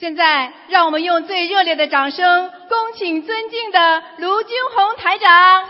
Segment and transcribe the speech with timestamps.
[0.00, 5.68] 现在，让我们用最热烈的掌声，恭请尊敬的卢军红台长。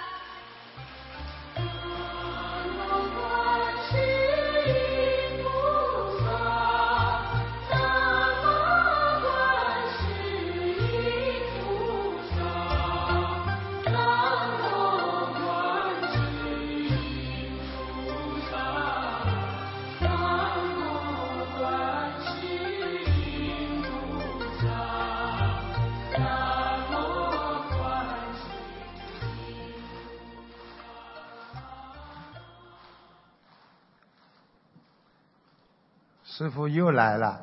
[36.41, 37.39] 师傅又来了，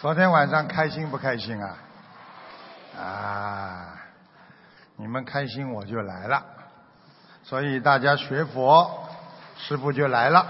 [0.00, 1.76] 昨天晚上开心不开心啊？
[2.98, 4.00] 啊，
[4.96, 6.42] 你们开心我就来了，
[7.42, 9.10] 所以大家学佛，
[9.58, 10.46] 师傅就来了。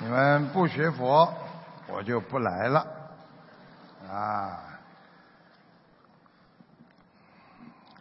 [0.00, 1.32] 你们不学佛，
[1.86, 2.86] 我就不来了。
[4.06, 4.58] 啊，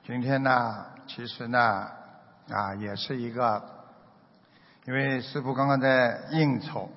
[0.06, 1.90] 今天呢，其实呢，
[2.50, 3.72] 啊，也是一个。
[4.86, 6.92] 因为师傅刚刚在应酬，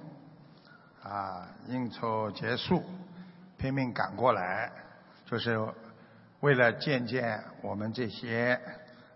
[1.05, 2.83] 啊，应酬结束，
[3.59, 4.73] 拼命赶过来，
[5.25, 5.57] 就是
[6.41, 8.61] 为了见见我们这些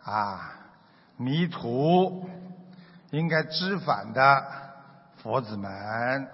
[0.04, 0.52] 啊
[1.16, 2.30] 迷途
[3.10, 4.46] 应该知返的
[5.20, 6.28] 佛子们。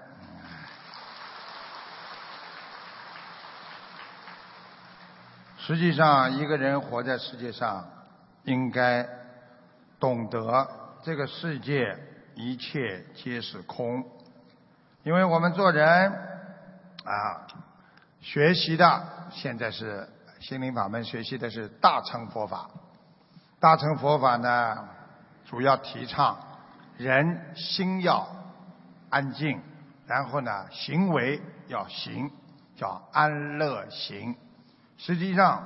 [5.57, 7.89] 实际上，一个人活在世界上，
[8.45, 9.09] 应该
[9.99, 10.69] 懂得
[11.03, 11.99] 这个世界。
[12.37, 14.05] 一切皆是空，
[15.05, 16.13] 因为我们做人
[17.03, 17.47] 啊，
[18.21, 20.07] 学习的现在是
[20.41, 22.69] 心灵法门，学习的是大乘佛法。
[23.59, 24.87] 大乘佛法呢，
[25.47, 26.37] 主要提倡
[26.99, 28.29] 人心要
[29.09, 29.59] 安静，
[30.07, 32.31] 然后呢，行为要行，
[32.77, 34.37] 叫安乐行。
[34.99, 35.65] 实际上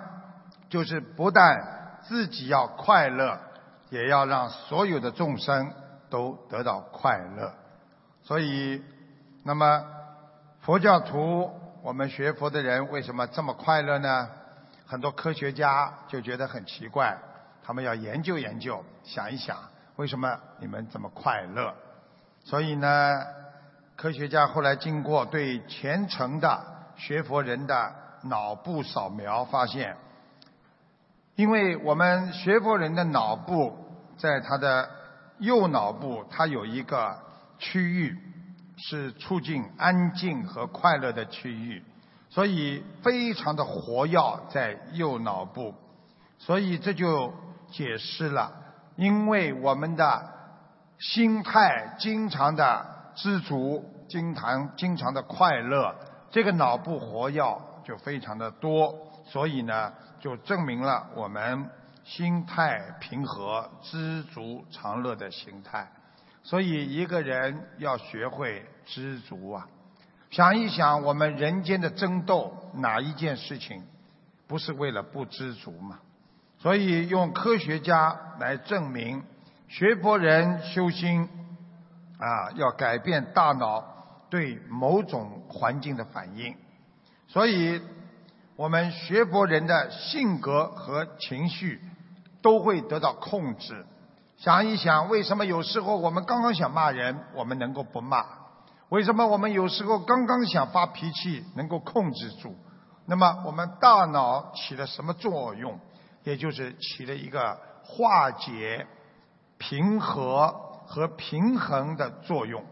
[0.68, 3.40] 就是不但自己要快乐，
[3.88, 5.72] 也要让所有的众生。
[6.10, 7.54] 都得到快乐，
[8.22, 8.82] 所以，
[9.44, 9.84] 那么
[10.60, 11.50] 佛教徒，
[11.82, 14.28] 我们学佛的人为什么这么快乐呢？
[14.86, 17.16] 很多科学家就觉得很奇怪，
[17.62, 19.56] 他们要研究研究，想一想，
[19.96, 21.72] 为什么你们这么快乐？
[22.44, 23.22] 所以呢，
[23.96, 26.60] 科学家后来经过对虔诚的
[26.96, 27.94] 学佛人的
[28.24, 29.96] 脑部扫描，发现，
[31.36, 33.76] 因为我们学佛人的脑部
[34.18, 34.90] 在他的
[35.40, 37.18] 右脑部它有一个
[37.58, 38.16] 区域
[38.76, 41.82] 是促进安静和快乐的区域，
[42.28, 45.74] 所以非常的活跃在右脑部，
[46.38, 47.32] 所以这就
[47.70, 48.52] 解释了，
[48.96, 50.30] 因为我们的
[50.98, 55.94] 心态经常的知足，经常经常的快乐，
[56.30, 57.42] 这个脑部活跃
[57.84, 58.94] 就非常的多，
[59.26, 61.70] 所以呢，就证明了我们。
[62.10, 65.88] 心态平和、知足常乐的心态，
[66.42, 69.68] 所以一个人要学会知足啊！
[70.28, 73.84] 想一想，我们人间的争斗，哪一件事情
[74.48, 76.00] 不是为了不知足嘛？
[76.58, 79.22] 所以用科学家来证明，
[79.68, 81.28] 学佛人修心
[82.18, 83.84] 啊，要改变大脑
[84.28, 86.56] 对某种环境的反应。
[87.28, 87.80] 所以，
[88.56, 91.80] 我们学佛人的性格和情绪。
[92.42, 93.86] 都会得到控制。
[94.36, 98.24] 想一想，为什么有时候我们刚刚想骂人，我们能够不骂？
[98.88, 102.54] 为什么我们有时候刚刚想发脾气，能够控制住？
[103.06, 105.78] 那么我们大脑起了什么作用？
[106.24, 108.86] 也就是起了一个化解、
[109.58, 110.48] 平和
[110.86, 112.64] 和平衡的作用。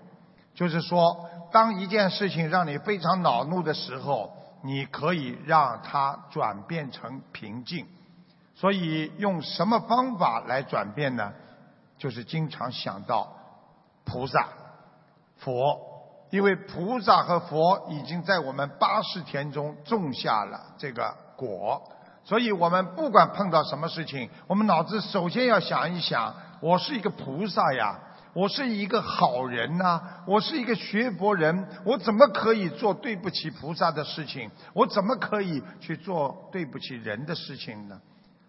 [0.54, 7.86] 就是说，当一件事情让你非常恼怒的时候，你可以让它转变成平静。
[8.58, 11.32] 所以用什么方法来转变呢？
[11.96, 13.32] 就是经常想到
[14.04, 14.48] 菩萨、
[15.36, 15.78] 佛，
[16.30, 21.80] 因为菩萨和佛已经在我们八世田中种下了这个果，
[22.24, 27.96] 所以我们不管碰到什么事情，我们脑子首先要想一想：我是一个菩萨呀，
[28.32, 34.50] 我是一个好人呐，我是一个学佛人，我怎么可以做对不起菩萨的事情？
[34.72, 38.00] 我怎么可以去做对不起人的事情呢？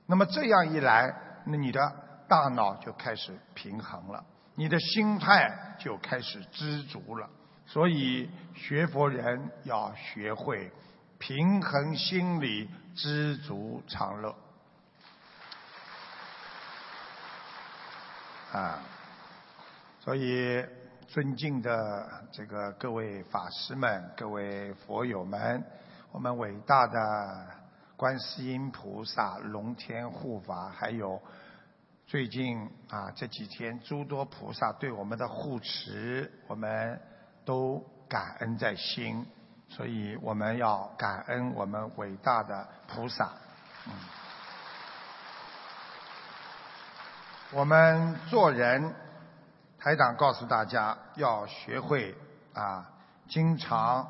[0.09, 1.13] 那么这样一来，
[1.45, 1.79] 那你的
[2.27, 4.25] 大脑就开始平衡了，
[4.55, 7.29] 你的心态就开始知足了。
[7.67, 10.71] 所以学佛人要学会
[11.19, 14.35] 平衡心理，知足常乐。
[18.51, 18.79] 啊，
[19.99, 20.65] 所以
[21.07, 25.63] 尊敬的这个各位法师们、各位佛友们，
[26.11, 27.47] 我们伟大的
[27.99, 31.21] 观世音菩萨、龙天护法，还有
[32.07, 32.57] 最近
[32.89, 36.97] 啊这几天诸多菩萨对我们的护持，我们
[37.43, 39.27] 都感恩在心，
[39.67, 43.33] 所以我们要感恩我们伟大的菩萨。
[43.87, 43.93] 嗯。
[47.51, 48.95] 我们做人，
[49.77, 52.15] 台长告诉大家要学会
[52.53, 52.89] 啊，
[53.27, 54.07] 经常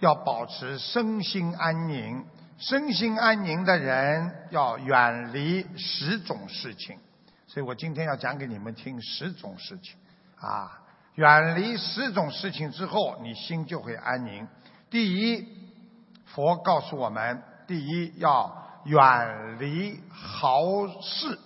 [0.00, 2.26] 要保持身心安宁。
[2.58, 6.98] 身心安宁的人要远离十种事情，
[7.46, 9.96] 所以我今天要讲给你们听十种事情
[10.40, 10.80] 啊。
[11.16, 14.46] 远离十种事情之后，你心就会安宁。
[14.90, 15.46] 第一，
[16.26, 18.52] 佛告诉我们，第一要
[18.84, 21.38] 远离豪事。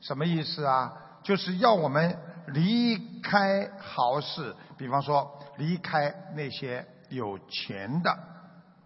[0.00, 0.92] 什么意思啊？
[1.22, 2.18] 就是要我们
[2.48, 8.10] 离开豪事，比方说离开那些有钱的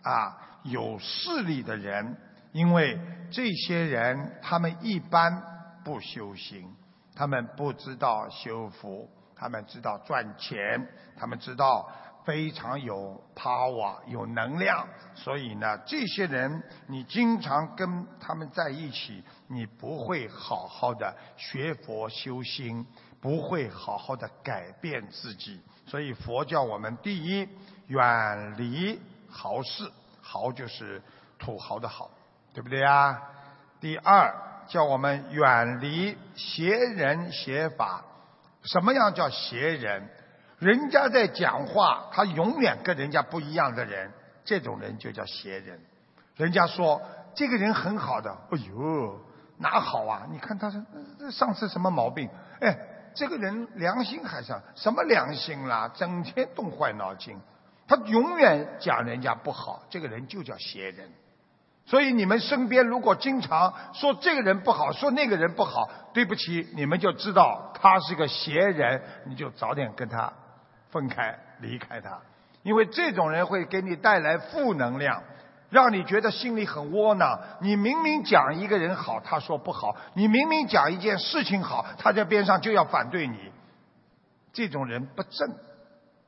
[0.03, 2.17] 啊、有势力的人，
[2.53, 2.99] 因为
[3.31, 5.43] 这些人他们一般
[5.85, 6.75] 不修行，
[7.15, 11.91] 他们不知道修福，他们知道赚钱，他们知道。
[12.25, 22.87] 非常有 power，有能量，所以呢，这些人你经常跟他们在一起，你不会好好的学佛修心，
[23.19, 25.59] 不会好好的改变自己。
[25.87, 27.49] 所以佛教我们第一
[27.87, 29.01] 远离
[29.31, 29.91] 豪士，
[30.31, 31.01] 豪就是
[31.39, 32.11] 土豪的豪，
[32.53, 33.19] 对不对啊？
[33.81, 34.35] 第二
[34.67, 38.05] 叫我们远离邪人邪法。
[38.63, 40.07] 什么样叫邪人？
[40.59, 44.13] 人家在讲话，他永远跟人家不一样的人，
[44.45, 45.81] 这种人就叫邪人。
[46.37, 47.01] 人家说
[47.35, 49.19] 这个人很好的，哎呦，
[49.57, 50.27] 哪好啊？
[50.31, 50.71] 你看他
[51.31, 52.29] 上次什么毛病？
[52.61, 52.79] 哎，
[53.15, 55.91] 这个人良心还是什么良心啦？
[55.95, 57.41] 整天动坏脑筋，
[57.89, 61.11] 他永远讲人家不好，这个人就叫邪人。
[61.87, 70.33] 所以你们身边如果经常说这个人不好，说那个人不好，对不起，你们就知道他是个邪人，你就早点跟他。
[70.91, 72.19] 分开，离开他，
[72.63, 75.23] 因为这种人会给你带来负能量，
[75.69, 77.39] 让你觉得心里很窝囊。
[77.61, 83.53] 你明明讲一个人好，他说不好；你明明讲一件事情好，他在边上就要反对你。
[84.51, 85.55] 这种人不正，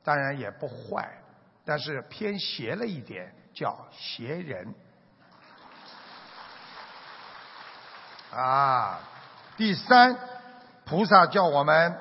[0.03, 1.09] 当然也不坏，
[1.65, 4.73] 但是偏邪了一点，叫邪人。
[8.33, 8.99] 啊，
[9.57, 10.17] 第三，
[10.85, 11.97] 菩萨叫我们。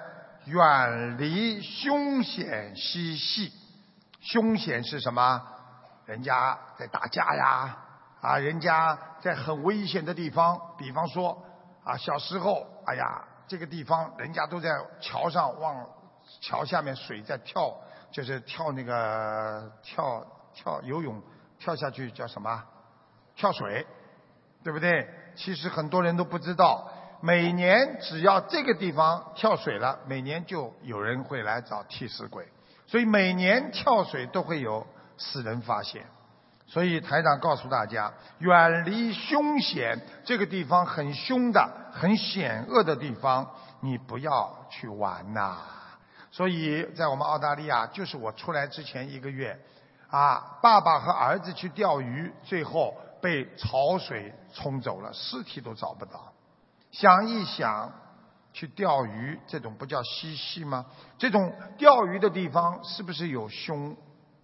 [0.46, 3.52] 远离凶险嬉戏，
[4.20, 5.40] 凶险是什么？
[6.06, 7.76] 人家在打架呀，
[8.22, 11.44] 啊，人家在很危险的地方，比方说
[11.84, 15.86] 啊，小时候，哎呀，这个地方人家都在桥上往
[16.40, 17.76] 桥下面水在跳，
[18.10, 21.22] 就是跳那个跳跳游泳
[21.58, 22.62] 跳下去叫什么？
[23.36, 23.86] 跳水，
[24.62, 25.08] 对不对？
[25.34, 26.90] 其实很多人都不知道。
[27.22, 32.48] 每年只要这个地方跳水了，每年就有人会来找替死鬼，
[32.86, 34.86] 所以每年跳水都会有
[35.18, 36.04] 死人发现。
[36.66, 45.58] 所以台长告诉大家，远离凶险，这个地方很凶的、很险恶的地方，你不要去玩呐。
[46.30, 49.58] 所以在我们澳大利亚，就是我出来之前一个月，
[50.08, 56.32] 啊，爸爸和儿子去钓鱼，最后被潮水冲走了，尸体都找不到。
[56.92, 57.92] 想一想，
[58.52, 60.86] 去钓鱼这种不叫嬉戏吗？
[61.18, 63.96] 这种钓鱼的地方是不是有凶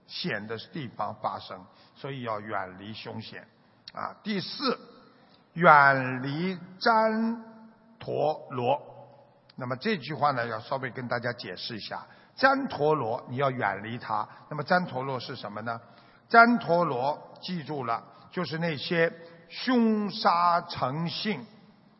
[0.06, 1.64] 险的地方发生？
[1.94, 3.46] 所以要远离凶险。
[3.92, 4.78] 啊，第四，
[5.54, 7.38] 远离旃
[7.98, 8.95] 陀罗。
[9.56, 12.06] 那么这句话呢，要稍微跟大家解释一下。
[12.36, 14.28] 旃陀罗，你要远离它。
[14.50, 15.80] 那么旃陀罗是什么呢？
[16.28, 19.12] 旃陀罗，记住了，就是那些
[19.48, 21.44] 凶杀成性。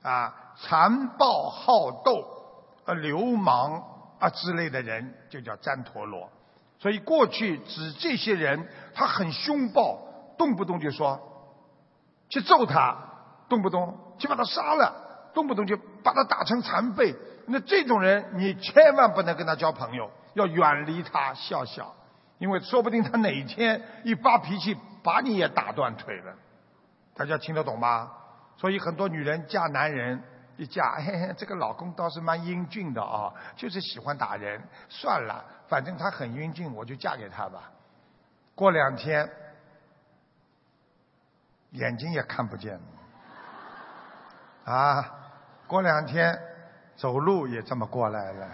[0.02, 2.22] 啊，残暴好斗，
[2.84, 3.82] 啊，流氓
[4.20, 6.30] 啊之类的人就叫旃陀罗。
[6.78, 9.98] 所以过去指这些人，他很凶暴，
[10.38, 11.18] 动不动就说
[12.28, 12.96] 去揍他，
[13.48, 14.94] 动不动去把他杀了，
[15.34, 17.16] 动不动就把他打成残废。
[17.46, 21.94] 那这种人，你千万不能跟他交朋友，要远离他，笑笑，
[22.38, 26.34] 因为说不定他哪一天一发脾气，把你也打断腿了。
[27.14, 28.10] 大家听得懂吗？
[28.56, 30.22] 所以很多女人嫁男人
[30.56, 34.62] 一嫁，嘿嘿，这个老公倒是蛮英俊的啊，就是喜欢打人。
[34.88, 37.70] 算了，反正他很英俊，我就嫁给他吧。
[38.54, 39.30] 过两天，
[41.72, 42.80] 眼睛也看不见了。
[44.72, 45.14] 啊，
[45.66, 46.38] 过两天
[46.96, 48.46] 走路也这么过来了。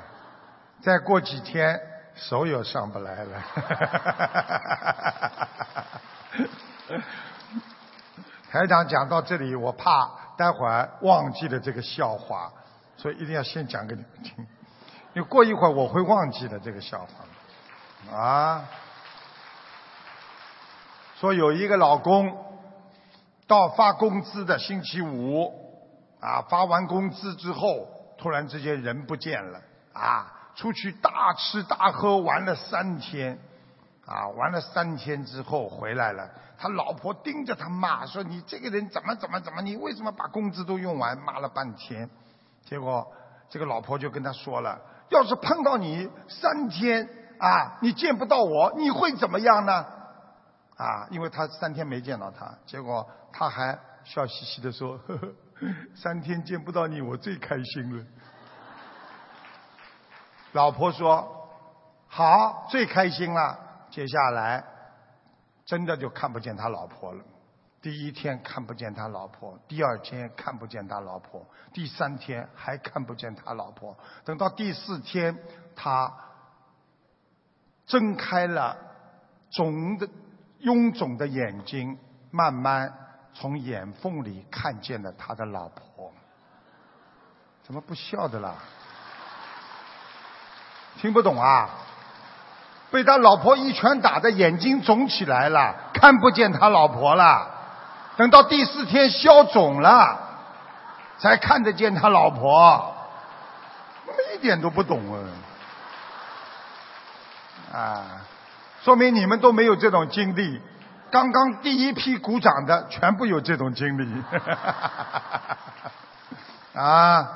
[0.81, 1.81] 再过几天，
[2.15, 3.43] 手又上不来了。
[8.51, 12.53] 台长讲到这里，我怕待会儿忘记了这个笑话，
[12.97, 14.47] 所以一定要先讲给你们听。
[15.15, 18.17] 因为过一会儿我会忘记的这个笑话。
[18.17, 18.65] 啊，
[21.21, 22.37] 说有一个老公
[23.47, 25.53] 到发工资的星期五，
[26.21, 27.87] 啊，发完工资之后，
[28.23, 29.61] 突然之间人不见了，
[29.93, 33.37] 啊，出去大吃大喝玩了三天，
[34.07, 36.31] 啊，玩了三天之后回来了。
[36.57, 39.61] 他老婆盯着他骂，说：“你这个人怎么怎么怎么？
[39.61, 42.09] 你为什么把工资都用完？”骂了半天，
[42.65, 43.13] 结果
[43.51, 47.09] 这个老婆就跟他说了：“要是碰到你三天
[47.41, 49.85] 啊，你见不到我，你会怎么样呢？”
[50.79, 55.29] 啊，因为他三天没见到他，结果他还笑嘻嘻的说：“呵呵，
[55.95, 58.05] 三天见不到你，我最开心了。”
[60.53, 61.49] 老婆说
[62.09, 63.59] ：“好，最开心了。”
[63.91, 64.65] 接下来。
[65.65, 67.25] 真的就看不见他老婆了。
[67.81, 73.97] 第一天看不见他老婆，第二天看不见他老婆，第三天还看不见他老婆。
[74.25, 75.39] 等到第四天，
[75.77, 76.13] 他
[77.87, 78.77] 睁开了
[79.51, 80.09] 肿的
[80.61, 81.97] 臃肿的眼睛，
[82.33, 82.93] 慢慢
[83.35, 86.13] 从眼缝里看见了他的老婆。
[87.63, 88.55] 怎么不笑的啦？
[90.99, 91.71] 听不懂啊？
[92.91, 97.49] 被他老婆一拳打的眼睛肿起来了，看不见他老婆了。
[98.19, 100.19] 等到第四天消肿了，
[101.19, 102.95] 才看得见他老婆。
[104.35, 105.01] 一点都不懂
[107.73, 107.79] 啊！
[107.79, 108.21] 啊，
[108.83, 110.61] 说明你们都没有这种经历。
[111.13, 114.09] 刚刚第一批鼓掌的全部有这种经历。
[116.75, 117.29] 啊，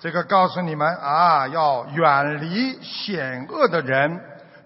[0.00, 4.18] 这个告诉你们啊，要远离险恶的人。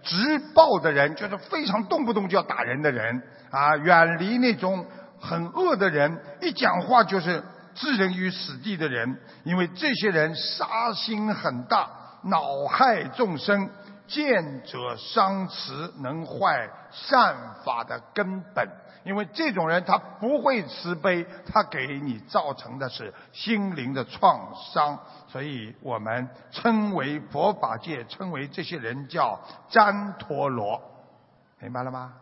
[0.05, 4.87] 直暴的人就是非常动不动就要打人的人啊，远离那种
[5.21, 7.43] 很恶的人，一讲话就是
[7.75, 11.91] 置人于死地的人，因为这些人杀心很大，
[12.23, 13.69] 恼害众生，
[14.07, 18.69] 见者伤慈，能坏善法的根本。
[19.05, 24.99] 因为这种人他不会慈悲，他给你造成的是心灵的创伤，
[25.29, 30.83] 所以我们称为佛法界称为这些人叫旃陀罗，
[31.61, 32.15] 明白了吗？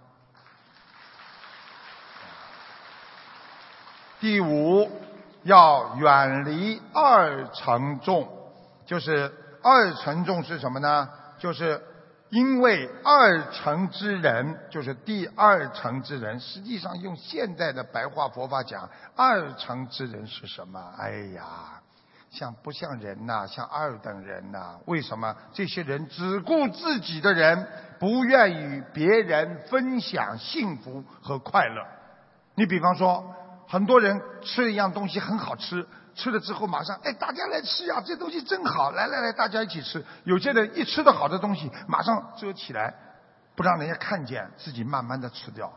[4.21, 4.91] 第五，
[5.43, 8.29] 要远离二乘众，
[8.85, 11.09] 就是二乘众是什么呢？
[11.39, 11.83] 就是。
[12.31, 20.81] 因为二乘之人就是第二乘之人，实际上用现在的白话佛法讲，二乘之人是什么？
[20.99, 21.81] 哎呀，
[22.31, 23.47] 像不像人呐？
[23.47, 24.81] 像二等人呐？
[24.87, 27.69] 为什么这些人只顾自己的人，
[28.01, 31.87] 不愿与别人分享幸福和快乐？
[32.57, 33.33] 你比方说，
[33.69, 35.87] 很多人吃一样东西很好吃。
[36.15, 38.01] 吃了之后马上，哎，大家来吃呀！
[38.05, 40.05] 这东西真好，来来来，大家一起吃。
[40.25, 42.95] 有些人一吃的好的东西，马上遮起来，
[43.57, 45.73] 不让人家看见，自己慢慢的吃掉。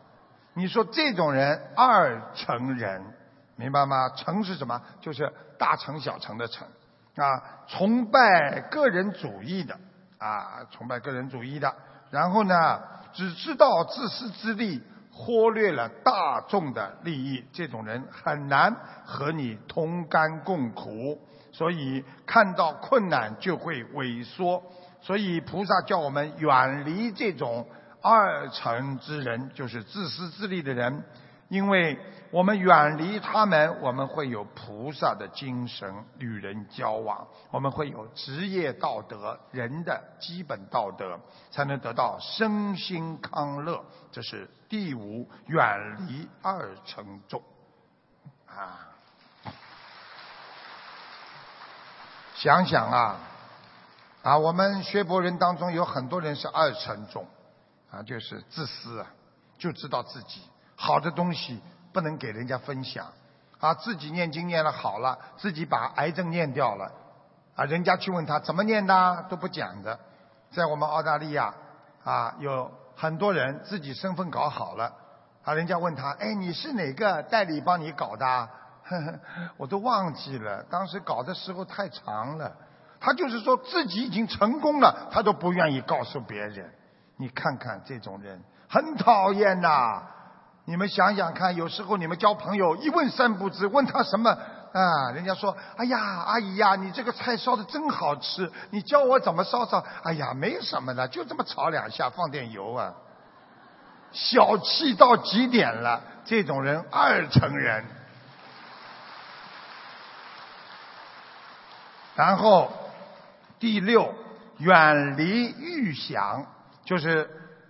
[0.53, 3.03] 你说这种人二成人，
[3.55, 4.09] 明白吗？
[4.09, 4.81] 成是什么？
[5.01, 6.67] 就是大成小成的成
[7.15, 9.77] 啊，崇拜个人主义的
[10.19, 11.73] 啊，崇拜个人主义的。
[12.11, 12.79] 然后呢，
[13.13, 14.83] 只知道自私自利。
[15.19, 18.71] 忽略了大众的利益，这种人很难
[19.03, 21.19] 和你同甘共苦，
[21.51, 24.61] 所以看到困难就会萎缩。
[25.01, 27.67] 所以菩萨叫我们远离这种
[28.01, 31.03] 二层之人，就是自私自利的人。
[31.49, 31.97] 因为
[32.31, 41.19] 我们远离他们，我们会有菩萨的精神与人交往，我们会有职业道德、人的基本道德，
[41.51, 43.83] 才能得到身心康乐。
[44.11, 47.41] 这是第五，远离二乘众
[48.47, 48.89] 啊！
[52.35, 53.19] 想想啊，
[54.21, 57.25] 啊，我们学佛人当中有很多人是二乘众
[57.89, 59.07] 啊，就是自私啊，
[59.57, 60.41] 就知道自己。
[60.75, 61.59] 好的东西
[61.93, 63.07] 不能给人家分享，
[63.59, 66.91] 啊，自己念经念了好了，自己把癌症念掉了，
[67.55, 69.99] 啊，人家去问他怎么念的都不讲的，
[70.51, 71.53] 在我们澳大利亚
[72.03, 74.93] 啊，有很多人自己身份搞好了，
[75.43, 78.25] 啊，人家问他，哎，你是哪个代理帮你搞的？
[78.25, 78.49] 呵
[79.01, 79.19] 呵
[79.57, 82.55] 我都忘记了，当时搞的时候太长了。
[82.99, 86.73] 他就是说自己已经成功了，他都不愿意告诉别人。
[87.17, 90.01] 你看看这种人，很讨厌呐。
[90.69, 99.81] 你们想想看，有时候你们交朋友，一问三不知，问他什么啊，人家说，哎呀，阿姨呀，你这个菜烧的真好吃，你教我怎么烧烧？
[100.03, 102.93] 哎呀，没什么的，就这么炒两下，放点油啊。
[104.11, 107.85] 小气到极点了，这种人二层人。
[112.13, 112.69] 然后
[113.57, 114.13] 第六，
[114.57, 116.45] 远离预想，
[116.83, 117.29] 就是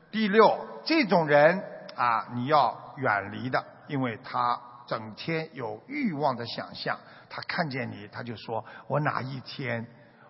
[0.09, 1.63] 第六这种人
[1.95, 6.97] 啊，你要远离的，因为他整天有欲望的想象，
[7.29, 9.85] 他看见你，他就说我哪一天，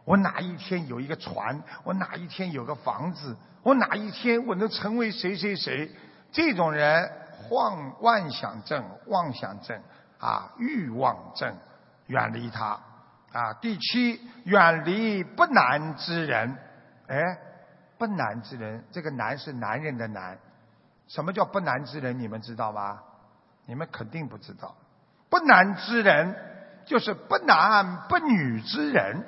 [0.05, 5.91] 我哪一天有一个船，我哪一天有个房子，我哪一天我能成为谁谁谁。
[6.31, 9.81] 这种人幻妄想症、妄想症
[10.19, 11.55] 啊，欲望症，
[12.07, 12.79] 远离他
[13.31, 13.53] 啊。
[13.61, 16.57] 第七，远离不男之人。
[17.07, 17.21] 哎，
[17.97, 20.37] 不男之人，这个男是男人的男。
[21.07, 22.19] 什么叫不男之人？
[22.19, 22.99] 你们知道吗？
[23.65, 24.75] 你们肯定不知道。
[25.29, 26.35] 不男之人
[26.85, 29.23] 就是不男不女之人，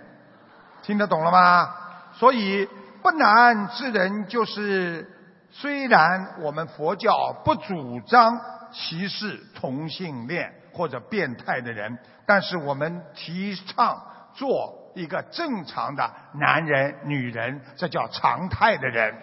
[0.81, 1.75] 听得懂了吗？
[2.13, 2.67] 所以
[3.01, 5.15] 不男之人就是。
[5.51, 8.39] 虽然我们佛教不主张
[8.71, 13.99] 歧视同性恋或者变态的人，但是我们提倡
[14.35, 19.15] 做一个正常的男人、女人，这叫常态的人。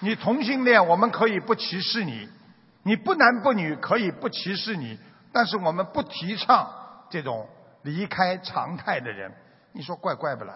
[0.00, 2.28] 你同性恋，我们可以不歧视你；
[2.82, 4.98] 你不男不女，可以不歧视你。
[5.32, 6.70] 但是我们不提倡
[7.10, 7.48] 这种
[7.82, 9.32] 离开常态的人。
[9.72, 10.54] 你说怪怪不啦？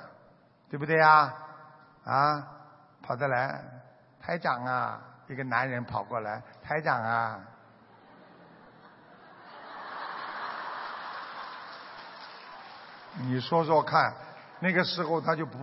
[0.70, 1.34] 对不对呀？
[2.04, 2.48] 啊，
[3.02, 3.62] 跑得来，
[4.20, 5.00] 台长啊！
[5.28, 7.40] 一个男人跑过来，台长啊！
[13.20, 14.14] 你说说看，
[14.60, 15.58] 那个时候他就不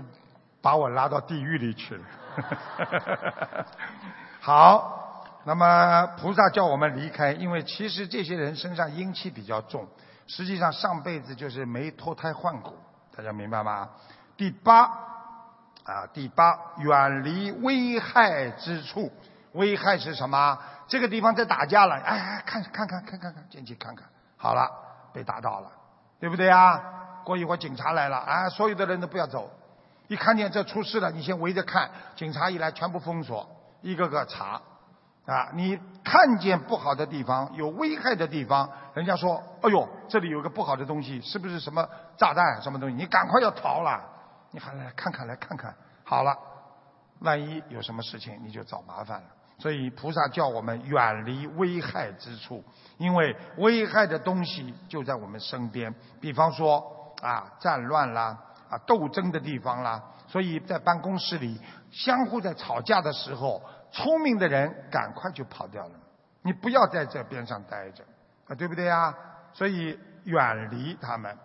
[0.62, 2.04] 把我拉到地狱里去了。
[2.36, 2.44] 哈
[2.78, 3.66] 哈哈
[4.42, 9.88] 好，那么菩萨叫我们离开，因为其实这些人身上阴气比较重，
[10.28, 12.78] 实际上上辈子就是没脱胎换骨，
[13.16, 13.90] 大家明白吗？
[14.38, 15.10] 第八。
[15.86, 19.12] 啊，第八，远离危害之处。
[19.54, 20.56] 危害是什么？
[20.88, 24.08] 这个地方在打架了，哎，看看看看看看，进去看看。
[24.38, 24.70] 好了，
[25.12, 25.72] 被打倒了，
[26.20, 26.80] 对不对啊？
[27.24, 29.50] 过一会儿警察来了，啊，所有的人都不要走。
[30.10, 31.90] 一看见这出事了，你先围着看。
[32.18, 33.48] 警察一来，全部封锁，
[33.82, 34.62] 一个个查。
[35.26, 42.96] 啊，你看见不好的地方，有危害的地方，人家说，哎呦，这里有个不好的东西，是不是什么炸弹什么东西？
[42.96, 44.02] 你赶快要逃了。
[44.52, 46.36] 你还来看看，来看看，好了，
[47.20, 49.28] 万一有什么事情，你就找麻烦了。
[49.60, 52.64] 所以菩萨叫我们远离危害之处，
[52.98, 55.94] 因为危害的东西就在我们身边。
[56.20, 58.36] 比方说啊，战乱啦，
[58.70, 60.02] 啊，斗争的地方啦。
[60.28, 61.60] 所以在办公室里
[61.92, 65.96] 相互在吵架的时候，聪明的人赶快就跑掉了。
[66.44, 68.04] 你不要在这边上待着，
[68.48, 69.14] 啊，对不对呀？
[69.54, 71.36] 所以远离他们。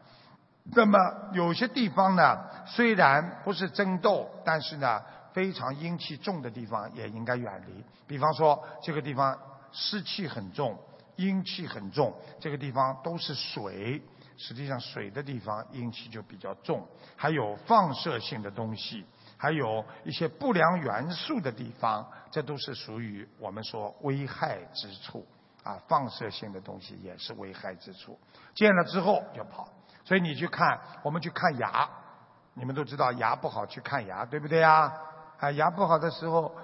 [0.75, 0.99] 那么
[1.33, 7.85] 有些地方呢，虽然不是争斗，但是呢，非常阴气重的地方也应该远离。
[8.07, 9.37] 比方说，这个地方
[9.73, 10.79] 湿气很重，
[11.17, 14.03] 阴气很重，这个地方都是水，
[14.37, 16.87] 实际上水的地方阴气就比较重。
[17.17, 19.05] 还有放射性的东西，
[19.37, 25.27] 还有一些不良元素的地方，这都是属于我们说危害之处。
[25.63, 28.19] 啊，放射性的东西也是危害之处。
[28.55, 29.67] 见了之后就跑。
[30.05, 31.89] 所以你去看，我们去看牙，
[32.53, 34.93] 你们都知道牙不好去看牙，对不对呀？
[35.39, 36.55] 啊，牙不好的时候，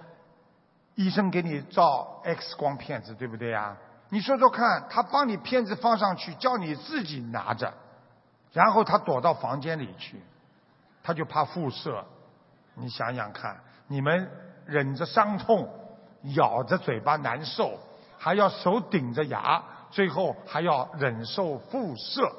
[0.97, 3.75] 医生给你照 X 光片子，对不对呀？
[4.11, 7.73] 你说说看，他帮你片子放上去，叫你自己拿着，
[8.53, 10.21] 然后他躲到房间里去，
[11.03, 12.05] 他就怕辐射。
[12.75, 14.31] 你想想看，你们
[14.67, 15.69] 忍着伤痛，
[16.35, 17.79] 咬着嘴巴难受，
[18.19, 22.31] 还要手顶着牙，最后还要忍受辐射。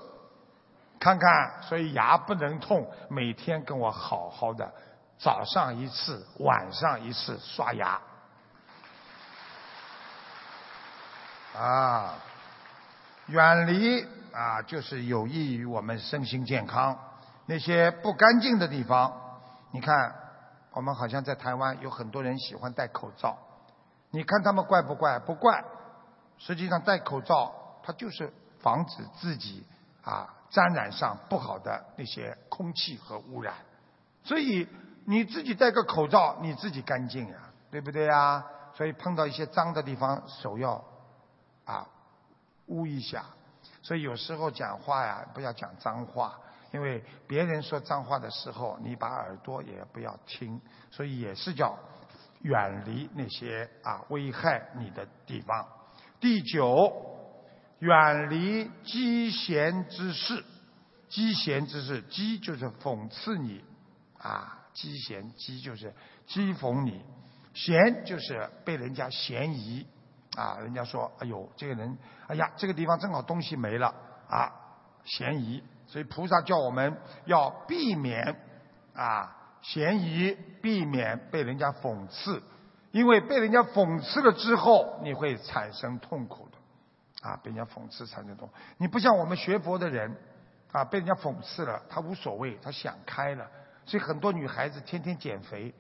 [1.00, 4.72] 看看，所以牙不能痛，每天跟我好好的，
[5.18, 8.00] 早上一次，晚上一次刷牙。
[11.58, 12.16] 啊，
[13.28, 14.02] 远离
[14.34, 16.98] 啊，就是有益于我们身心健康。
[17.46, 19.14] 那些不干净的地方，
[19.72, 20.16] 你看，
[20.72, 23.38] 我们好像在台湾有很多人喜欢戴口罩，
[24.12, 25.20] 你看他们怪不怪？
[25.20, 25.64] 不怪。
[26.38, 29.66] 实际上戴口罩，它就是防止自己
[30.04, 30.36] 啊。
[30.52, 33.54] 沾染上不好的那些空气和污染，
[34.22, 34.68] 所以
[35.06, 37.38] 你自己戴个口罩，你自己干净呀，
[37.72, 38.44] 对不对呀？
[38.76, 40.84] 所以碰到一些脏的地方，手要
[41.66, 41.88] 啊
[42.68, 43.26] 捂一下。
[43.82, 46.40] 所以有时候讲话呀，不要讲脏话，
[46.72, 50.60] 因为别人说脏话的时候，你把耳朵也不要听。
[50.92, 51.78] 所以也是叫
[52.42, 55.68] 远离那些啊危害你的地方。
[56.20, 56.94] 第九，
[57.80, 60.44] 远离讥嫌之事。
[61.10, 63.62] 讥嫌之事，讥就是讽刺你，
[64.18, 65.94] 啊，讥嫌讥就是
[66.26, 67.04] 讥讽你，
[67.54, 69.86] 嫌就是被人家嫌疑，
[70.38, 73.94] 啊，人家说，哎呦，这个人，哎呀，这个地方正好东西没了，
[74.30, 74.52] 啊，
[75.04, 75.64] 嫌疑。
[75.88, 78.36] 所以菩萨叫我们要避免
[78.94, 82.42] 啊嫌疑，避免被人家讽刺，
[82.92, 88.50] 因为被人家讽刺了之后，你会产生痛苦的，啊，被人家讽刺产生痛。
[88.78, 90.16] 你不像我们学佛的人。
[90.74, 93.46] 啊，被人家讽刺了，她无所谓，她想开了。
[93.86, 95.74] 所以很多女孩子天天减肥，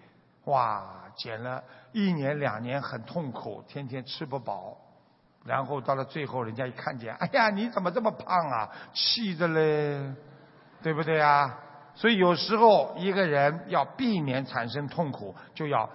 [0.45, 4.75] 哇，减了一年两年很痛苦，天天吃不饱，
[5.45, 8.69] 然后到了最后，人家一看见，哎呀，你怎么这么胖啊？
[8.93, 10.13] 气的嘞，
[10.82, 11.58] 对不对啊？
[11.93, 15.89] 所以有时候一个人要避免产生痛苦，就要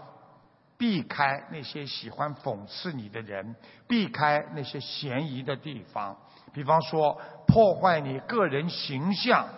[0.76, 3.56] 避开那些喜欢讽刺你的人，
[3.88, 6.16] 避开那些嫌疑的地方。
[6.52, 9.48] 比方说，破坏你个人形象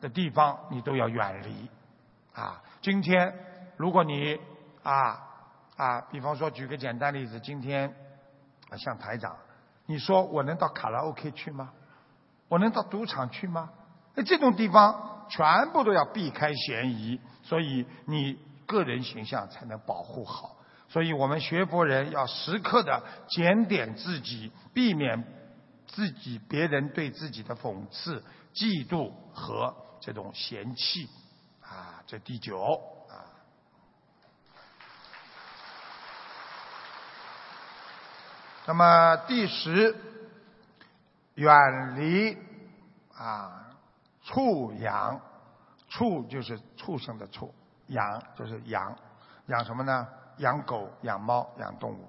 [0.00, 1.68] 的地方，你都要远离。
[2.32, 3.32] 啊，今天
[3.76, 4.38] 如果你
[4.82, 5.20] 啊
[5.76, 7.88] 啊，比方说举个简单例子，今天
[8.70, 9.36] 啊像台长，
[9.86, 11.72] 你说我能到卡拉 OK 去吗？
[12.48, 13.70] 我能到赌场去吗？
[14.14, 20.56] 那这种地方全部都要避开嫌疑，所以你个人形象才能保护好。
[20.88, 25.24] 所以我们学佛人要时刻的检点自己，避免。
[25.84, 31.06] 自己、别人对自己的讽刺、嫉妒和这种嫌弃，
[31.60, 32.80] 啊，这第九
[38.64, 39.96] 那么第十，
[41.34, 42.38] 远离
[43.16, 43.66] 啊
[44.22, 45.20] 畜养，
[45.88, 47.52] 畜就是畜生的畜，
[47.88, 48.96] 养就是养，
[49.46, 50.06] 养什么呢？
[50.38, 52.08] 养狗、养猫、养动物。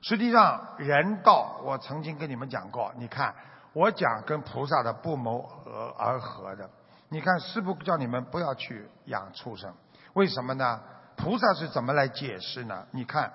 [0.00, 2.92] 实际上，人道我曾经跟你们讲过。
[2.96, 3.34] 你看，
[3.72, 6.68] 我讲跟菩萨的不谋而而合的。
[7.08, 9.74] 你看，师父叫你们不要去养畜生，
[10.14, 10.80] 为什么呢？
[11.16, 12.86] 菩萨是怎么来解释呢？
[12.92, 13.32] 你看，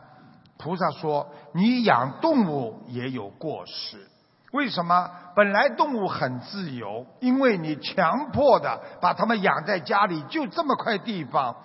[0.58, 4.08] 菩萨说，你养动物也有过失。
[4.52, 5.12] 为什么？
[5.36, 11.56] 本来动物很自由，因为你强迫的把它们养在家里，就这么块地方，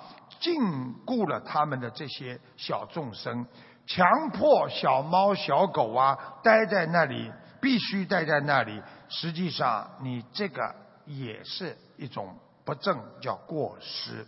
[0.40, 0.60] 禁
[1.06, 3.46] 锢了他们的这些小众生。
[3.86, 8.82] 强迫小猫小狗啊待在那里，必须待在那里。
[9.08, 10.74] 实际上，你这个
[11.06, 14.26] 也是一种不正，叫过失。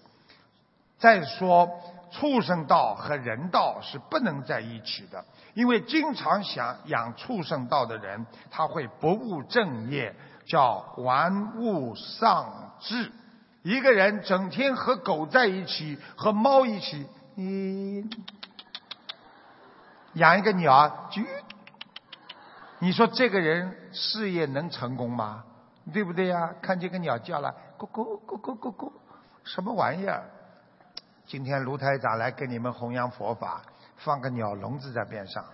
[0.96, 1.68] 再说，
[2.16, 5.24] 畜生道和人道是不能在一起的，
[5.54, 10.14] 因为经常想养畜生道的人，他会不务正业，
[10.46, 13.10] 叫玩物丧志。
[13.62, 18.08] 一个人整天和狗在一起，和猫一起，你。
[20.12, 21.10] 养一个鸟，
[22.78, 25.42] 你说这个人事业能成功吗？
[25.92, 26.54] 对不对呀？
[26.62, 28.92] 看见个鸟叫了，咕咕咕咕咕咕，
[29.42, 30.22] 什么玩意儿？
[31.26, 33.62] 今天卢台长来给你们弘扬佛法，
[33.96, 35.44] 放个鸟笼子在边上，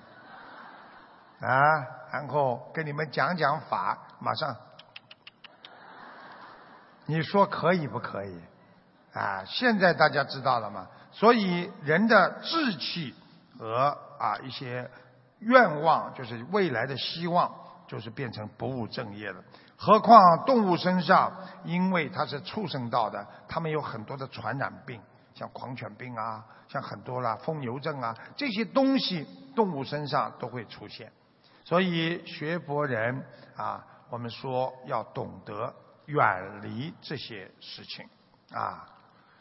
[1.40, 4.56] 啊，然后跟你们讲讲法，马上，
[7.06, 8.40] 你说可以不可以？
[9.14, 10.87] 啊，现在大家知道了吗？
[11.11, 13.14] 所以人的志气
[13.59, 13.96] 和。
[14.20, 14.90] 啊，一些
[15.38, 17.50] 愿望就是未来的希望，
[17.87, 19.42] 就是变成不务正业了。
[19.78, 21.33] 何况动物身上，
[21.64, 25.00] 因为它是畜生道的，它们有很多的传染病，
[25.40, 29.26] 像狂犬病啊，像很多啦疯牛症啊，这些东西
[29.57, 31.11] 动物身上都会出现。
[31.64, 33.24] 所以学佛人
[33.57, 35.74] 啊，我们说要懂得
[36.05, 38.07] 远离这些事情
[38.55, 38.87] 啊。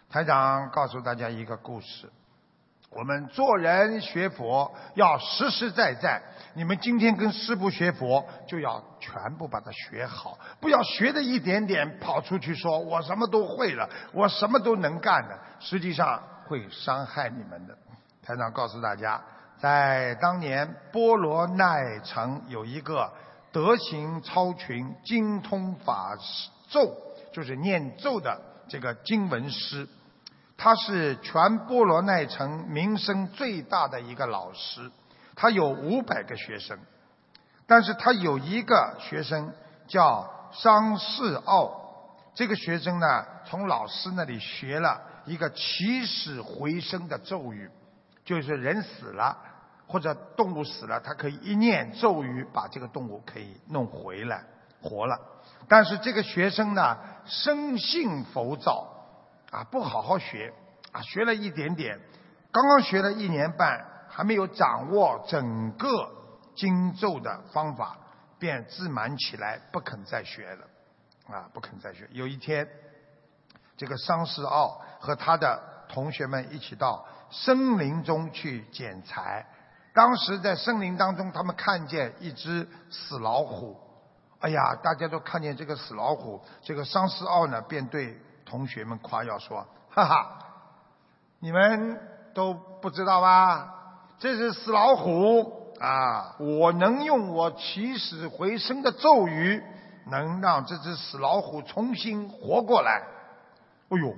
[0.10, 2.10] 台长告诉大家一个故事。
[2.92, 6.22] 我们做人学佛要实实在在。
[6.56, 17.78] 你们今天跟师父学佛，就要全部把它学好，不要学的一点点跑出去说我什么都会了，我什么都能干的，实际上会伤害你们的。
[18.24, 19.24] 台长告诉大家，
[19.60, 23.14] 在当年波罗奈城有一个
[23.52, 26.18] 德行超群、精通法
[26.70, 26.92] 咒，
[27.32, 29.88] 就是念咒的这个经文师。
[30.62, 34.92] 他是全波罗奈城名声最大的一个老师，
[35.34, 36.78] 他有五百个学生，
[37.66, 39.54] 但是他有一个学生
[39.88, 41.72] 叫商世奥，
[42.36, 47.72] 这个学生呢，从老师那里学了一个起死回生的咒语，
[48.26, 49.38] 就是人死了
[49.88, 54.44] 或者动物死了，他可以一念咒语把这个动物可以弄回来
[54.82, 55.18] 活了，
[55.70, 58.98] 但是这个学生呢，生性浮躁。
[59.52, 60.54] 啊，不好好学，
[60.92, 62.00] 啊，学了一点点，
[62.52, 65.88] 刚刚学了一年半，还没有掌握整个
[66.56, 67.98] 经咒的方法。
[68.40, 70.66] 便自满起来，不肯再学了，
[71.28, 72.08] 啊，不肯再学。
[72.14, 72.66] 有一天，
[73.76, 79.46] 这个桑士奥和他的同学们一起到森林中去捡柴。
[79.94, 83.78] 当时在森林当中，他们看见一只死老虎。
[84.40, 88.18] 哎呀，大家都看见这个死老虎，这个桑士奥呢，便对
[88.50, 90.40] 同学们夸耀说：“哈哈，
[91.40, 92.02] 你们
[92.34, 93.76] 都不知道吧？
[94.18, 96.36] 这是死老虎啊！
[96.40, 99.64] 我能用我起死回生的咒语，
[100.08, 103.04] 能让这只死老虎重新活过来。”
[103.90, 104.16] 哎呦，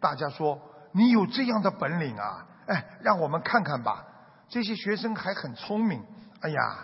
[0.00, 0.58] 大家说
[0.90, 2.44] 你有这样的本领啊！
[2.66, 4.04] 哎，让我们看看吧。
[4.48, 6.04] 这些学生还很聪明。
[6.40, 6.78] 哎呀，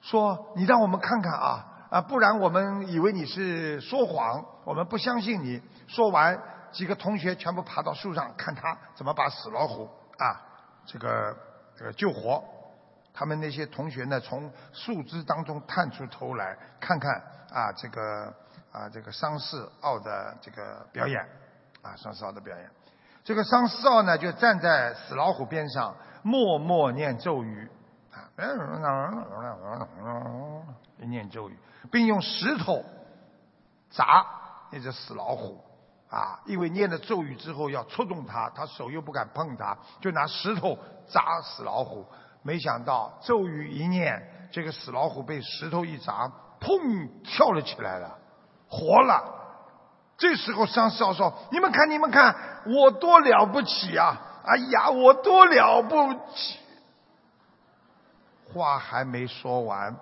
[0.00, 1.66] 说你让我们看看啊！
[1.90, 5.60] 啊，不然我们以为你是说谎，我们不相信你。
[5.88, 10.40] 说完，几个同学全部爬到树上，看他怎么把死老虎啊，
[10.86, 11.36] 这个
[11.76, 12.42] 这个救活。
[13.12, 17.12] 他们那些同学呢，从树枝当中探出头来，看看
[17.52, 18.32] 啊，这个
[18.70, 21.20] 啊，这个桑士奥的这个表演，
[21.82, 22.70] 啊，桑士奥的表演。
[23.24, 27.68] 这个桑士奥呢，就站在死老虎边上，默默念咒语，
[28.36, 29.24] 嗯，
[31.08, 31.56] 念咒语。
[31.90, 32.84] 并用石头
[33.88, 34.26] 砸
[34.70, 35.64] 那只死老虎，
[36.10, 40.78] 啊，因为念了咒语之后要触动它，他手又不敢碰它，就拿石头
[41.08, 42.04] 砸死老虎。
[42.42, 46.30] 没想到咒语一念，这个死老虎被石头一砸，
[46.60, 48.18] 砰，跳了起来了，
[48.68, 49.36] 活了。
[50.16, 52.34] 这时候上校说：“你们看，你们看，
[52.66, 54.20] 我多了不起啊！
[54.44, 56.58] 哎呀，我多了不起！”
[58.52, 59.96] 话还没说完。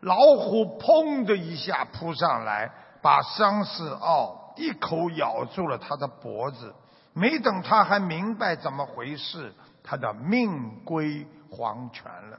[0.00, 2.70] 老虎砰的一下扑上来，
[3.02, 6.74] 把桑士奥一口咬住了他的脖子。
[7.12, 12.38] 没等他还明白怎么回事，他的命归黄泉了。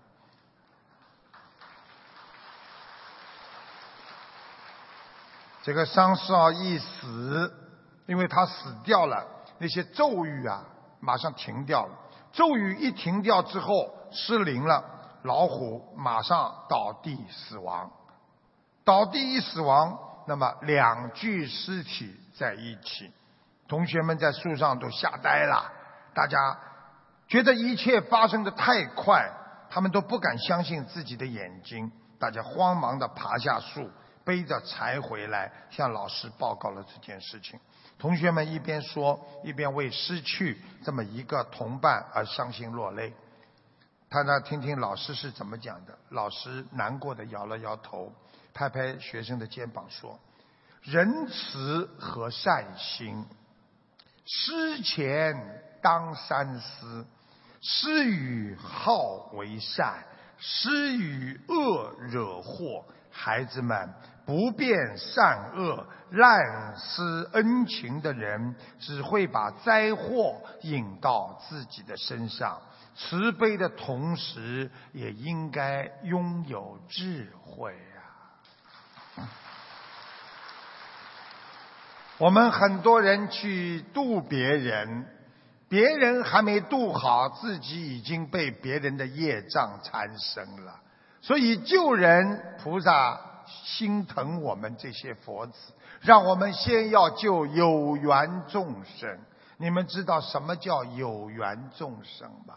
[5.64, 7.52] 这个桑士奥一死，
[8.06, 9.26] 因为他死掉了，
[9.58, 10.64] 那些咒语啊
[11.00, 11.92] 马上停掉了。
[12.32, 14.84] 咒语一停掉之后，失灵了。
[15.24, 17.92] 老虎马上倒地死亡，
[18.86, 23.12] 倒地一死亡，那么两具尸体在一起，
[23.68, 25.72] 同学们在树上都吓呆了，
[26.14, 26.38] 大家
[27.28, 29.30] 觉得一切发生的太快，
[29.70, 33.90] 他们都不敢相信自己的眼睛，大家慌忙的爬下树，
[34.24, 37.60] 背着柴回来，向老师报告了这件事情。
[38.00, 43.12] 同学们一边说，一边为失去这么一个同伴而伤心落泪。
[44.10, 45.98] 他呢，听听老师是怎么讲的。
[46.12, 48.10] 老师难过的摇了摇头，
[48.54, 50.18] 拍拍学生的肩膀说
[50.82, 53.26] ：“仁慈和善心，
[54.26, 55.36] 失钱
[55.82, 57.06] 当三思，
[57.60, 60.02] 施与好为善，
[60.38, 62.86] 施与恶惹祸。
[63.12, 63.94] 孩子们
[64.26, 72.62] 不辨善恶、滥施恩情的人，只会把灾祸引到自己的身上。”
[72.98, 77.76] 慈悲的同时，也应该拥有智慧
[79.16, 79.30] 啊！
[82.18, 85.06] 我们很多人去度别人，
[85.70, 90.80] 别人还没度好，自己已经被别人的业障缠身了。
[91.22, 95.54] 所以救人，菩萨心疼我们这些佛子，
[96.02, 99.20] 让我们先要救有缘众生。
[99.58, 102.56] 你们知道什么叫有缘众生吗？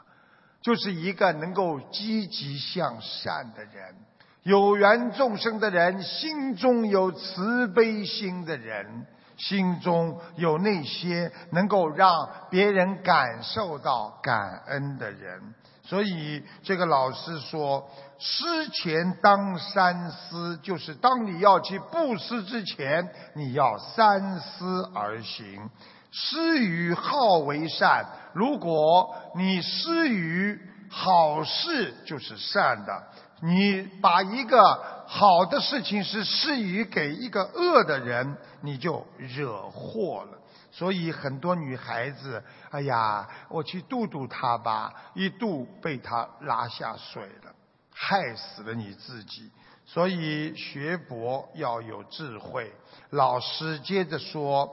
[0.60, 3.94] 就是一个能够积极向善的人，
[4.42, 15.54] 有缘众生的人，心中有慈悲心的人，心中有那些能够让别人感受到感恩的人。
[15.82, 25.68] 所以这个老师说：“施前当三思，就是当你要去布施之前，你要三思而行。”
[26.12, 33.02] 施于好为善，如果你施于好事就是善的，
[33.42, 34.60] 你把一个
[35.06, 40.38] 好的事情是施于给一个恶的人，你就惹祸了。
[40.72, 47.54] 所以很多女孩子，哎呀，我去度度他吧，一度被他拉下水了，
[47.94, 49.50] 害死了你自己。
[49.86, 52.72] 所以学佛要有智慧。
[53.10, 54.68] 老师接着说，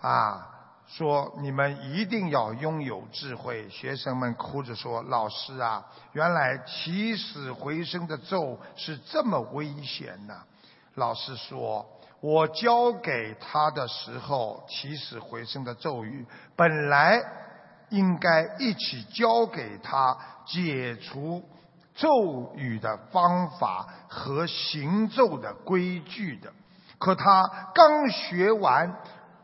[0.00, 0.54] 啊。
[0.88, 3.68] 说你们一定要拥有智慧。
[3.68, 10.34] 学生们哭着说：“老师啊，原来起死回生的咒是这么危险的。”
[10.96, 11.86] 老师说
[12.20, 17.20] ：“我教给他的时候，起死回生的咒语本来
[17.90, 21.42] 应该一起教给他，解除
[21.94, 26.50] 咒语的方法和行咒的规矩的。
[26.98, 28.92] 可他刚学完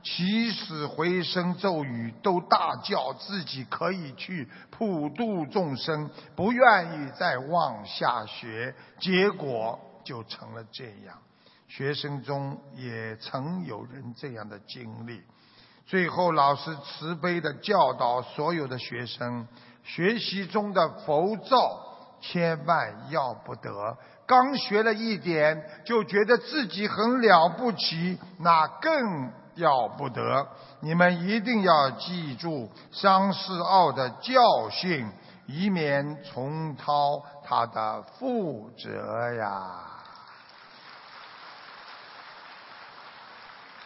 [0.05, 11.17] 起死回生咒语，都大叫自己可以去普度众生，不愿意再往下学，结果就成了这样。
[11.67, 15.23] 学生中也曾有人这样的经历。
[15.87, 19.49] 最后，老师慈悲的教导所有的学生：
[19.83, 21.81] 学习中的浮躁
[22.21, 23.97] 千万要不得。
[24.27, 30.47] 刚学了一点，就觉得自己很了不起，那更要不得。
[30.81, 35.09] 你们一定要记住商士奥的教训，
[35.47, 39.91] 以免重蹈他的覆辙呀。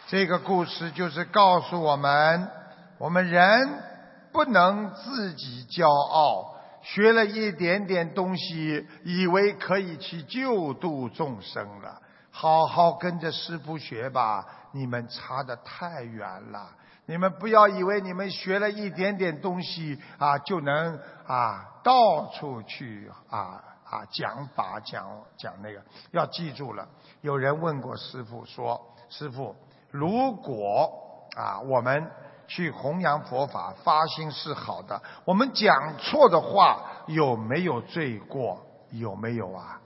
[0.07, 2.49] 这个故事就是告诉我们：
[2.97, 3.83] 我们人
[4.31, 12.01] 不能自己骄傲，学了一点点东西，以为可以去救度众生了。
[12.31, 16.69] 好好跟着师傅学吧，你们差得太远了。
[17.05, 25.81] 你们不要以为你们学了一点点东西啊，就能啊到处去啊啊讲法讲讲那个。
[26.11, 26.87] 要记住了，
[27.21, 28.79] 有人问过师傅说
[29.09, 29.55] ：“师傅。”
[29.89, 30.91] 如果
[31.35, 32.11] 啊，我们
[32.47, 35.01] 去弘扬佛法，发心是好的。
[35.25, 38.63] 我们讲错的话有没有罪过？
[38.91, 39.81] 有没有啊？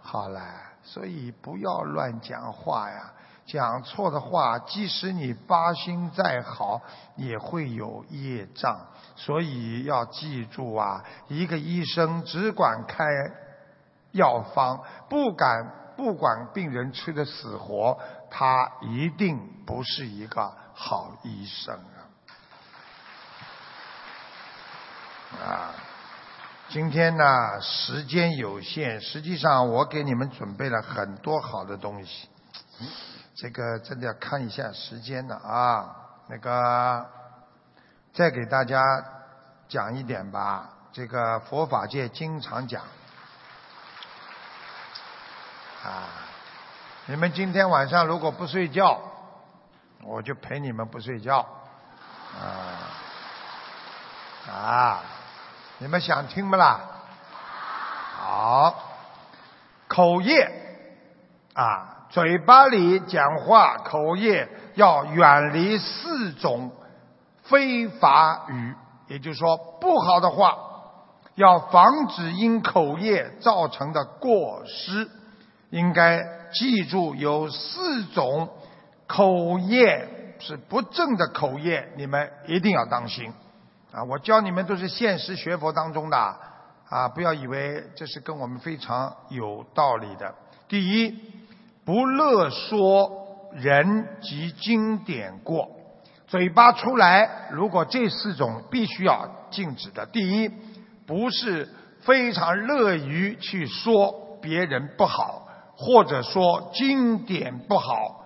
[0.00, 0.40] 好了，
[0.82, 3.12] 所以不要乱讲话呀。
[3.46, 6.80] 讲错的话，即使你发心再好，
[7.16, 8.86] 也会有业障。
[9.16, 13.04] 所以要记住啊，一个医生只管开
[14.12, 15.82] 药方，不敢。
[15.94, 17.98] 不管病人吃的死活，
[18.30, 21.74] 他一定不是一个好医生
[25.38, 25.44] 啊！
[25.44, 25.74] 啊，
[26.70, 32.30] 今天呢时间有限，实际上我给你们准备了很多好的东西，
[33.34, 35.96] 这个真的要看一下时间了啊！
[36.28, 37.06] 那个
[38.12, 38.78] 再给大家
[39.68, 42.82] 讲一点吧，这个佛法界经常讲。
[45.84, 46.04] 啊！
[47.06, 49.00] 你们今天晚上如果不睡觉，
[50.02, 51.46] 我就陪你们不睡觉。
[52.38, 52.92] 啊
[54.48, 55.00] 啊！
[55.78, 56.80] 你们想听不啦？
[58.16, 58.92] 好，
[59.88, 60.48] 口业
[61.54, 66.70] 啊，嘴巴里讲话口业要远离四种
[67.44, 68.74] 非法语，
[69.08, 70.58] 也就是说不好的话，
[71.36, 75.08] 要防止因口业造成的过失。
[75.70, 76.22] 应该
[76.52, 78.50] 记住有四种
[79.06, 83.32] 口业是不正的口业，你们一定要当心
[83.90, 84.04] 啊！
[84.04, 86.18] 我教你们都是现实学佛当中的
[86.90, 90.34] 啊，不要以为这是跟我们非常有道理的。
[90.68, 91.31] 第一，
[91.84, 95.68] 不乐说人及经典过，
[96.26, 100.06] 嘴巴出来，如果这四种必须要禁止的。
[100.06, 100.50] 第一，
[101.06, 101.68] 不是
[102.00, 105.40] 非常乐于去说别人不好。
[105.74, 108.24] 或者说经典不好，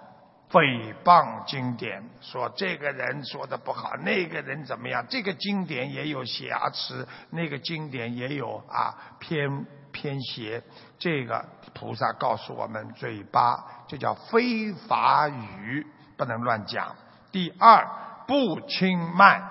[0.51, 5.07] 诽谤经典，说这个人说的不好，那个人怎么样？
[5.09, 9.65] 这个经典也有瑕疵，那个经典也有啊偏
[9.97, 10.63] 偏邪。
[10.99, 13.57] 这个菩萨告诉我们，嘴巴
[13.89, 15.87] 这叫非法语，
[16.19, 16.95] 不能乱讲。
[17.33, 17.89] 第二，
[18.27, 19.43] 不轻慢，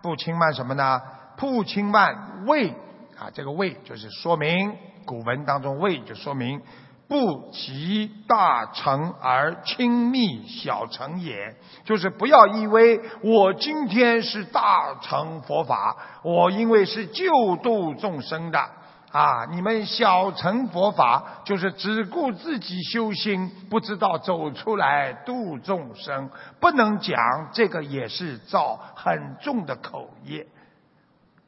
[0.00, 1.02] 不轻慢什么呢？
[1.36, 2.70] 不轻慢畏
[3.18, 6.62] 啊，这个畏就是说明古文当中畏就说明。
[7.08, 18.62] 不及大成而轻密小成也，就是不要以为我今天是大成佛法，我因为是救度众生的
[19.10, 26.28] 啊，你们小乘佛法就是只顾自己修心，不知道走出来度众生，
[26.60, 30.46] 不能讲这个也是造很重的口业，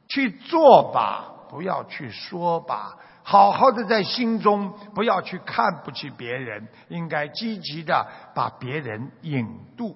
[0.07, 2.97] 去做吧，不要去说吧。
[3.21, 9.47] 好好的在心中，不要去看不起别人，应该积极的把别人引
[9.77, 9.95] 渡，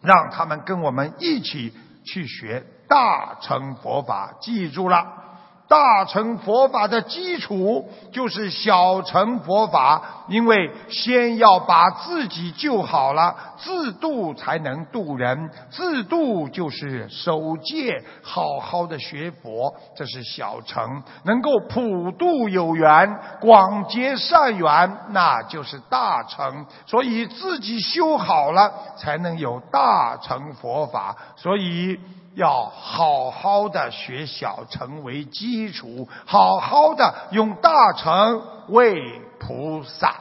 [0.00, 1.74] 让他们跟我们一起
[2.04, 4.32] 去学大乘佛法。
[4.40, 5.23] 记住了。
[5.66, 15.50] 大乘佛法的基础就是小乘佛法，因为先要把自己救好了，自度才能度人。
[15.70, 26.66] 自度就是守戒，好好的学佛，这是小乘；能够普度有缘，广结善缘，那就是大乘。
[26.86, 31.16] 所以自己修好了，才能有大乘佛法。
[31.36, 31.98] 所以。
[32.34, 40.16] 要好好的学小乘为基础，好好的用大乘为菩萨。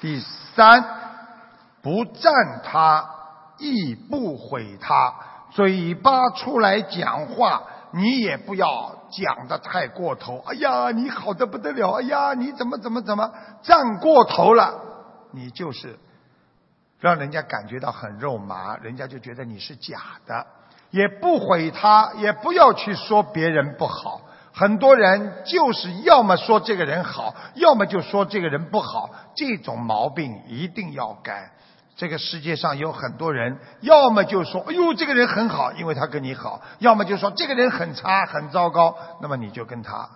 [0.00, 0.20] 第
[0.54, 0.84] 三，
[1.82, 3.08] 不赞他，
[3.58, 5.14] 亦不毁他，
[5.50, 7.62] 嘴巴出来讲话，
[7.92, 10.42] 你也不要讲的太过头。
[10.46, 12.00] 哎呀，你好的不得了！
[12.00, 13.32] 哎呀，你怎么怎么怎么
[13.62, 14.74] 赞过头了？
[15.32, 15.98] 你就是
[17.00, 20.46] 让人家感觉到很肉麻，人家就觉得你是假的。
[20.90, 24.22] 也不毁他，也不要去说别人不好。
[24.54, 29.10] 很多人就是要么说这个人好，要么就说这个人不好。
[29.36, 31.52] 这种毛病一定要改。
[31.94, 40.08] 这个世界上有很多人，要么就说：“哎呦，这个人很好，因为他跟你好；要么就说这个人很差，很糟糕。”那么你就跟他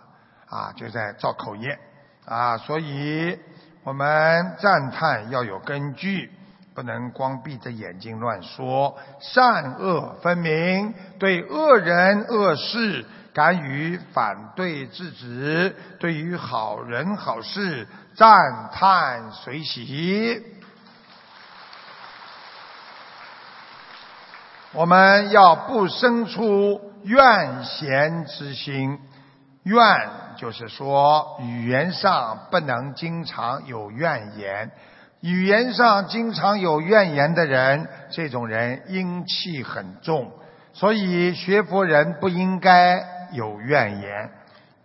[0.49, 1.79] 啊，就在造口业
[2.25, 2.57] 啊。
[2.57, 3.39] 所以
[3.85, 6.33] 我们赞叹要有根据，
[6.75, 8.97] 不能光闭着眼睛乱说。
[9.21, 13.05] 善恶分明，对恶人恶事。
[13.35, 20.45] 敢于反对制止，对于好人好事赞叹随喜。
[24.73, 28.99] 我们要不生出怨嫌之心，
[29.63, 29.83] 怨
[30.37, 34.71] 就是说语言上不能经常有怨言，
[35.23, 40.31] 语言上经常有怨言的人，这种人阴气很重，
[40.75, 43.11] 所以学佛人不应该。
[43.35, 44.31] 有怨言，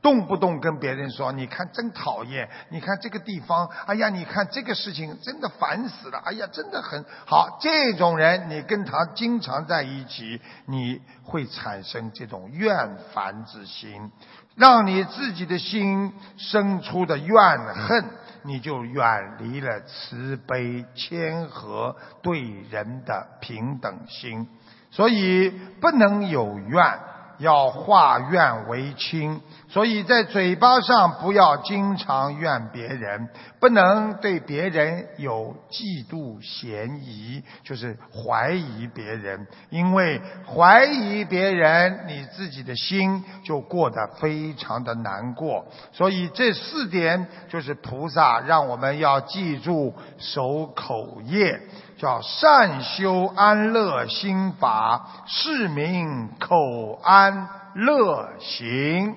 [0.01, 14.13] 动不动跟别人说：“你看真讨厌，你看这个地方，哎呀，你看这个事情真的烦死了，哎呀，真的很好。”这种人，你跟他经常在一起，你会产生这种怨烦之心，
[14.55, 17.35] 让你自己的心生出的怨
[17.75, 18.05] 恨，
[18.47, 22.41] 你就远离了慈悲谦和对
[22.71, 24.47] 人的平等心，
[24.89, 25.49] 所以
[25.81, 26.99] 不能有怨。
[27.37, 33.29] 要化怨为亲，所以在嘴巴上不要经常怨别人，
[33.59, 39.45] 不能对别人有嫉妒嫌疑，就是怀疑别人。
[39.69, 45.65] 因为怀疑别人，你自己的心就过得非常的难过。
[45.91, 51.59] 所以这四点就是菩萨让我们要记住守口业。
[51.97, 59.15] 叫善修安乐心法，是名口安乐行。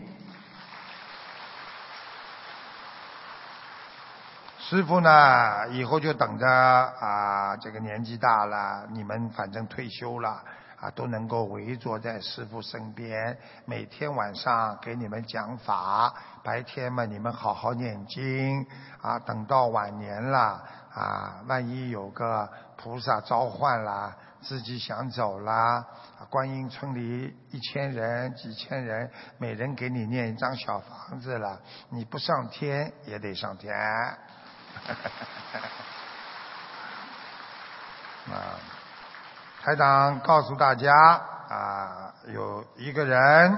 [4.59, 10.41] 师傅呢，以后就等着啊，这个年纪大了，你们反正退休了
[10.81, 18.65] 啊，都能够围坐在师傅身边，每天晚上给你们讲法，白天嘛你们好好念经
[19.03, 20.63] 啊，等到晚年了
[20.95, 22.49] 啊，万一有个。
[22.83, 25.85] 菩萨召唤啦，自己想走啦。
[26.31, 31.61] 观音村里一千人、几千人，每人给你念一张小房子了，
[31.91, 33.75] 你不上天也得上天。
[38.31, 38.57] 啊，
[39.63, 43.53] 台长告诉大家啊，有一个人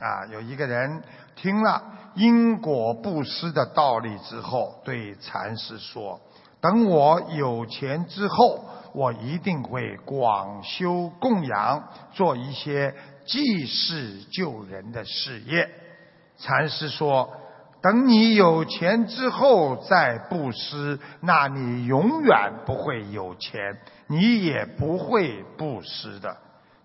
[0.00, 1.02] 啊，有一个人
[1.34, 1.82] 听了
[2.14, 6.20] 因果布施的道理之后，对禅师说。
[6.66, 11.80] 等我有钱之后，我一定会广修供养，
[12.12, 12.92] 做一些
[13.24, 15.70] 济世救人的事业。
[16.36, 17.30] 禅师说
[17.80, 26.36] ：“等你有钱之后再布施，那你永远不会有钱，你也不会布施的。”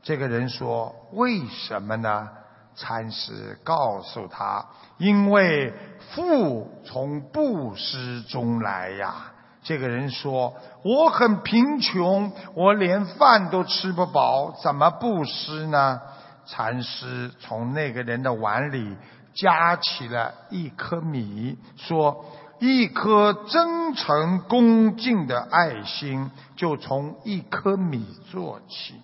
[0.03, 2.29] 这个人说：“为什么呢？”
[2.77, 4.63] 禅师告诉他
[4.99, 5.73] ：“因为
[6.13, 9.31] 富从布施中来呀。”
[9.63, 15.99] 这个人说：“我很贫穷，我连饭都吃不饱，怎么布施呢？”
[16.47, 18.95] 禅师从那个人的碗里
[19.33, 22.25] 夹起了一颗米，说
[22.59, 28.95] ：“一颗真诚恭敬的爱心，就从一颗米做起。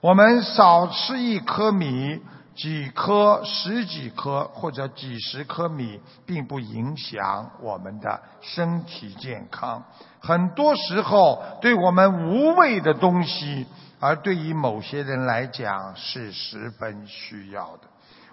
[0.00, 2.20] 我们少吃一颗米。”
[2.60, 9.82] 几颗、十几颗或者几十颗米，并不影响我们的身体健康。
[10.20, 13.66] 很多时候，对我们无谓的东西，
[13.98, 17.84] 而对于某些人来讲是十分需要的。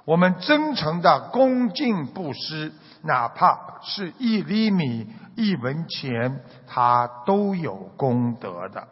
[0.04, 2.74] 我们真诚的恭敬布施，
[3.04, 5.08] 哪怕是一厘米、
[5.38, 8.86] 一文钱，它都有功德的。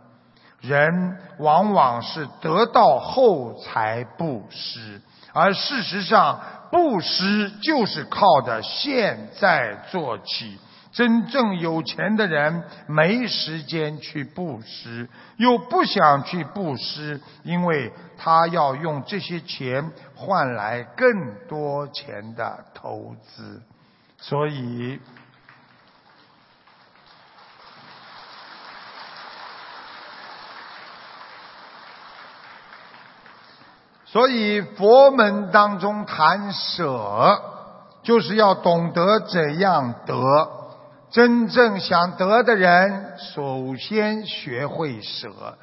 [0.62, 5.02] 人往往是得到后才布施。
[5.36, 6.40] 而事实上，
[6.72, 10.58] 布施就是靠的现在做起。
[10.94, 23.62] 真正有钱的人没时间去布施，又不想去布施，因为他要用这些钱换来更多钱的投资，
[24.18, 25.02] 所以。
[34.16, 37.38] 所以佛门当中谈舍，
[38.01, 40.16] 就是要懂得怎样得。
[41.11, 45.57] 真正想得的人，首先学会舍。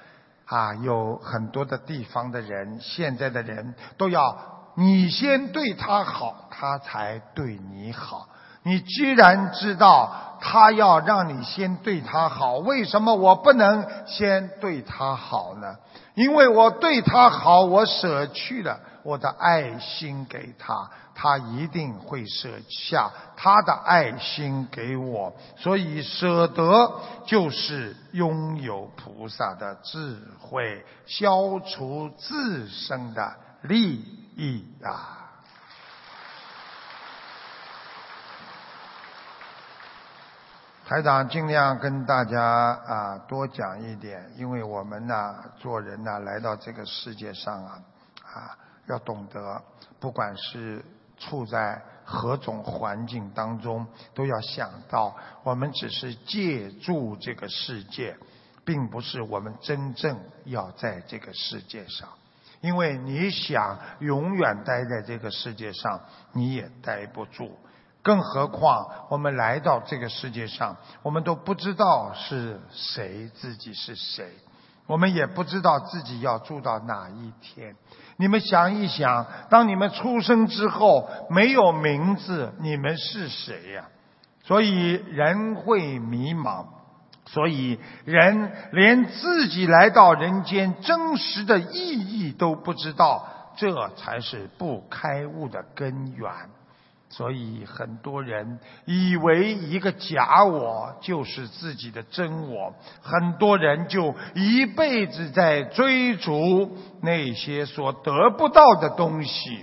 [0.44, 4.36] 啊，有很多的地方的人，现在的人都要
[4.74, 8.28] 你先对他好，他才对你好。
[8.64, 15.74] 你既然知道他要让你先对他好，为什么我不能先对他好呢？
[16.14, 25.32] 因为我对他好，我舍去了我的爱心给他，他一定会舍下他的爱心给我。
[25.56, 33.94] 所以舍得就是拥有菩萨的智慧，消除自身的利
[34.36, 35.21] 益啊。
[40.92, 47.82] 台长尽量跟大家啊多讲一点，因为我们呢做人呢来到这个世界上啊
[48.22, 49.62] 啊要懂得，
[49.98, 50.84] 不管是
[51.16, 58.14] 处在何种环境当中，都要想到我们只是借助这个世界，
[58.62, 62.06] 并不是我们真正要在这个世界上。
[62.60, 65.98] 因为你想永远待在这个世界上，
[66.34, 67.58] 你也待不住。
[68.02, 74.26] 更何况，我们来到这个世界上，我们都不知道是谁，自己是谁，
[74.86, 77.76] 我们也不知道自己要住到哪一天。
[78.16, 83.84] 你们想一想，当你们出生之后没有名字，你们是谁呀？
[84.44, 86.66] 所以人会迷茫，
[87.26, 93.24] 所以人连自己来到人间真实的意义都不知道，
[93.56, 96.28] 这才是不开悟的根源。
[97.12, 109.62] 所以很多人以为一个假我就是自己的真我，很多人就一辈子在追逐那些所得不到的东西。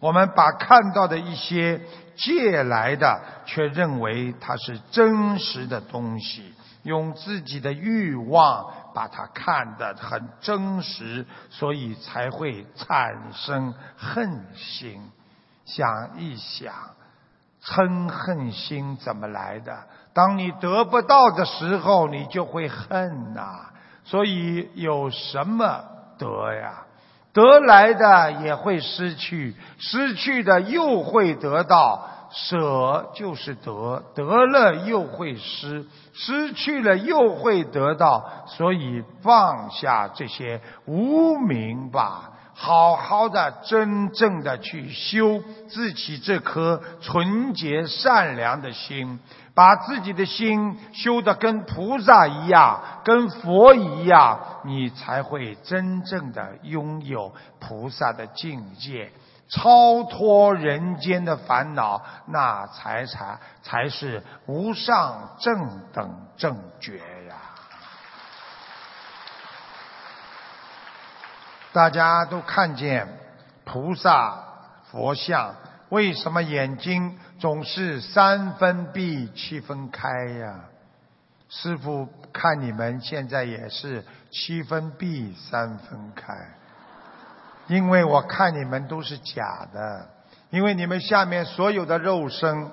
[0.00, 1.80] 我们把看到的一些
[2.16, 15.00] 借来的，却认为它是真实的东西，用自己的欲望把它看得很真实，所以才会产生恨心。
[15.68, 16.72] 想一想，
[17.62, 19.76] 嗔恨心怎么来的？
[20.14, 23.66] 当你得不到的时候，你就会恨呐。
[24.04, 25.84] 所以有什么
[26.18, 26.86] 得呀？
[27.34, 32.08] 得来的也会失去，失去的又会得到。
[32.30, 38.24] 舍就是得，得了又会失，失去了又会得到。
[38.46, 42.32] 所以放下这些无名吧。
[42.60, 49.20] 好好的，真正的去修自己这颗纯洁善良的心，
[49.54, 59.12] 把自己的心修得跟菩萨一样，跟佛一样，你才会真正的拥有菩萨的境界，
[59.48, 67.00] 超脱人间的烦恼，那才才才是无上正等正觉。
[71.78, 73.06] 大家都看见
[73.64, 74.36] 菩萨
[74.90, 75.54] 佛像，
[75.90, 80.64] 为什么眼睛总是三分闭七分开呀？
[81.48, 86.34] 师傅看你们现在也是七分闭三分开，
[87.68, 90.08] 因为我看你们都是假的，
[90.50, 92.72] 因为你们下面所有的肉身，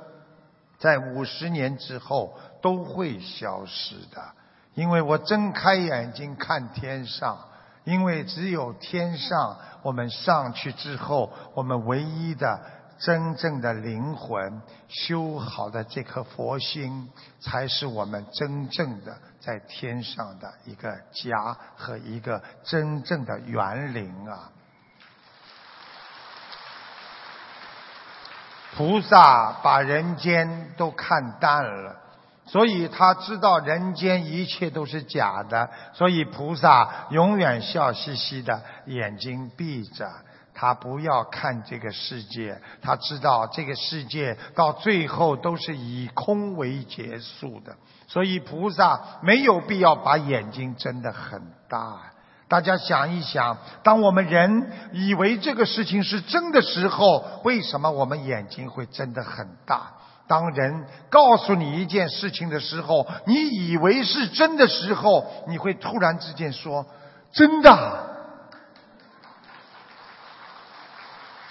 [0.79, 4.23] 在五十年之后都会消失的，
[4.73, 7.37] 因为我睁开眼睛看天上。
[7.85, 12.59] 因为只有天上，我们上去之后，我们唯一的
[12.97, 17.09] 真正的灵魂修好的这颗佛心，
[17.39, 24.51] 才是我们真正的在天上的一个家和一个真正的园林啊！
[28.75, 32.01] 菩萨把人间都看淡了。
[32.47, 40.07] 所以他知道人间一切都是假的，所以菩萨永远笑嘻嘻的，眼睛闭着，
[40.53, 47.75] 他不要看这个世界，他知道这个世界到最后都是以空为结束的，
[48.07, 51.99] 所以菩萨没有必要把眼睛睁得很大。
[52.47, 59.91] 大家想一想，当我们人以为这个事情是真的时候，为什么我们眼睛会睁得很大？
[60.27, 66.85] 当人告诉你一件事情的时候，你以为是真的时候，你会突然之间说
[67.31, 68.15] ：“真的。”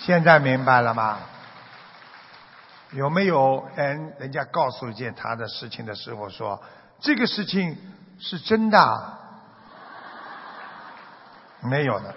[0.01, 1.19] 现在明白了吗？
[2.93, 6.63] 有没有人人家告诉一件他的事情的时候说
[7.01, 7.77] 这个事情
[8.21, 9.13] 是真的？
[11.61, 12.15] 没有的。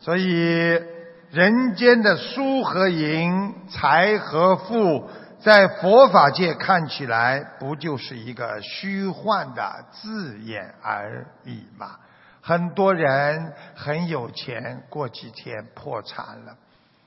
[0.00, 0.82] 所以
[1.30, 5.08] 人间的输和赢、财和富，
[5.40, 11.96] 在佛法界看起来不就是一个虚幻的字眼而已吗？
[12.40, 16.56] 很多人很有钱，过几天破产了。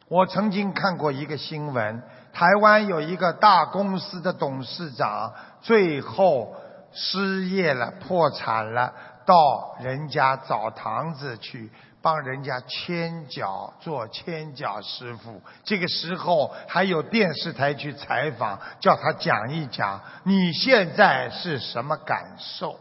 [0.07, 2.03] 我曾经看过一个新闻，
[2.33, 6.55] 台湾有一个大公司的董事长，最后
[6.91, 8.93] 失业了、破产了，
[9.25, 11.71] 到人家澡堂子去
[12.01, 15.41] 帮人家牵脚，做牵脚师傅。
[15.63, 22.79] 这个时候还有电视台去采访，叫他讲一讲你现在是什么感受。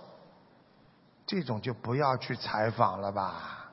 [1.27, 3.71] 这种就不要去采访了吧。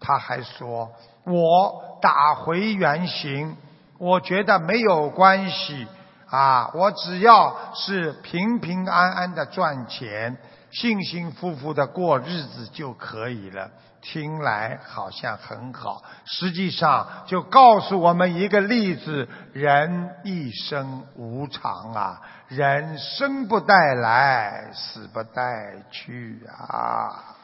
[0.00, 0.90] 他还说。
[1.28, 3.56] 我打回原形，
[3.98, 5.88] 我觉得没有关系
[6.30, 6.70] 啊！
[6.72, 10.38] 我只要是平平安安的赚钱，
[10.70, 13.70] 幸幸福福的过日子就可以了。
[14.02, 25.42] 听来好像很好，实际上就告诉我们一个例子：人一生无常啊，人生不带来，死不带
[25.90, 27.34] 去啊。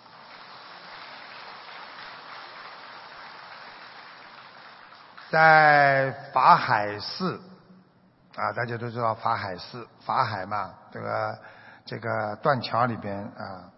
[5.31, 7.41] 在法海寺
[8.37, 11.37] 啊，大家都知道法海寺，法海嘛，这个
[11.93, 13.71] 这个断桥里边啊，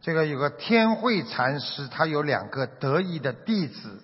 [0.00, 4.02] 这个有个天慧禅师，他有两个得意的弟子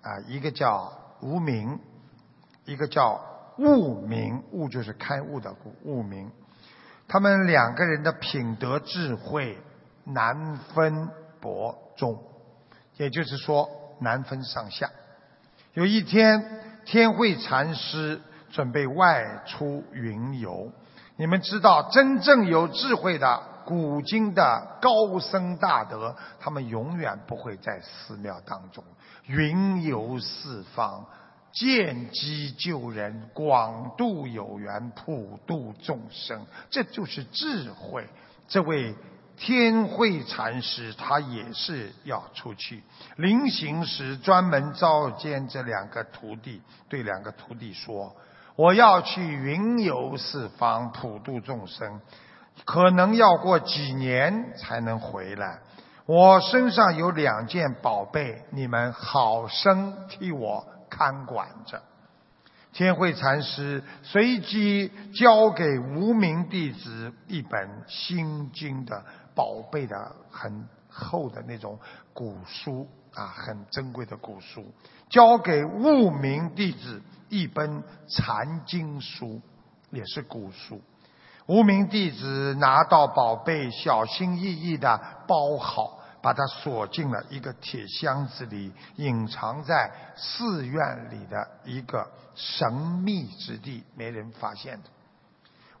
[0.00, 0.90] 啊，一个叫
[1.20, 1.78] 无名，
[2.64, 3.22] 一个叫
[3.58, 6.32] 悟明，悟就是开悟的悟，悟明。
[7.06, 9.58] 他们两个人的品德智慧
[10.04, 11.10] 难分
[11.42, 12.18] 伯仲，
[12.96, 13.68] 也就是说
[14.00, 14.88] 难分上下。
[15.74, 16.42] 有一天，
[16.86, 18.18] 天慧禅师
[18.50, 20.72] 准备外出云游。
[21.16, 28.82] 你们知道，真正有智慧的古今的高僧大德，他们永远不会在寺庙当中
[29.26, 31.04] 云游四方，
[31.52, 36.44] 见机救人，广度有缘，普度众生。
[36.70, 38.08] 这就是智慧。
[38.48, 38.94] 这位。
[39.36, 42.84] 天慧禅师他也是要出去，
[43.16, 48.14] 临行时专门召见这两个徒弟，对两个徒弟说
[48.56, 52.00] ：“我要去云游四方，普度众生，
[52.64, 55.58] 可能要过几年才能回来。
[56.06, 61.82] 我身上有两件宝贝，你们好生替我看管着。”
[62.72, 69.02] 天慧禅师随即交给无名弟子一本心经的。
[69.34, 69.96] 宝贝的
[70.30, 71.76] 很厚的那种
[72.12, 74.64] 古书啊，很珍贵的古书，
[75.08, 79.40] 交给悟名弟子一本禅经书，
[79.90, 80.80] 也是古书。
[81.46, 84.98] 无名弟子拿到宝贝，小心翼翼的
[85.28, 94.88] 包好，把它锁进了一个铁箱子里，隐藏在寺院里的一个神秘之地，没人发现的。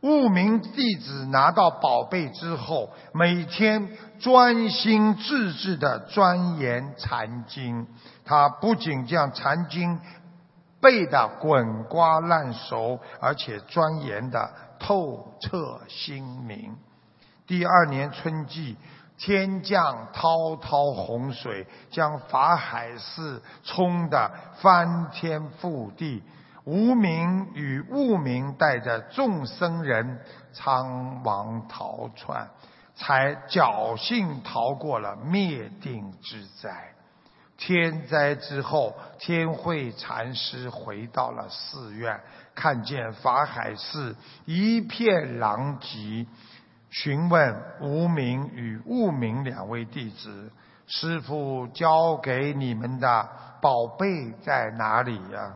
[0.02, 3.88] 悟名弟子拿到宝贝之后，每天
[4.18, 7.86] 专心致志的钻研禅经。
[8.22, 9.98] 他不仅将禅经
[10.84, 16.76] 背得滚瓜烂熟，而且钻研的透彻心明。
[17.46, 18.76] 第二年春季，
[19.16, 24.30] 天降滔滔洪水，将法海寺冲得
[24.60, 26.22] 翻天覆地。
[26.64, 30.20] 无名与悟明带着众僧人
[30.52, 32.46] 仓王逃窜，
[32.94, 36.93] 才侥幸逃过了灭顶之灾。
[37.56, 42.20] 天灾之后，天慧禅师回到了寺院，
[42.54, 46.26] 看见法海寺一片狼藉，
[46.90, 50.50] 询问无名与悟明两位弟子
[50.86, 53.28] ：“师父交给你们的
[53.62, 55.54] 宝贝在哪里呀？”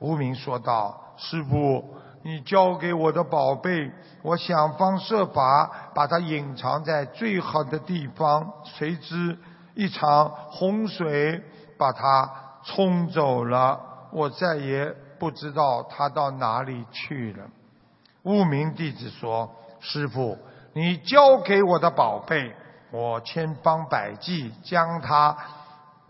[0.00, 8.52] 无名说道：“师傅，你交给我的宝贝，我想方设法把它隐藏在最好的地方。
[8.64, 9.38] 谁知
[9.78, 11.40] 一场洪水
[11.78, 12.28] 把它
[12.64, 13.78] 冲走了，
[14.10, 17.44] 我再也不知道它到哪里去了。”
[18.24, 19.48] 无名弟子说
[19.78, 20.36] ：“师傅，
[20.72, 22.52] 你交给我的宝贝，
[22.90, 25.36] 我千方百计将它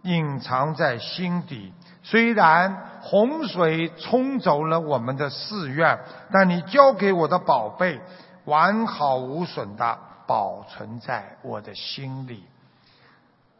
[0.05, 1.71] 隐藏在心底。
[2.03, 5.99] 虽然洪水冲走了我们的寺院，
[6.33, 8.01] 但你交给我的宝贝
[8.47, 12.45] 完好无损的保存在我的心里。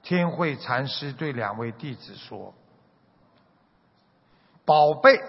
[0.09, 2.55] 天慧禅师对两位弟子说
[4.65, 5.21] ：“宝贝，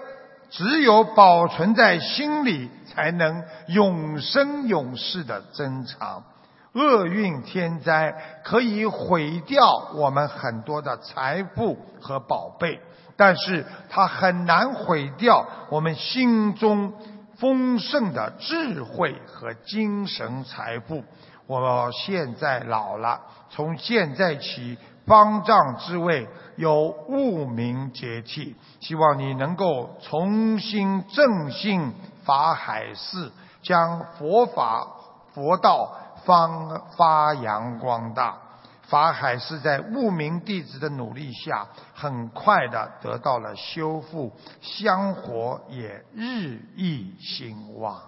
[0.50, 6.24] 只有保存在心里，才能永生永世的珍藏。
[6.72, 12.80] 厄运天灾可以毁掉我们很多的财富和宝贝。”
[13.18, 16.94] 但是它很难毁掉我们心中
[17.36, 21.04] 丰盛的智慧和精神财富。
[21.48, 23.20] 我现在老了，
[23.50, 28.56] 从现在起，方丈之位由悟明接替。
[28.80, 31.94] 希望你能够重新振兴
[32.24, 33.32] 法海寺，
[33.62, 34.88] 将佛法
[35.34, 35.92] 佛道
[36.26, 38.38] 方发扬光大。
[38.84, 44.32] 法海是在悟明弟子的努力下，很快的得到了修复，
[44.62, 48.02] 香火也日益兴旺。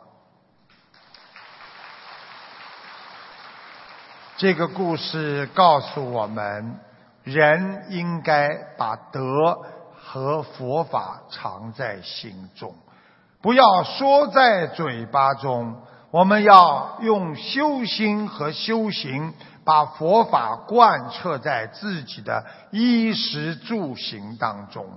[4.42, 6.80] 这个故事告诉我们，
[7.24, 9.60] 人应该把德
[9.94, 12.74] 和佛法藏在心中，
[13.40, 19.32] 不要说在嘴巴中，我们要用修心和修行。
[19.64, 24.88] 把佛法贯彻在自己的衣食住行当中，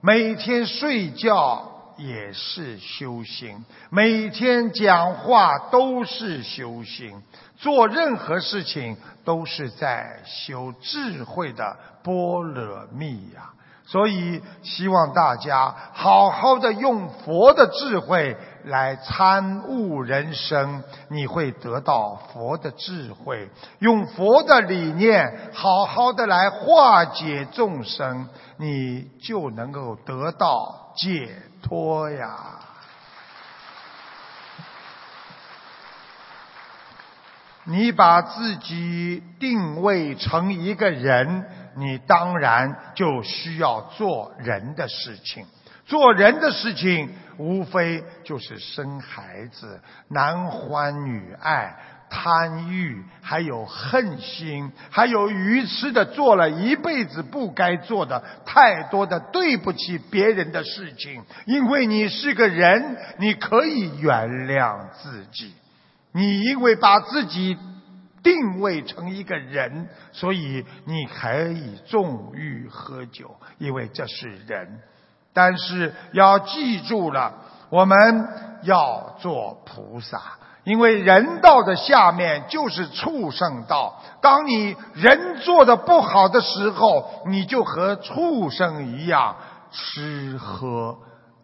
[0.00, 7.22] 每天睡觉也是修行，每天讲话都是修行，
[7.58, 13.52] 做任何事情都是在修智慧的般若蜜呀。
[13.84, 23.48] 所以，希望大家好好的用佛的智慧来参悟人生，你会得到佛的智慧；
[23.78, 28.28] 用佛的理念好好的来化解众生，
[28.58, 31.30] 你就能够得到解
[31.62, 32.60] 脱呀。
[37.68, 41.44] 你把自己定位成一个人。
[41.76, 45.46] 你当然就需要做人的事情，
[45.86, 51.76] 做人的事情无非就是生孩子、男欢女爱、
[52.10, 61.22] 贪欲，还有恨心，还有愚痴的做了一辈子不该做的太多的对不起别人的事情。
[61.46, 65.54] 因为你是个人，你可以原谅自己。
[66.12, 67.56] 你因为把自己。
[68.20, 74.80] 定位成一个人，所以你可以纵欲喝酒，因为这是人。
[75.32, 77.32] 但是要记住了，
[77.70, 77.96] 我们
[78.64, 80.20] 要做菩萨，
[80.64, 84.02] 因为人道的下面就是畜生道。
[84.20, 89.36] 当你人做的不好的时候，你就和畜生一样
[89.70, 90.98] 吃喝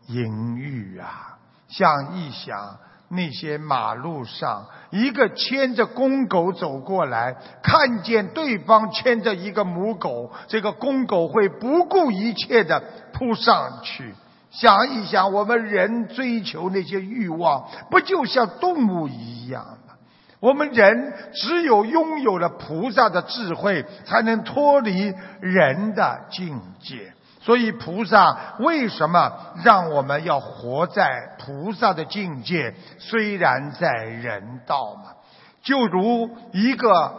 [0.08, 1.38] 淫欲啊！
[1.68, 2.78] 想一想。
[3.14, 14.14] 那些马路上，一个牵着公狗走过来，看见对方牵着一个母狗，这个公狗会不顾一切的扑上去。
[14.50, 19.94] 想一想，我们人追求那些欲望，不就像动物一样吗？
[20.40, 27.13] 我们人只有拥有了菩萨的智慧，才能脱离人的境界。
[27.45, 29.30] 所以菩萨为什么
[29.62, 32.74] 让我们要活在菩萨的境界？
[32.99, 35.12] 虽然在人道嘛，
[35.62, 37.12] 就如一个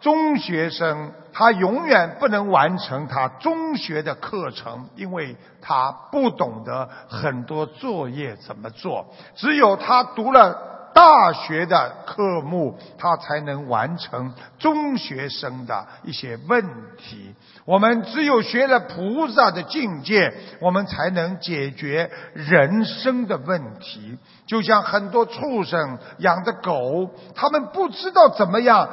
[0.00, 9.06] 中学生，他永远不能完成他中学的课程，因为他不懂得很多作业怎么做。
[9.34, 10.70] 只有他读了。
[10.94, 16.62] 大学的科目，他才能完成中学生的一些问
[16.96, 17.34] 题。
[17.64, 24.18] 我们只有学了菩萨的境界，我们才能解决人生的问题。
[24.46, 28.88] 就像很多畜生养的狗，他们不知道怎么样。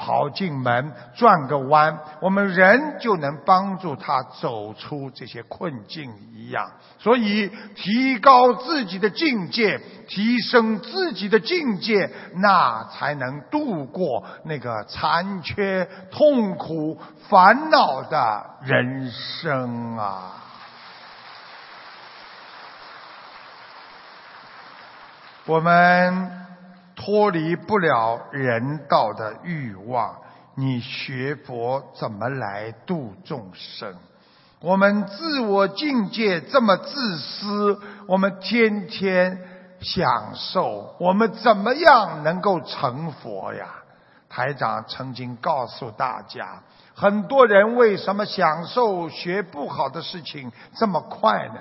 [0.00, 6.70] 跑进门，转个弯，我们人就能帮助他走出这些困境一样。
[6.98, 9.78] 所以，提高自己的境界，
[10.08, 16.98] 提升自己的境界，那才能度过那个残缺、痛苦、
[17.28, 20.36] 烦恼的人生啊！
[25.44, 26.39] 我们。
[27.00, 30.14] 脱离不了人道的欲望，
[30.54, 33.94] 你学佛怎么来度众生？
[34.60, 39.38] 我们自我境界这么自私，我们天天
[39.80, 43.76] 享受，我们怎么样能够成佛呀？
[44.28, 46.62] 台长曾经告诉大家，
[46.94, 51.54] 很多人为什么享受学不好的事情这么快呢？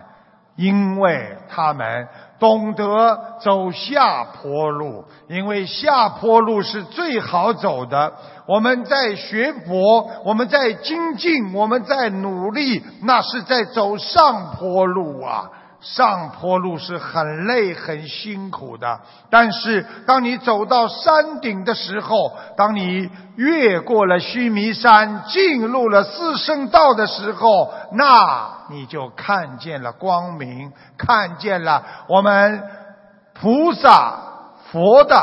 [0.59, 8.11] 因为他们懂得走下坡路，因为下坡路是最好走的。
[8.45, 15.49] 我们在学佛，我们在精进，我们在努力，那是在走上坡路啊。
[15.81, 18.99] 上坡路是很累、很辛苦的，
[19.29, 32.61] 但是当你走到山顶的时候，当你越过了须弥山，进入了四圣道的时候，那你就看见了光明，看见了我们
[33.33, 34.19] 菩萨
[34.71, 35.15] 佛的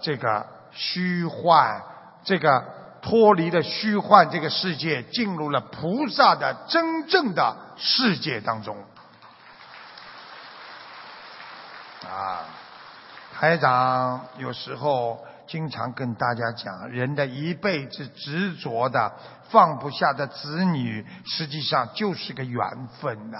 [0.00, 1.82] 这个虚幻，
[2.24, 2.64] 这个
[3.02, 8.74] 脱离了虚幻这个世界，进入了菩萨的真正的世界当中。
[12.08, 12.46] 啊，
[13.34, 19.12] 台长有时候经常跟大家讲，人的一辈子执着的
[19.50, 22.62] 放不下的子女，实际上就是个缘
[23.00, 23.38] 分呐。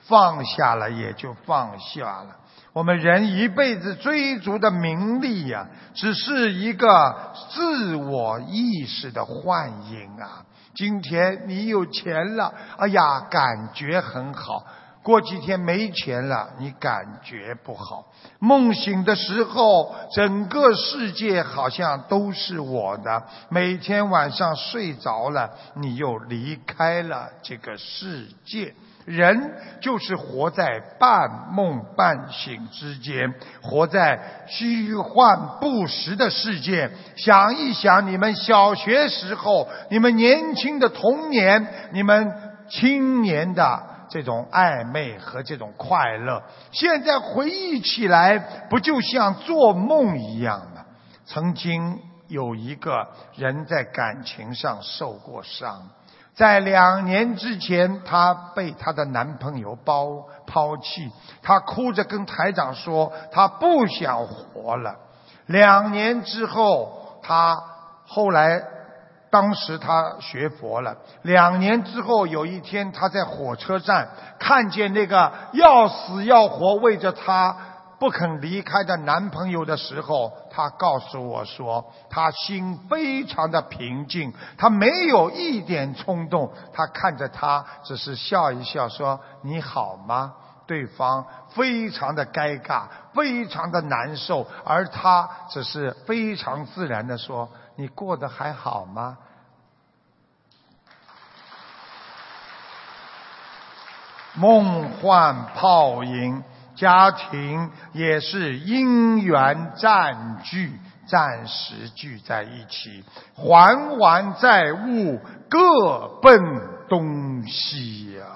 [0.00, 2.36] 放下了也就放下了。
[2.72, 10.46] 我们人一辈子追逐的名利呀，只是一个自我意识的幻影啊。
[10.74, 14.64] 今天你有钱了，哎呀，感觉很好。
[15.08, 18.04] 过几天没钱了，你感觉不好。
[18.40, 23.22] 梦醒的时候，整个世界好像都是我的。
[23.48, 28.74] 每天晚上睡着了，你又离开了这个世界。
[29.06, 33.32] 人就是活在半梦半醒之间，
[33.62, 36.90] 活在虚幻不实的世界。
[37.16, 42.30] 想一想，你们小学时候，你们年轻的童年，你们
[42.68, 43.87] 青年的。
[44.08, 46.42] 这种暧昧和这种快乐，
[46.72, 48.38] 现在回忆起来，
[48.70, 50.84] 不就像做梦一样吗？
[51.26, 53.06] 曾经有一个
[53.36, 55.88] 人在感情上受过伤，
[56.34, 61.10] 在两年之前，她被她的男朋友包抛弃，
[61.42, 64.96] 她哭着跟台长说，她不想活了。
[65.46, 67.62] 两年之后，她
[68.06, 68.77] 后来。
[69.30, 74.08] 当时他学佛了，两年之后有一天，他在火车站
[74.38, 77.56] 看见那个要死要活为着他
[77.98, 90.32] 不肯离开的男朋友的时候，他告诉我说，他心非常的平静，他没有一点冲动，他看着他只是笑一笑说：“你好吗？”
[90.68, 91.24] 对方
[91.54, 92.82] 非常的尴尬，
[93.14, 97.48] 非常的难受，而他只是非常自然的说。
[97.78, 99.18] 你过得还好吗？
[104.34, 106.42] 梦幻泡影，
[106.74, 110.76] 家庭也是因缘占据，
[111.06, 113.04] 暂时聚在一起，
[113.36, 116.40] 还完债务，各奔
[116.88, 118.26] 东西呀。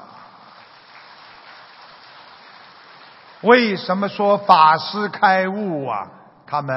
[3.41, 6.09] 为什么说法师开悟啊？
[6.47, 6.77] 他们。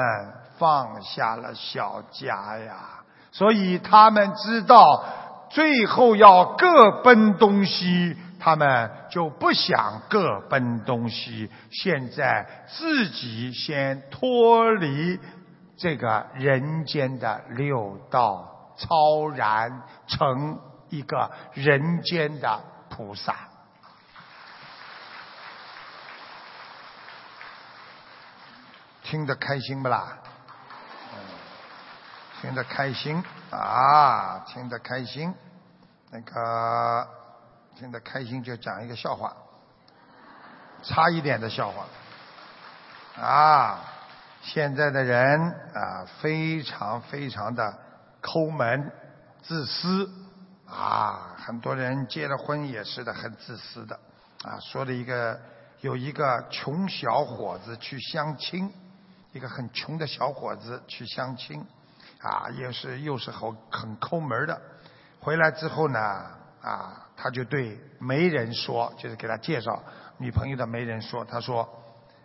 [0.58, 5.04] 放下了小家呀，所以他们知道
[5.50, 11.50] 最后要各奔东西，他们就不想各奔东西。
[11.70, 15.20] 现在自己先脱离
[15.76, 23.34] 这个人间的六道，超然成一个人间的菩萨，
[29.02, 30.18] 听得开心不啦？
[32.40, 35.34] 听得开心啊，听得开心，
[36.10, 37.08] 那个
[37.74, 39.34] 听得开心就讲一个笑话，
[40.82, 41.86] 差一点的笑话
[43.22, 43.80] 啊！
[44.42, 45.40] 现在的人
[45.74, 47.78] 啊，非常非常的
[48.20, 48.92] 抠门、
[49.42, 50.08] 自私
[50.68, 53.98] 啊，很多人结了婚也是的，很自私的
[54.44, 54.60] 啊。
[54.60, 55.40] 说了一个，
[55.80, 58.70] 有一个穷小伙子去相亲，
[59.32, 61.66] 一个很穷的小伙子去相亲。
[62.20, 64.60] 啊，也是又是好很抠门的。
[65.20, 65.98] 回来之后呢，
[66.62, 69.82] 啊，他就对媒人说，就是给他介绍
[70.18, 71.68] 女朋友的媒人说，他说，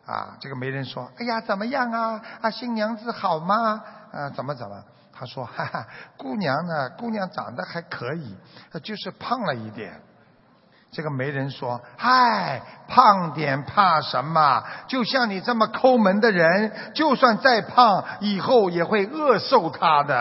[0.05, 2.21] 啊，这个媒人说，哎呀，怎么样啊？
[2.41, 3.83] 啊，新娘子好吗？
[4.11, 4.83] 啊，怎么怎么？
[5.13, 5.87] 他说，哈哈，
[6.17, 6.89] 姑娘呢？
[6.91, 8.35] 姑娘长得还可以，
[8.83, 10.01] 就是胖了一点。
[10.91, 14.63] 这个媒人说：“嗨，胖点怕什么？
[14.87, 20.15] 就像你这么抠门的人，就算再胖，以后也会饿瘦他的。”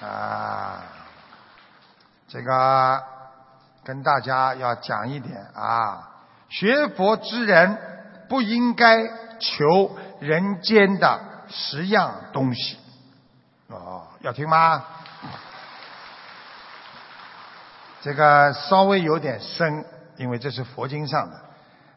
[0.00, 0.82] 啊，
[2.28, 3.02] 这个
[3.84, 6.08] 跟大家要讲一点啊，
[6.48, 7.76] 学佛之人
[8.28, 9.06] 不应该
[9.38, 12.78] 求人间的十样东西。
[13.66, 14.82] 哦要听吗？
[18.00, 19.84] 这个稍微有点深，
[20.16, 21.36] 因为这是佛经上的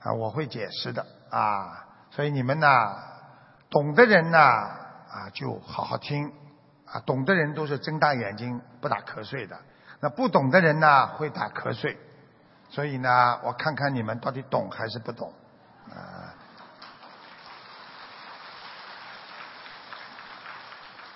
[0.01, 2.67] 啊，我会解释的啊，所以你们呢，
[3.69, 6.31] 懂的人呢啊就好好听
[6.85, 9.57] 啊，懂的人都是睁大眼睛不打瞌睡的，
[9.99, 11.97] 那不懂的人呢会打瞌睡，
[12.69, 15.31] 所以呢，我看看你们到底懂还是不懂
[15.89, 16.33] 啊。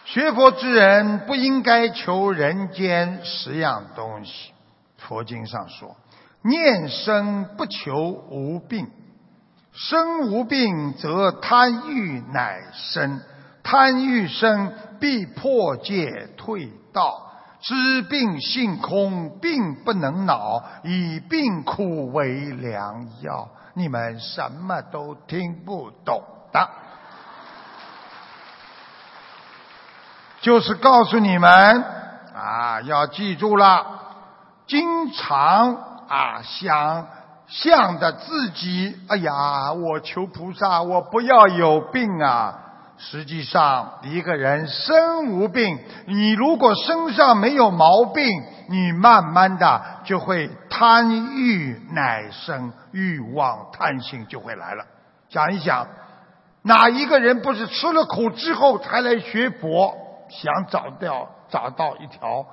[0.05, 4.54] 学佛之人不应该求人间十样东西。
[5.07, 5.95] 佛经上说
[6.43, 7.95] ：“念生不求
[8.29, 8.89] 无病，
[9.71, 13.21] 生无病则贪欲乃生，
[13.63, 17.21] 贪欲生必破戒退道。
[17.61, 26.69] 知病性空，病不能恼，以病苦为良药。”你们什么都听不懂的，
[30.39, 31.83] 就是告诉你们
[32.33, 33.94] 啊，要记住了。
[34.67, 35.75] 经常
[36.07, 37.07] 啊想
[37.47, 42.61] 象的自己，哎呀，我求菩萨，我不要有病啊！
[42.97, 48.25] 实际上，一个人身无病，你如果身上没有毛病，
[48.69, 54.85] 你慢慢的就会贪欲乃生，欲望贪心就会来了。
[55.29, 55.85] 想一想，
[56.61, 59.93] 哪一个人不是吃了苦之后才来学佛，
[60.29, 62.45] 想找到找到一条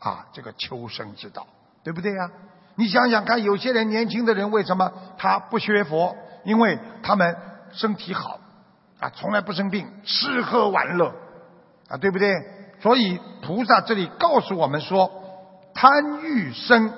[0.00, 1.46] 啊这个求生之道？
[1.84, 2.30] 对不对呀？
[2.76, 6.16] 你想想看，有些人年轻的人为什么他不学佛？
[6.44, 7.36] 因为他们
[7.70, 8.40] 身体好，
[8.98, 11.14] 啊，从来不生病，吃喝玩乐，
[11.88, 12.34] 啊，对不对？
[12.80, 15.08] 所以菩萨这里告诉我们说，
[15.72, 16.92] 贪欲生，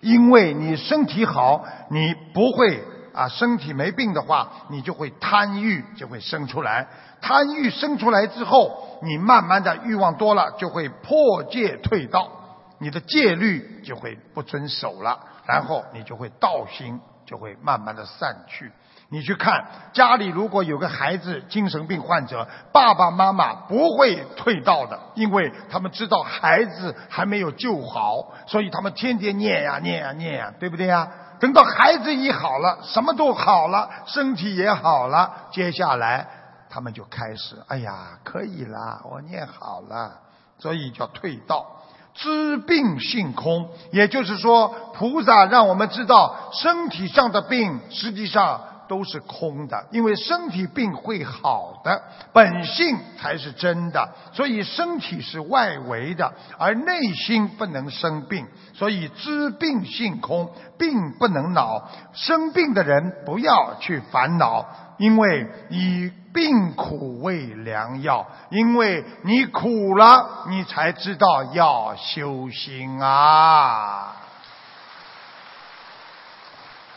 [0.00, 6.86] 因为你身体好，你不会啊，身体没病的话，你就会贪欲就会生出来。
[7.20, 12.30] 贪欲生出来之后，你慢慢的欲望多了，就会破戒退道。
[12.78, 18.72] 你的戒律就会不遵守了，然后你就会道心就会慢慢的散去。
[19.10, 19.64] 你去看
[19.94, 31.10] 家里如果有个孩子精神病患者，爸爸妈妈不会退道的，因为他们知道孩子还没有救好，所以他们天天念呀念呀念呀，对不对呀？
[31.40, 36.28] 等到孩子一好了，什么都好了，身体也好了，接下来
[36.68, 40.20] 他们就开始，哎呀，可以了，我念好了，
[40.58, 41.77] 所以叫退道。
[42.18, 52.02] 知病性空，也就是说，菩萨让我们知道，身体上的病实际上都是空的，因为身体病会好的，
[52.32, 54.08] 本性才是真的。
[54.32, 58.46] 所以身体是外围的，而内心不能生病。
[58.74, 61.88] 所以知病性空，病不能恼。
[62.14, 64.66] 生病的人不要去烦恼。
[64.98, 74.16] 因为以病苦为良药，因为你苦了，你才知道要修心啊。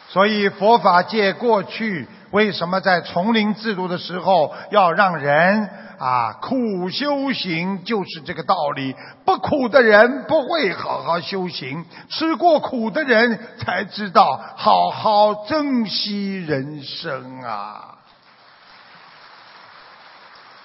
[0.10, 8.94] 所以佛法界过去为什么在丛林制度的时候要让人啊苦修行，就是这个道理。
[9.26, 18.00] 不苦的人不会好好修行，吃过苦的人才知道好好珍惜人生啊。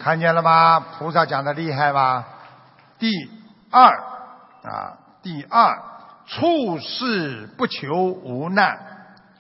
[0.07, 0.79] 看见了吗？
[0.79, 2.25] 菩萨讲的厉害吧？
[2.97, 3.11] 第
[3.73, 3.91] 二
[4.63, 5.83] 啊，第二，
[6.29, 8.79] 处事不求无难，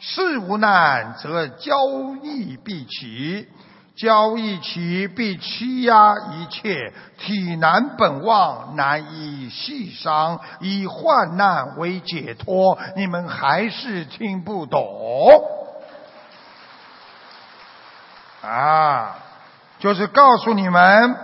[0.00, 1.72] 事无难则交
[2.20, 3.48] 易必起，
[3.94, 12.76] 交易起必欺压一切，体难本旺，难以细伤，以患难为解脱。
[12.96, 15.30] 你们还是听不懂
[18.42, 19.18] 啊？
[19.86, 21.16] 就是告诉你们，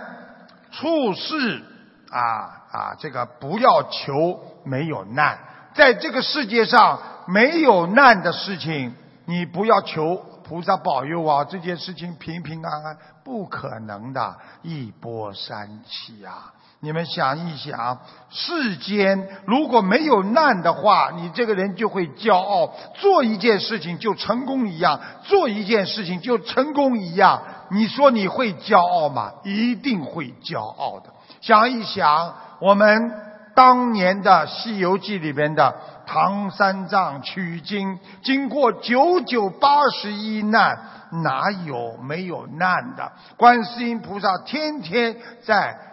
[0.71, 1.61] 处事
[2.09, 5.37] 啊啊，这个不要求没有难，
[5.73, 6.97] 在这个世界上
[7.27, 8.95] 没有难的事情，
[9.25, 16.53] 你不要求菩萨保佑啊，这件事情平平安安，不可能的，一波三起啊。
[16.83, 17.97] 你们想一想，
[18.29, 27.41] 世间如果没有难的话，你这个人就会骄傲，做一件事情就成功一样，做一件事情就成功一样。
[27.71, 29.31] 你说你会骄傲吗？
[29.45, 31.05] 一定会骄傲的。
[31.39, 33.13] 想一想，我们
[33.55, 35.73] 当年的《西游记》里边的
[36.05, 40.77] 唐三藏取经，经过九九八十一难，
[41.23, 43.09] 哪有没有难的？
[43.37, 45.15] 观世音菩萨天天
[45.45, 45.92] 在。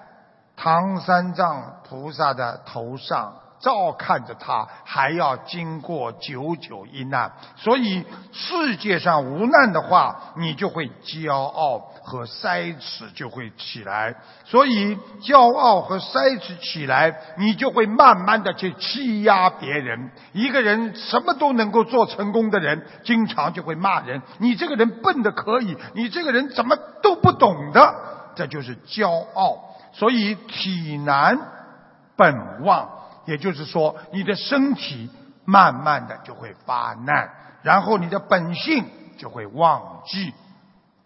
[0.63, 7.33] 唐三藏菩萨的头上照看着他，还要经过九九一难。
[7.57, 14.15] 所以世界上无难的话，你就会骄傲和塞齿就会起来。
[14.45, 20.11] 所以骄傲和塞齿起来，你就会慢慢的去欺压别人。
[20.33, 27.95] 一个人什么都能够做成功的人，经常就会骂人：“你这个人笨的可以，你这个人怎么都不懂的？”
[28.37, 29.70] 这就是骄傲。
[29.93, 31.39] 所以体难
[32.17, 32.89] 本旺，
[33.27, 35.11] 也就是说，你的身体
[35.45, 37.31] 慢慢的就会发难，
[37.63, 38.85] 然后你的本性
[39.19, 40.33] 就会忘记。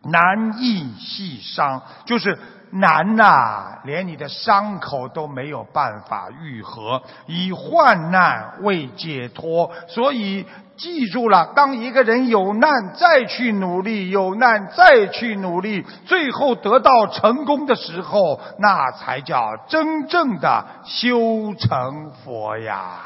[0.07, 2.39] 难易细伤，就是
[2.73, 9.73] 难呐，连你的伤口都没有办法愈合，以患难为解脱。
[9.89, 10.45] 所以
[10.77, 23.01] 记住了，当一个人有难再去努力，有难再去努力，最后得到成功的时候，那才叫真正的修成佛呀！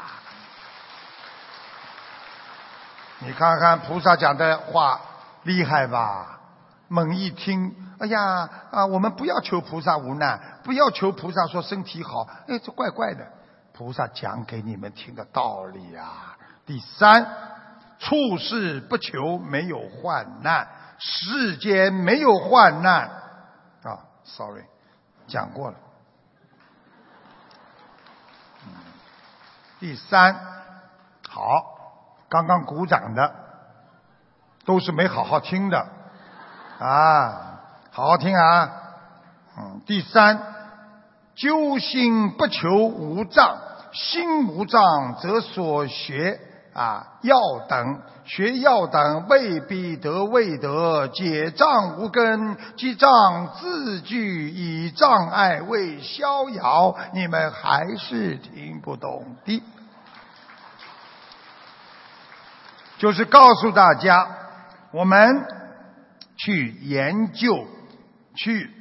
[3.19, 4.99] 你看看菩萨讲的话
[5.43, 6.39] 厉害吧？
[6.87, 8.85] 猛一听，哎呀啊！
[8.87, 13.27] 我们不要求菩萨无难，不要求菩萨说身体好，哎，这怪怪的。
[13.73, 16.35] 菩萨讲给你们听的道理啊。
[16.65, 17.25] 第三，
[17.99, 23.09] 处事不求没有患难，世间没有患难
[23.83, 23.99] 啊。
[24.23, 24.63] Sorry，
[25.27, 25.77] 讲过了。
[29.79, 30.35] 第三，
[31.29, 31.43] 好，
[32.27, 33.33] 刚刚鼓掌的
[34.65, 35.87] 都是没好好听的。
[36.79, 38.71] 啊，好好听啊！
[39.57, 40.41] 嗯，第三，
[41.35, 43.57] 究心不求无障，
[43.91, 46.39] 心无障则所学
[46.79, 56.95] 啊要等，学要等未必得未得，解障无根，即障自具，以障碍为逍遥。
[57.13, 59.61] 你们还是听不懂的，
[62.97, 64.27] 就是告诉大家，
[64.91, 65.45] 我们。
[66.41, 67.67] 去研究，
[68.33, 68.71] 去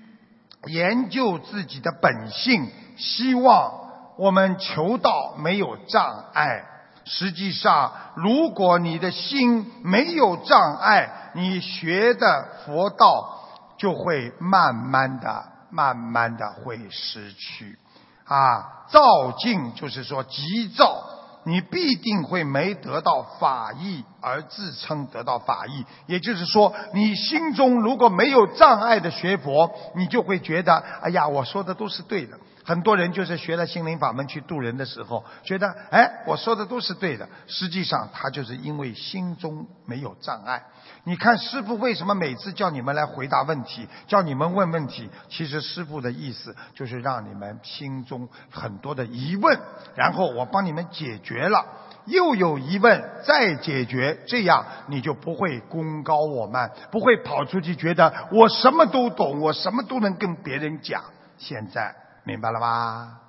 [0.66, 3.72] 研究自己的本性，希望
[4.16, 6.62] 我们求道没有障碍。
[7.09, 13.41] 实际上，如果你的心没有障碍，你学的佛道
[13.79, 17.79] 就会慢慢的、慢慢的会失去。
[18.25, 21.03] 啊，躁进就是说急躁。
[21.45, 32.37] 你必定会没得到法益而自称得到法益，也就是说，你心中如果没有障碍的学佛，你就会觉得，哎呀，我说的都是对的。
[32.69, 37.27] 很多人就是学了心灵法门去度人的时候，觉得，哎，我说的都是对的。
[37.47, 40.62] 实际上，他就是因为心中没有障碍。
[41.05, 45.09] 你看师傅为什么每次叫你们来回答问题，叫你们问问题？
[45.31, 49.59] 其实师傅的意思就是让你们心中很多的疑问，
[49.95, 51.64] 然后我帮你们解决了，
[52.05, 61.03] 又有疑问再解决，这样你就不会功高我慢，不会跑出去觉得我什么都懂，我什么都能跟别人讲。
[61.39, 61.97] 现在
[62.29, 63.20] 明白了吧？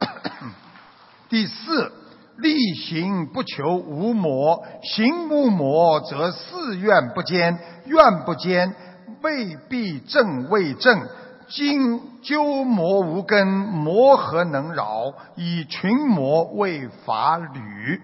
[1.30, 1.92] 第四。
[2.38, 8.76] 力行不求无魔，行无魔则誓愿不坚，愿不坚
[9.22, 11.08] 未必正未正。
[11.48, 15.12] 今鸠魔无根，魔何能扰？
[15.34, 18.00] 以群魔为法侣。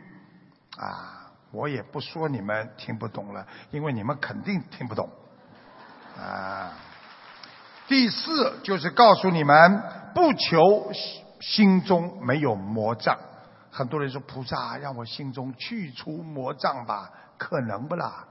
[0.79, 5.09] 啊，我也不说你们听不懂了，因为你们肯定听不懂。
[6.19, 6.73] 啊，
[7.87, 9.83] 第四就是告诉你们，
[10.15, 10.91] 不求
[11.41, 13.19] 心中没有魔障。
[13.71, 18.25] 很多人说菩萨让我心中去除魔障吧，可能不啦？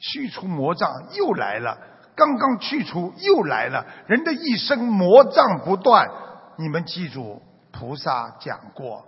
[0.00, 1.78] 去除魔障又来了，
[2.16, 6.08] 刚刚去除又来了，人的一生魔障不断。
[6.56, 7.40] 你们记住，
[7.70, 9.04] 菩萨讲过。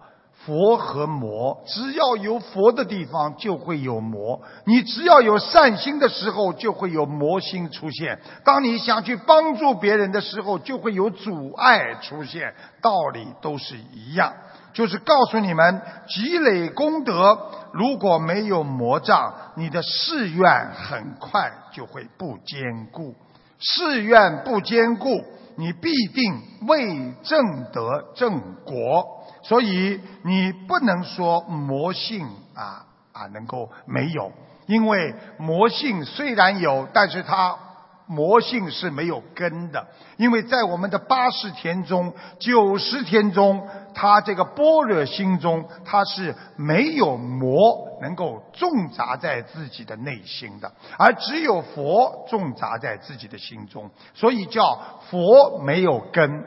[0.47, 4.41] 佛和魔，只要有佛的地方就会有魔。
[4.65, 8.19] 你只要有善心的时候，就会有魔心出现。
[8.43, 12.55] 当你想去帮助别人的时候，就会有阻碍出现。
[12.81, 14.33] 道理都是一样，
[14.73, 17.39] 就是告诉你们，积累功德
[17.73, 23.15] 如果没有魔障，你的誓愿很快就会不坚固。
[23.59, 25.23] 誓愿不坚固，
[25.57, 29.20] 你必定未正得正果。
[29.51, 32.25] 所以你不能说魔性
[32.55, 34.31] 啊啊能够没有，
[34.67, 37.59] 因为魔性虽然有，但是它
[38.07, 39.89] 魔性是没有根的。
[40.19, 54.79] 因为在我们的八十天中、九十天中，它这个般若心中，它是没有魔能够种杂在自己的内心的，而只有佛种杂在自己的心中，所以叫
[55.11, 56.45] 佛没有根。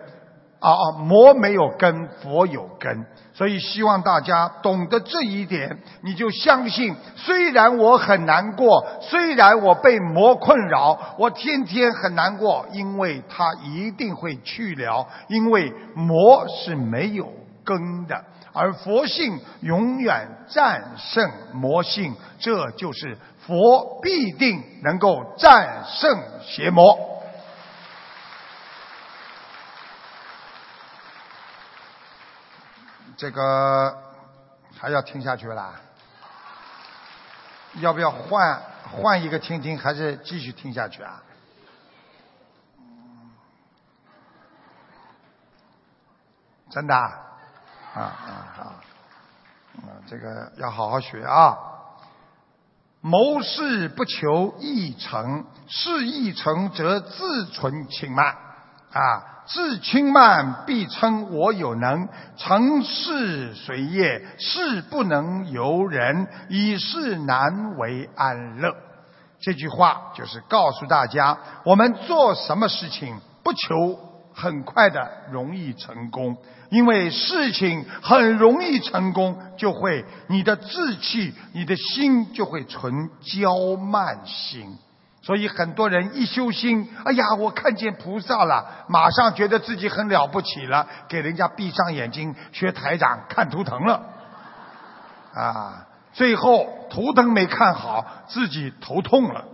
[0.63, 3.05] 啊啊，魔没有根，佛有根。
[3.33, 17.27] 所以希望大家懂得这一点，你就相信，虽然我很难过，虽然我被魔困扰，我天天很难过，因为它一定会去了，因为魔是没有
[17.65, 18.23] 根的，
[18.53, 23.17] 而佛性永远战胜魔性，这就是
[23.47, 27.12] 佛必定能够战胜邪魔。
[33.17, 33.97] 这个
[34.77, 35.73] 还要听下去啦？
[37.75, 38.61] 要不要换
[38.91, 41.23] 换一个听听，还是继续听下去啊？
[46.69, 46.95] 真的？
[46.95, 47.19] 啊
[47.93, 48.61] 啊啊！
[48.61, 51.57] 啊这个要好好学啊！
[53.01, 58.35] 谋事不求易成，事易成则自存轻慢
[58.91, 59.32] 啊。
[59.45, 62.07] 自轻慢，必称我有能。
[62.37, 68.73] 成事随业，事不能由人，以事难为安乐。
[69.39, 73.99] 这句话就是告诉大家，我们做什么事情，不求
[74.33, 76.37] 很快的容易成功，
[76.69, 84.77] 因为事情很容易成功，就会你的志气、你的心就会存骄慢心。
[85.25, 94.03] 所以很多人一修心，哎呀，我看见菩萨了，马上觉得自己很了不起了，给人家闭上眼睛学台长看图腾了，
[95.33, 99.45] 啊，最后图腾没看好，自己头痛了，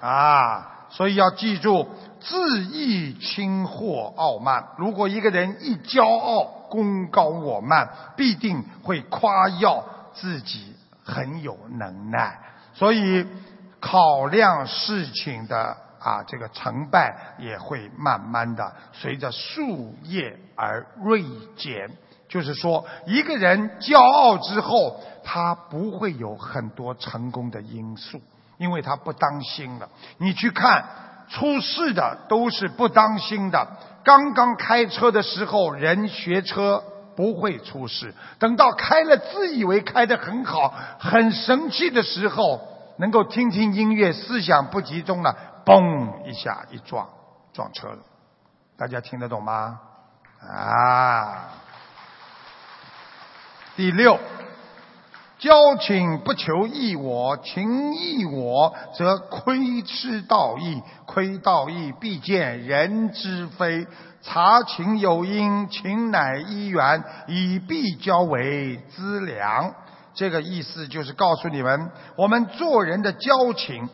[0.00, 1.86] 啊，所以要记住，
[2.20, 4.68] 自意轻或傲慢。
[4.78, 9.84] 如果一个人一骄傲、功高我慢，必定会夸耀
[10.14, 10.74] 自己
[11.04, 12.38] 很有能耐。
[12.72, 13.26] 所以。
[13.80, 21.24] 考量事情的啊，这个成败也会慢慢的随着树叶而锐
[21.56, 21.90] 减。
[22.28, 28.20] 就是说，一个人骄傲之后，他不会有很多成功的因素，
[28.56, 29.88] 因为他不当心了。
[30.18, 30.84] 你去看
[31.28, 33.66] 出事的都是不当心的。
[34.04, 36.80] 刚刚开车的时候，人学车
[37.16, 42.69] 不会出事，等到开了，自以为开得很好、很神气的时候。
[43.00, 47.08] 能够听听音乐，思想不集中了，嘣一下一撞，
[47.54, 47.98] 撞车了。
[48.76, 49.80] 大家听得懂吗？
[50.46, 51.48] 啊！
[53.74, 54.18] 第六，
[55.38, 63.86] 交情不求益我，情益我则亏失道义，亏道义必见人之非。
[64.22, 69.74] 察情有因，情乃一缘，以必交为资粮。
[70.20, 73.88] 这个意思就是告诉你们，我们做人的交情，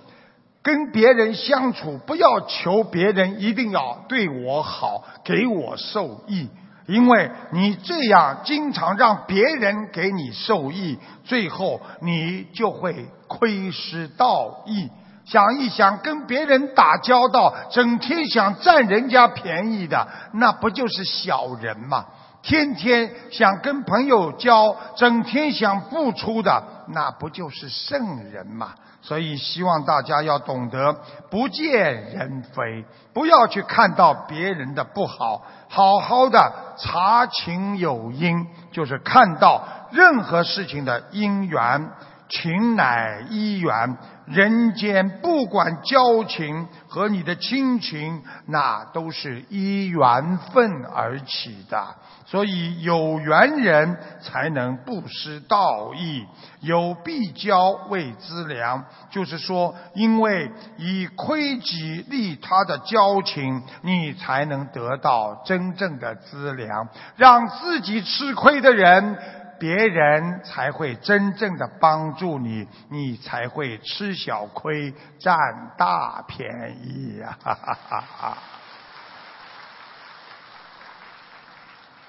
[0.61, 6.49] 跟别人相处，不要求别人一定要对我好，给我受益，
[6.89, 14.91] 因为你这样经常让别人给你受益，最后你就会亏失道义。
[15.27, 22.05] 想一想，跟别人打交道，整天想占人家便宜的，那不就是小人吗？
[22.47, 26.63] 天天想跟朋友交，整天想付出的，
[26.95, 28.73] 那不就是圣人吗？
[29.03, 30.97] 所以希望大家要懂得
[31.29, 41.91] 不见人非，不要去看到别人的不好，好好的查情有因，就是看到任何事情的因缘。
[42.29, 43.97] 情乃一缘，
[44.27, 51.95] 人间不管交情和你的亲情，那都是依缘分而起的。
[52.27, 56.27] 所以有缘人才能不失道义，
[56.61, 58.85] 有必交为资粮。
[59.11, 66.89] 就是说，因为以亏己利他的交情，你才能得到真正的资粮。
[67.15, 69.17] 让自己吃亏的人。
[69.59, 77.39] 别人才会真正的帮助你，你才会吃小亏占大便宜呀！
[77.43, 78.39] 哈哈哈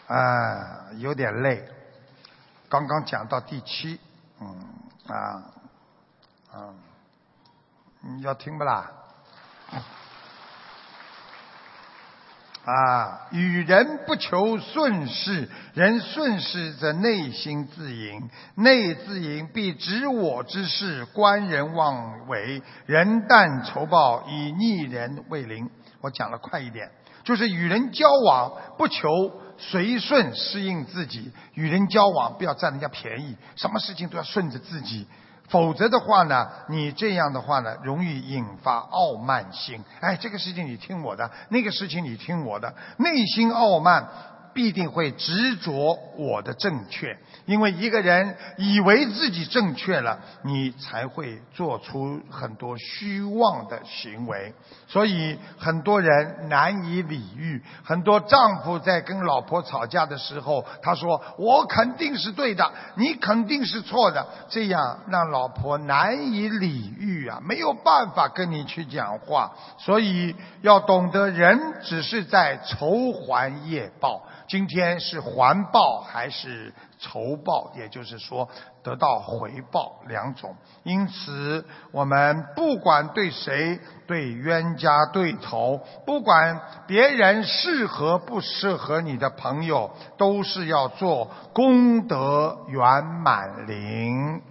[0.08, 1.68] 啊，有点累。
[2.70, 4.00] 刚刚讲到第七，
[4.40, 4.48] 嗯
[5.08, 5.44] 啊，
[6.54, 6.76] 嗯，
[8.02, 8.92] 你要听不啦？
[12.68, 22.62] 啊，与人不求顺势，人顺势则内心自盈，内自盈必执我之事，观人妄为。
[22.86, 25.70] 人但仇报，以逆人为邻。
[26.02, 26.92] 我讲了快一点，
[27.24, 29.08] 就是与人交往不求
[29.58, 35.08] 随顺适应自己，与人交往不要占人家便宜，什么事情都要顺着自己。
[35.50, 39.84] 否则的话呢，你这样的话呢，容易引发傲慢心。
[40.02, 44.08] 哎，这个事情你听我的，那个事情你听我的，内心傲慢，
[44.54, 47.18] 必定会执着我的正确。
[47.48, 54.54] 因为一个人以为自己正确了，你才会做出很多虚妄的行为。
[54.86, 57.64] 所以很多人难以理喻。
[57.84, 69.54] 很多丈夫在跟老婆吵架的时候，他说：“我肯定是对的，你肯定是错的。”这样让老婆难以理喻啊，没有办法跟你去讲话。
[69.78, 74.22] 所以要懂得，人只是在仇还业报。
[74.50, 77.72] 今天是还报还是仇报？
[77.76, 78.50] 也就是说，
[78.84, 80.56] 得到回报两种。
[80.84, 94.42] 因此，我们不管对谁，对冤家对头，不管别人适合不适合你的朋友，都是要做功德圆满零。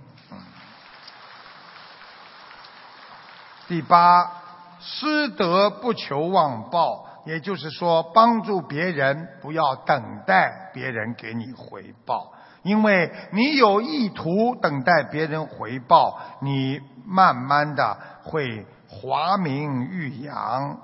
[3.68, 4.30] 第八，
[4.78, 7.04] 失德不求忘报。
[7.26, 12.32] 也就是说，帮助别人不要等待别人给你回报，
[12.66, 20.76] 因为你有意图等待别人回报，你慢慢的会华明玉扬。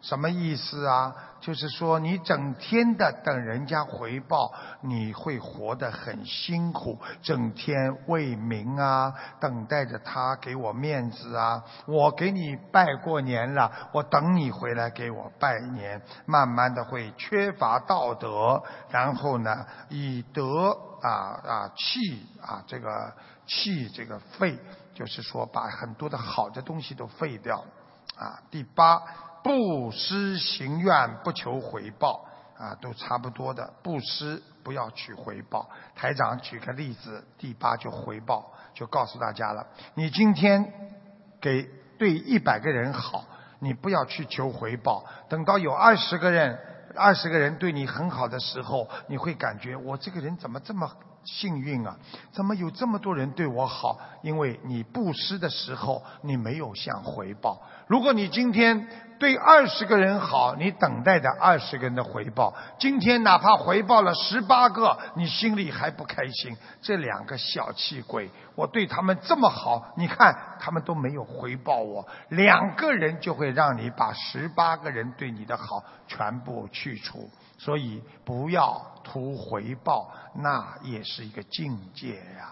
[0.00, 1.12] 什么意思啊？
[1.44, 4.50] 就是说，你整天的等人家回报，
[4.80, 11.62] 你会活得很辛苦，整天为民啊，等待着他给我面子啊。
[11.84, 20.70] 我给你拜过年了，我等你回来给我拜年，慢慢的会缺乏道德，然后呢，以德
[21.02, 21.10] 啊
[21.46, 23.12] 啊弃啊这个
[23.46, 24.58] 弃这个废，
[24.94, 27.62] 就是说把很多的好的东西都废掉
[28.16, 28.40] 啊。
[28.50, 29.02] 第八。
[29.44, 32.24] 布施行愿不求回报
[32.56, 33.70] 啊，都差不多的。
[33.82, 35.68] 布施不要取回报。
[35.94, 39.66] 台长举个例子，第八就回报，就告诉大家了。
[39.92, 40.72] 你今天
[41.42, 41.68] 给
[41.98, 43.26] 对一百个人好，
[43.58, 45.04] 你不要去求回报。
[45.28, 46.58] 等到有二十个人，
[46.96, 50.90] 二十个人对你很好的时候，你会感觉我这个人怎么这么
[51.24, 51.96] 幸运啊？
[52.32, 53.98] 怎么有这么多人对我好？
[54.22, 57.60] 因为你布施的时候，你没有想回报。
[57.86, 58.88] 如果你今天
[59.18, 62.54] 对二十个人好，你等待着二十个人的回报。
[62.78, 66.56] 今天哪怕回报了十八个，你心里还不开心。
[66.80, 72.06] 这两个小气鬼，我对他们这么好，你看他们都没有回报我。
[72.30, 77.28] 两个人就会让你把十八个人对你的好全部去除。
[77.64, 82.50] 所以不要图回报，那也是一个境界呀。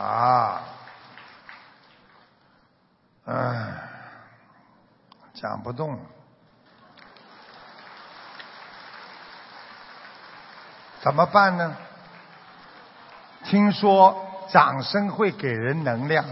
[0.00, 0.62] 啊。
[3.24, 3.88] 唉，
[5.34, 5.98] 讲不动，
[11.00, 11.76] 怎么办呢？
[13.44, 16.24] 听说掌声会给人能量。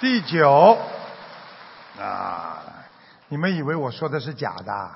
[0.00, 0.78] 第九
[2.00, 2.56] 啊，
[3.28, 4.90] 你们以为我说的是假的？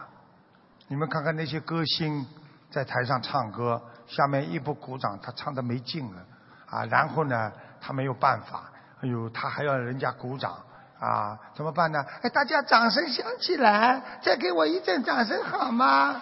[0.89, 2.27] 你们看看那些歌星
[2.71, 3.81] 在台上唱歌。
[4.07, 6.23] 下面一不鼓掌，他唱的没劲了，
[6.71, 7.51] 啊，然后呢，
[7.81, 8.65] 他没有办法，
[9.03, 10.53] 哎呦，他还要人家鼓掌，
[11.01, 12.05] 啊，怎么办呢？
[12.23, 16.21] 哎，大家掌声响起来，再给我一阵掌声好吗？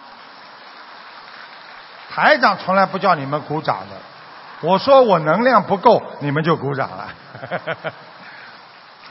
[2.09, 3.97] 台长从来不叫你们鼓掌的，
[4.67, 7.09] 我说我能量不够，你们就鼓掌了。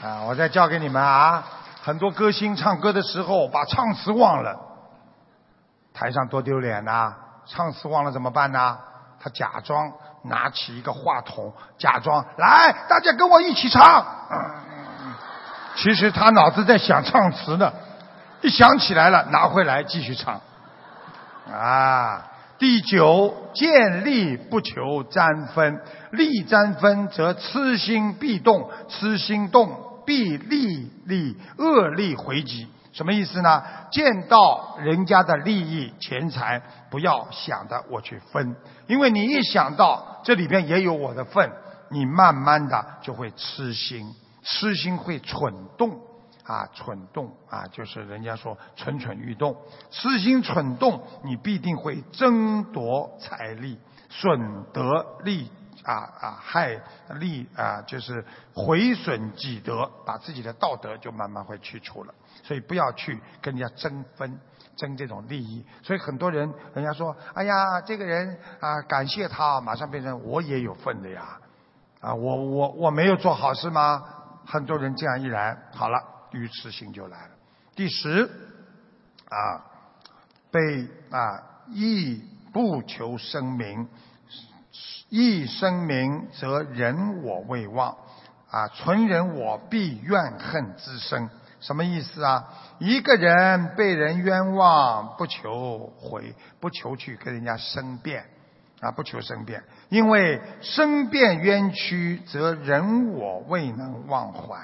[0.03, 1.41] 啊，我再教给你们啊，
[1.81, 4.59] 很多歌星唱歌的时候把唱词忘了，
[5.93, 7.13] 台上多丢脸呐！
[7.45, 8.77] 唱词忘了怎么办呢？
[9.21, 9.93] 他假装
[10.23, 14.05] 拿起一个话筒，假装来，大家跟我一起唱。
[15.77, 17.71] 其实他脑子在想唱词呢，
[18.41, 20.41] 一想起来了，拿回来继续唱。
[21.49, 22.25] 啊，
[22.57, 25.81] 第九，见利不求沾分，
[26.11, 32.67] 利沾分则痴心必动，痴心动必利利恶利回击。
[32.91, 33.63] 什么意思呢？
[33.89, 36.61] 见到人家的利益、钱财，
[36.91, 38.55] 不要想着我去分，
[38.85, 41.51] 因为你一想到这里边也有我的份，
[41.89, 44.13] 你慢慢的就会痴心，
[44.43, 45.89] 痴心会蠢动，
[46.43, 49.57] 啊，蠢动啊，就是人家说蠢蠢欲动，
[49.89, 55.49] 痴心蠢动，你必定会争夺财力，损得利。
[55.83, 56.79] 啊啊，害
[57.15, 62.13] 利啊，就是毁损己德，把自己的道德就慢慢会去除了。
[62.43, 64.39] 所以不要去跟人家争分，
[64.75, 65.65] 争这种利益。
[65.81, 71.39] 所以很多人，人家说，哎呀，这个人啊，感谢他，马上变成我也有份的呀。
[71.99, 74.03] 啊，我我我没有做好事吗？
[74.45, 76.01] 很多人这样一来，好了，
[76.31, 77.31] 愚痴心就来了。
[77.75, 78.29] 第十
[79.29, 79.63] 啊，
[80.51, 83.87] 被啊，亦不求声名。
[85.13, 87.95] 一生民，则人我未忘。
[88.49, 91.29] 啊，存人我必怨恨之生。
[91.59, 92.43] 什么意思啊？
[92.79, 98.25] 一个人被人冤枉，不求回，不求去跟人家申辩，
[98.79, 104.57] 啊，不求申辩，因为申辩冤屈，则人我未能忘怀。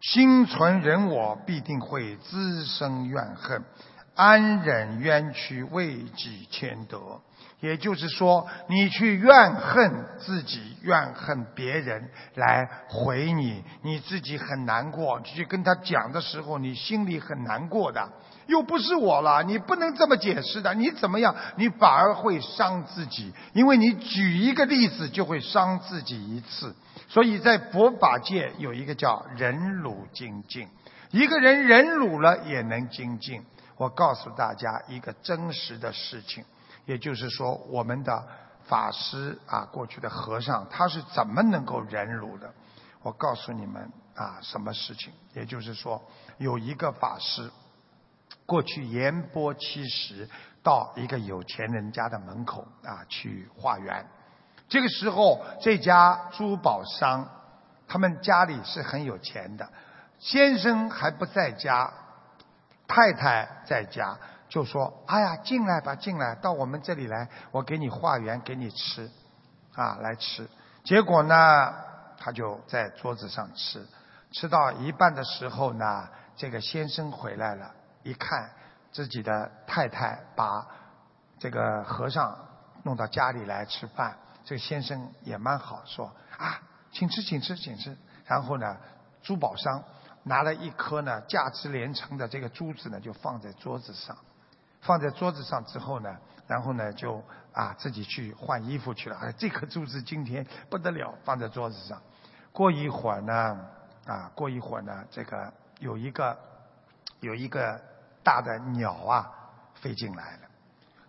[0.00, 3.64] 心存人我，必定会滋生怨恨。
[4.14, 7.20] 安忍冤屈，为己谦德。
[7.60, 15.20] 也就是说，你去怨恨自己，怨恨别人来回你，你自己很难过。
[15.22, 18.08] 去跟他讲的时候，你心里很难过的。
[18.46, 20.72] 又不是我了，你不能这么解释的。
[20.72, 21.34] 你怎么样？
[21.56, 26.74] 你反而会伤自己，因为你举一个例子就会伤自己一次。
[27.08, 30.68] 所以在佛法界有一个叫忍辱精进，
[31.10, 33.42] 一个人忍辱了也能精进。
[33.76, 36.44] 我告诉大家一个真实的事情，
[36.88, 38.26] 也就是说，我们的
[38.64, 42.50] 法师啊，过去的和尚他是怎么能够忍辱的？
[43.02, 45.12] 我告诉你们啊，什么事情？
[45.34, 46.02] 也就是说，
[46.38, 47.50] 有一个法师
[48.46, 50.26] 过去言波七十，
[50.62, 54.06] 到一个有钱人家的门口啊去化缘。
[54.66, 57.28] 这个时候，这家珠宝商，
[57.86, 59.68] 他们家里是很有钱的，
[60.18, 61.92] 先生还不在家，
[62.86, 64.16] 太太在家，
[64.48, 69.10] 就说：“哎呀，进来吧，进来，到我们这里来，我给你化缘，给你吃，
[69.74, 70.48] 啊，来吃。”
[70.84, 71.34] 结果呢，
[72.16, 73.86] 他就在桌子上吃，
[74.32, 78.50] 吃到一半的时候呢，这个先生回来了，一看
[78.90, 80.66] 自己的太太把
[81.38, 82.34] 这个和尚
[82.84, 84.16] 弄到家里来吃饭。
[84.44, 86.58] 这个先生也蛮好，说啊，
[86.90, 87.94] 请吃，请吃，请吃。
[88.24, 88.78] 然后呢，
[89.22, 89.84] 珠宝商
[90.22, 94.16] 拿了一颗呢价值连城的这个珠子呢，就放在桌子上。
[94.80, 97.22] 放在桌子上之后呢，然后呢就
[97.52, 99.16] 啊自己去换衣服去了。
[99.16, 102.00] 哎，这颗珠子今天不得了，放在桌子上。
[102.52, 103.60] 过一会儿呢，
[104.06, 106.38] 啊，过一会儿呢，这个有一个
[107.20, 107.80] 有一个
[108.22, 109.30] 大的鸟啊
[109.74, 110.42] 飞进来了。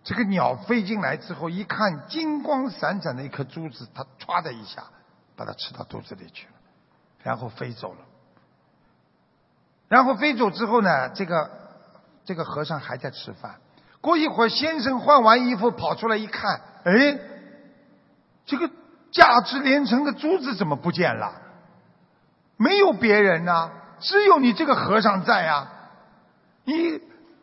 [0.02, 4.84] 这个鸟飞进来之后，一看金光闪闪的一颗珠子，它唰的一下
[5.36, 6.52] 把它吃到肚子里去了，
[7.22, 8.00] 然后飞走了。
[9.88, 11.59] 然后飞走之后呢，这个
[12.24, 13.56] 这个和尚还在吃饭。
[14.00, 17.18] 过一会儿，先生换完衣服跑出来一看，哎，
[18.46, 18.70] 这个
[19.10, 21.32] 价值连城的珠子怎么不见了？
[22.56, 23.70] 没有别人呐，
[24.00, 25.72] 只有你这个和尚在啊，
[26.64, 27.00] 你。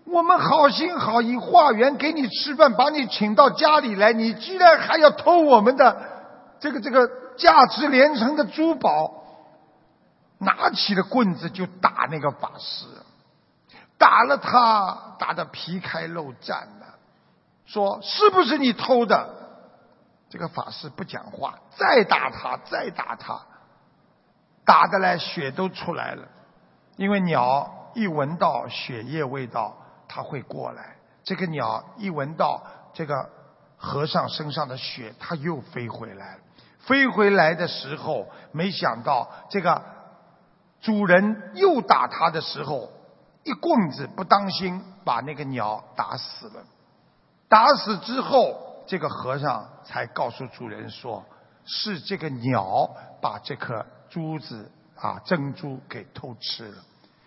[0.10, 6.02] 我们好心好意化缘给你吃饭，把你请到家里来，你居然还要偷我们的
[6.62, 7.06] 这个这个
[7.36, 9.22] 价值连城的珠宝！
[10.38, 12.86] 拿起了棍子就打那个法师，
[13.98, 16.96] 打了他打得皮开肉绽了，
[17.66, 19.36] 说是不是你偷的？
[20.30, 23.42] 这个法师不讲话，再打他，再打他，
[24.66, 26.28] 打的来血都出来了，
[26.96, 29.76] 因为鸟一闻到血液味道。
[30.10, 30.96] 它会过来。
[31.26, 32.64] 这个鸟一闻到
[32.94, 33.30] 这个
[33.76, 36.42] 和尚身上的血，它又飞回来了。
[36.80, 39.84] 飞回来的时候，没想到这个
[40.80, 42.90] 主人又打他的时候，
[43.48, 46.64] 一棍子不当心把那个鸟打死了。
[47.48, 51.24] 打死之后，这个和尚才告诉主人说
[51.66, 52.90] ：“是这个鸟
[53.22, 56.84] 把这颗珠子啊珍珠给偷吃了。”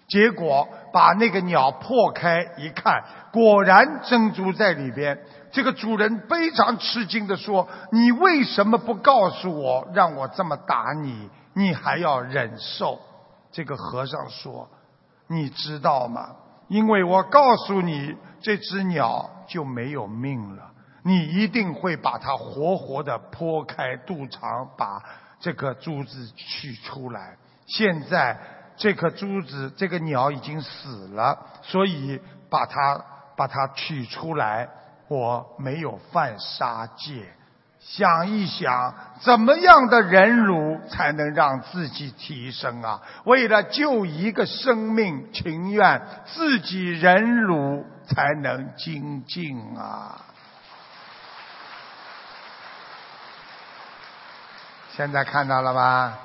[0.09, 3.03] 结果把那个鸟破开一看，
[3.33, 5.19] 果然珍珠在里边。
[5.53, 11.31] 这个主人非常吃惊的说：“你为什么不告诉我，让我这么打你？
[11.55, 13.01] 你还要忍受？”
[13.51, 14.69] 这个和尚说
[15.31, 16.36] ：“你知道吗？
[16.69, 20.73] 因为我告诉你，这只鸟就没有命了。
[21.05, 25.02] 你一定会把它活活的剖开肚肠，把
[25.39, 27.36] 这个珠子取出来。
[27.66, 28.39] 现在。”
[28.81, 33.05] 这颗珠子，这个鸟已经死了，所以把它
[33.36, 34.66] 把它取出来。
[35.07, 37.31] 我没有犯杀戒，
[37.81, 43.01] 想一想，怎么样的忍辱才能让自己提升啊？
[43.24, 50.20] 为了救一个生命，情愿自己忍辱才能精进啊！
[54.93, 56.19] 现在看到了吧？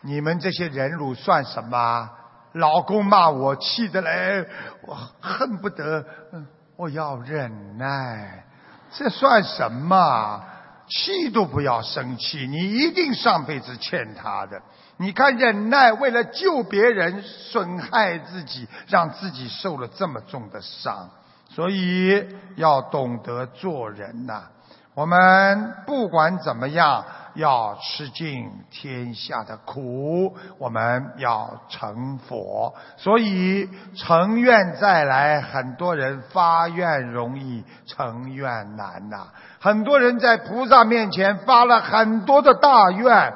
[0.00, 2.10] 你们这些忍辱算什么？
[2.52, 4.44] 老公骂我，气得来，
[4.82, 6.04] 我恨不得，
[6.76, 8.44] 我要忍耐，
[8.92, 10.44] 这算什么？
[10.90, 14.58] 气都不要生气，你一定上辈子欠他的。
[14.96, 21.10] 你看忍耐，为了救别人，损害自己，让自己受了这么重的伤，
[21.50, 24.44] 所以要懂得做人呐。
[24.98, 27.04] 我们不管怎么样，
[27.34, 32.74] 要吃尽天下的苦，我们要成佛。
[32.96, 39.28] 所以成愿再来，很多人发愿容易，成愿难呐。
[39.60, 43.32] 很多人在菩萨面前发了很多的大愿，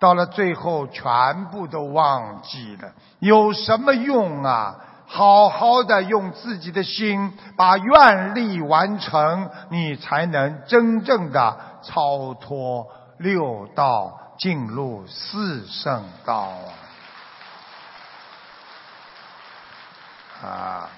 [0.00, 2.88] 到了最后全部都忘记了，
[3.20, 4.74] 有什么用啊？
[5.10, 12.86] 好好的用自己的心把愿力完成，你才能真正的超脱
[13.16, 16.50] 六道，进入四圣道
[20.42, 20.46] 啊！
[20.46, 20.90] 啊，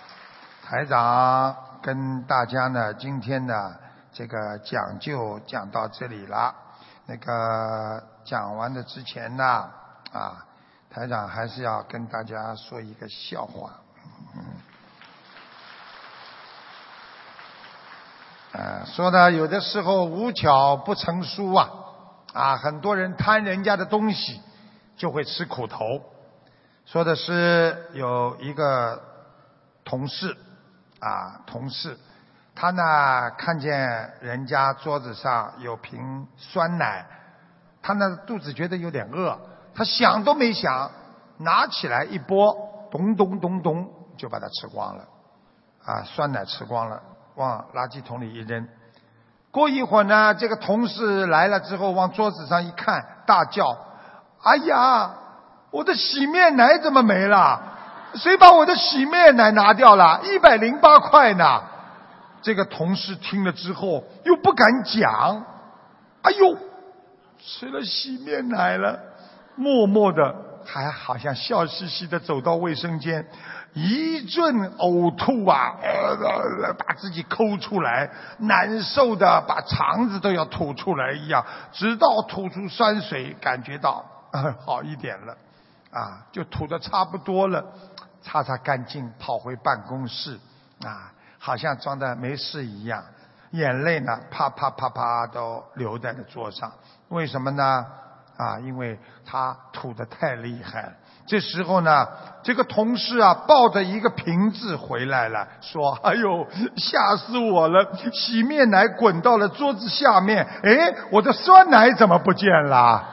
[0.65, 3.77] 台长跟大家呢，今天呢，
[4.13, 6.53] 这个讲就讲到这里了。
[7.07, 9.71] 那个讲完的之前呢，
[10.13, 10.45] 啊，
[10.91, 13.71] 台长还是要跟大家说一个笑话。
[14.37, 14.45] 嗯，
[18.53, 21.71] 呃，说的有的时候无巧不成书啊，
[22.33, 24.41] 啊，很多人贪人家的东西
[24.97, 26.03] 就会吃苦头。
[26.87, 29.01] 说的是有一个
[29.85, 30.37] 同事
[30.99, 31.97] 啊，同事，
[32.55, 37.07] 他呢看见人家桌子上有瓶酸奶，
[37.81, 39.39] 他呢肚子觉得有点饿，
[39.73, 40.91] 他想都没想，
[41.39, 42.53] 拿起来一拨，
[42.91, 44.00] 咚咚咚咚。
[44.21, 45.05] 就把它吃光了，
[45.83, 47.01] 啊，酸奶吃光了，
[47.37, 48.69] 往垃圾桶里一扔。
[49.51, 53.67] 过一会儿呢，这个同事来了之后，往桌子上一看，大叫
[54.45, 55.15] ：“哎呀，
[55.71, 57.63] 我的洗面奶怎么没了？
[58.15, 60.21] 谁把我的洗面奶拿掉了？
[60.25, 61.63] 一百零八块呢！”
[62.43, 65.47] 这个同事听了之后又不敢讲，
[66.21, 66.59] 哎呦，
[67.39, 69.01] 吃了洗面奶了，
[69.57, 70.37] 默默的
[70.67, 73.27] 还好像笑嘻嘻的走到卫生间。
[73.73, 84.05] 一阵呕吐啊，呃，把自己抠出来，难受的把肠子都要吐出来一样，直到吐出酸水，感觉到
[84.67, 85.37] 好一点了，
[85.93, 87.65] 啊，就吐的差不多了，
[88.23, 90.39] 擦擦干净，跑回办公室，
[90.85, 93.05] 啊，好像装的没事一样，
[93.53, 96.73] 眼泪呢啪啪啪啪都流在了桌上，
[97.09, 97.87] 为什么呢？
[98.37, 100.93] 啊，因为他吐的太厉害了。
[101.31, 102.09] 这时候呢，
[102.43, 106.45] 这个同事啊抱着一个瓶子回来了，说：“哎呦，
[106.77, 107.89] 吓死我了！
[108.13, 113.05] 洗面奶滚到了桌子下面，哎，我的酸奶怎么不见了？”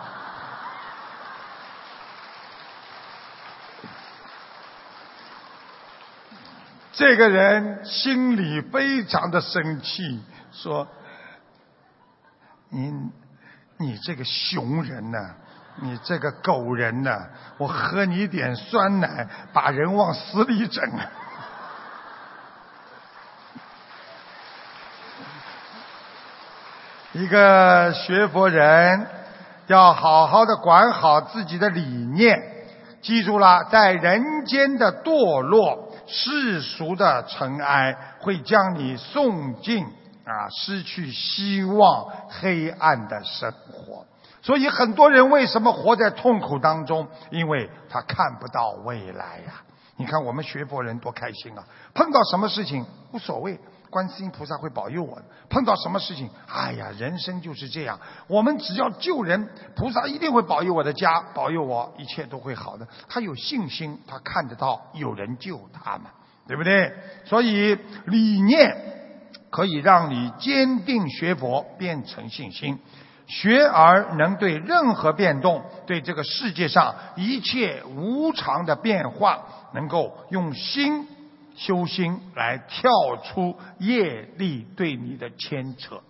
[6.93, 10.87] 这个人心里非常的生气，说
[12.73, 13.11] ：“你，
[13.77, 15.19] 你这个熊人呢？”
[15.79, 17.27] 你这个狗人呢！
[17.57, 20.83] 我喝你点酸奶，把人往死里整。
[27.13, 29.07] 一个学佛人
[29.67, 32.41] 要好好的管好自己的理念，
[33.01, 39.85] 记住了，在人间的堕落、世俗的尘埃，会将你送进
[40.25, 44.05] 啊失去希望、黑暗的生活。
[44.47, 47.05] 所以很多人为什么活在痛苦当中？
[47.31, 49.61] 因为他看不到未来呀！
[49.97, 51.65] 你看我们学佛人多开心啊！
[51.93, 53.59] 碰到什么事情无所谓，
[53.89, 55.21] 观世音菩萨会保佑我。
[55.49, 57.99] 碰到什么事情，哎呀，人生就是这样。
[58.27, 62.87] 我们只要救人，菩萨一定会保佑我的家，保佑我一切都会好的。
[63.09, 66.11] 他有信心，他看得到有人救他嘛，
[66.47, 66.93] 对不对？
[67.25, 68.73] 所以理念
[69.49, 72.79] 可以让你坚定学佛，变成信心。
[73.27, 79.43] 学而能对任何变动，对这个世界上一切无常的变化，
[79.73, 81.05] 能够用心
[81.55, 82.89] 修心来跳
[83.23, 86.01] 出业力对你的牵扯，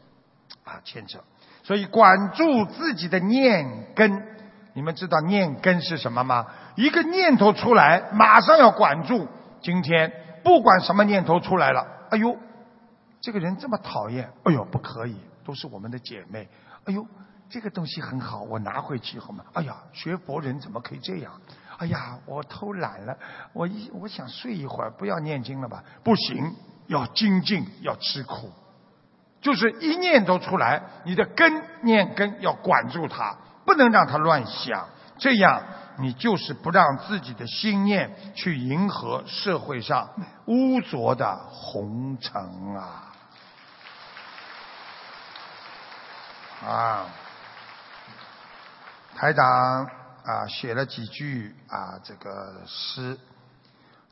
[0.64, 1.20] 啊牵扯。
[1.64, 4.24] 所以管住自己的念根，
[4.74, 6.46] 你们知道念根是什么吗？
[6.76, 9.28] 一个念头出来，马上要管住。
[9.60, 10.14] 今天
[10.44, 12.38] 不管什么念头出来了，哎呦，
[13.20, 16.48] 这个人这么讨厌，哎呦不可以，都是我们的姐妹。
[16.88, 17.06] 哎呦，
[17.50, 19.44] 这个东西很好，我拿回去好吗？
[19.54, 21.34] 哎呀，学佛人怎么可以这样？
[21.78, 23.16] 哎呀，我偷懒了，
[23.54, 25.84] 我一我想睡一会儿，不要念经了吧？
[26.04, 26.56] 不行，
[26.88, 28.50] 要精进，要吃苦，
[29.42, 34.88] 就是一念都出来，你的根念根要管住它，不能让它乱想，
[35.18, 35.62] 这样
[36.00, 40.10] 你就是不让自己的心念去迎合社会上
[40.46, 42.42] 污浊的红尘
[42.76, 43.12] 啊。
[46.66, 47.06] 啊，
[49.16, 49.86] 台长
[50.26, 53.18] 啊，写了几句啊，这个诗：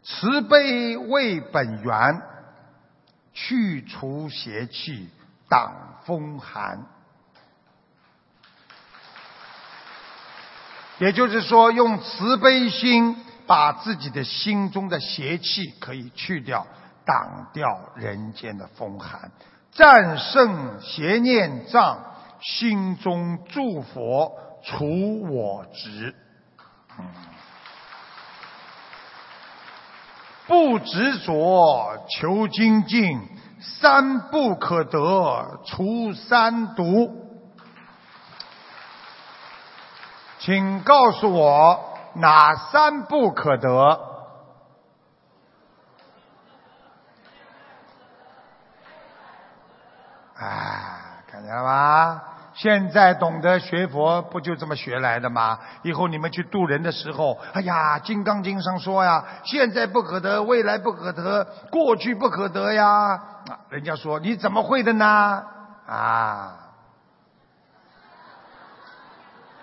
[0.03, 2.21] 慈悲为本源，
[3.33, 5.09] 去除邪气，
[5.49, 6.85] 挡风寒。
[10.99, 16.65] 也就是说，用慈悲心把自己的心中的邪气可以去掉，
[17.05, 19.31] 挡掉人间的风寒，
[19.73, 24.31] 战胜邪念障，心中祝佛
[24.63, 26.15] 除我执。
[30.47, 33.19] 不执着求精进，
[33.59, 37.23] 三不可得除三毒。
[40.39, 43.99] 请告诉我哪三不可得？
[50.37, 50.74] 哎，
[51.45, 52.23] 看见了吧？
[52.53, 55.59] 现在懂得学佛，不就这么学来的吗？
[55.83, 62.87] 以后你们去渡人的时候，哎呀，《金刚经》上说呀，现在不可得，未来不可得，过去不可得呀。
[62.87, 65.43] 啊，人家说你怎么会的呢？
[65.87, 66.55] 啊，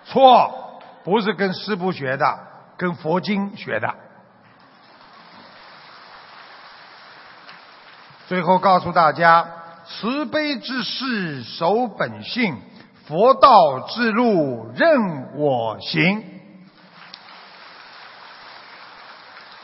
[0.05, 0.59] 错。
[1.03, 2.39] 不是跟师父学的，
[2.77, 3.93] 跟佛经学的。
[8.25, 9.45] 最后告诉大家：
[9.85, 12.57] 慈悲之事守本性，
[13.05, 16.23] 佛道之路任我行。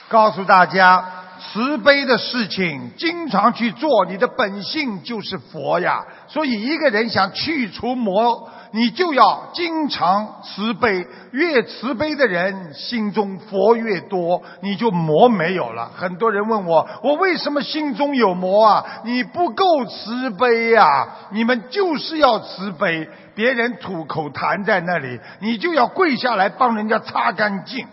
[0.07, 1.05] 告诉大家，
[1.39, 6.03] 慈悲的事情经常去做，你的本性就是佛呀。
[6.27, 8.49] 所以，一个人想去除魔。
[8.71, 15.91] 你就要经常慈悲，越慈悲的人心中佛越多，你就魔没有了。
[15.95, 18.85] 很多人问我，我为什么心中有魔啊？
[19.03, 21.07] 你不够慈悲呀！
[21.31, 27.87] 你们就是要慈悲，别人吐口痰在那里，你就要跪下来帮人家擦干净，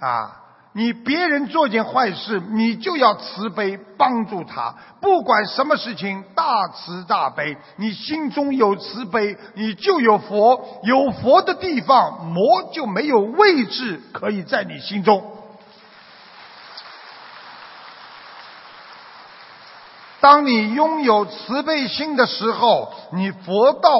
[0.00, 0.45] 啊！
[0.76, 4.74] 你别人做件坏事，你就要慈悲帮助他。
[5.00, 10.80] 不管什么事情，大慈大悲，你心中有慈悲，你就有佛。
[10.82, 15.32] 有佛的地方，魔就没有位置可以在你心中。
[20.20, 23.90] 当你拥有慈悲心的时候，你佛道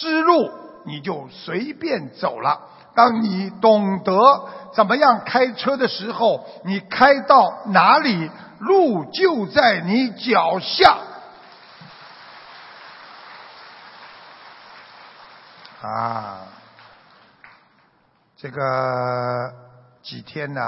[0.00, 0.50] 之路
[0.86, 2.62] 你就随便走了。
[3.00, 4.12] 当你懂得
[4.74, 10.98] 怎么样开车的时候，你开到哪里，路就在你脚下。
[15.80, 16.42] 啊，
[18.36, 19.50] 这个
[20.02, 20.60] 几天呢，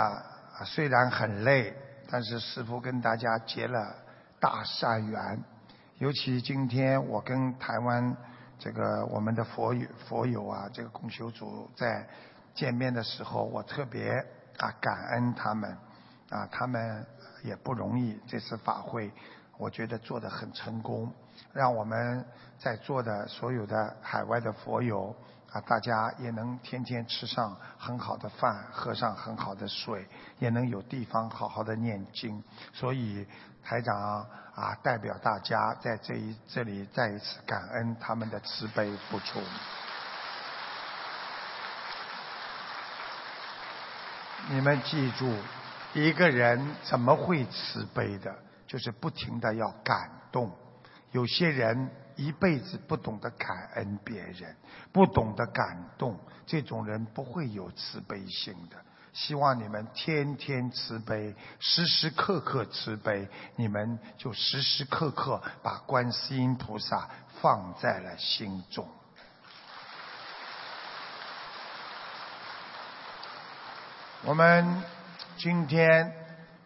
[0.64, 1.76] 虽然很累，
[2.10, 3.94] 但是师傅跟大家结了
[4.40, 5.44] 大善缘。
[5.98, 8.16] 尤其今天我跟台湾。
[8.62, 12.06] 这个我们的佛友佛友啊，这个共修组在
[12.54, 14.24] 见面的时候，我特别
[14.56, 15.76] 啊感恩他们
[16.30, 17.04] 啊，他们
[17.42, 18.16] 也不容易。
[18.24, 19.10] 这次法会，
[19.58, 21.12] 我觉得做得很成功，
[21.52, 22.24] 让我们
[22.56, 25.12] 在座的所有的海外的佛友
[25.52, 30.08] 啊，大家也能天天吃上很好的饭，喝上很好的水，
[30.38, 32.42] 也能有地方好好的念经。
[32.72, 33.26] 所以
[33.62, 34.26] 台长。
[34.54, 39.40] 啊，代表大家在这一这里再一次感恩他们的慈悲付出。
[44.50, 45.34] 你们记住，
[45.94, 48.36] 一个人怎么会慈悲的？
[48.66, 50.54] 就是不停的要感动。
[51.12, 54.56] 有些人一辈子不懂得感恩别人，
[54.92, 58.76] 不懂得感动，这种人不会有慈悲心的。
[59.12, 67.08] 希望你们天天慈悲，时时刻刻慈悲，你们就时时刻刻把观世音菩萨
[67.40, 68.88] 放在了心中。
[74.24, 74.82] 我们
[75.36, 76.10] 今天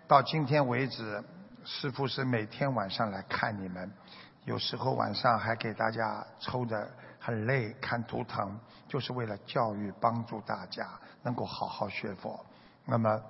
[0.07, 1.25] 到今天为止，
[1.65, 3.91] 师父是每天晚上来看你们，
[4.47, 6.91] 有时候晚上还给大家抽的
[7.21, 8.59] 很累，看图腾，
[8.89, 10.89] 就是为了教育帮助大家。
[11.23, 12.39] 能够好好学佛，
[12.85, 13.21] 那么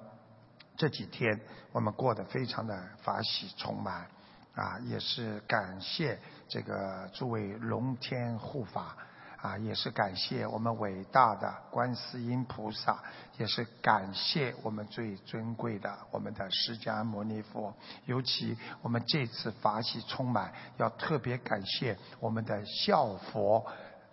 [0.76, 1.40] 这几天
[1.72, 4.06] 我们过得非常的法喜充满，
[4.55, 8.94] 啊，也是感谢这个诸位龙天护法，
[9.41, 12.99] 啊，也是感谢我们伟大的观世音菩萨，
[13.39, 17.73] 也是感谢我们最尊贵的我们的释迦牟尼佛。
[18.07, 23.65] 尤其我们这次法喜充满，要特别感谢我们的孝佛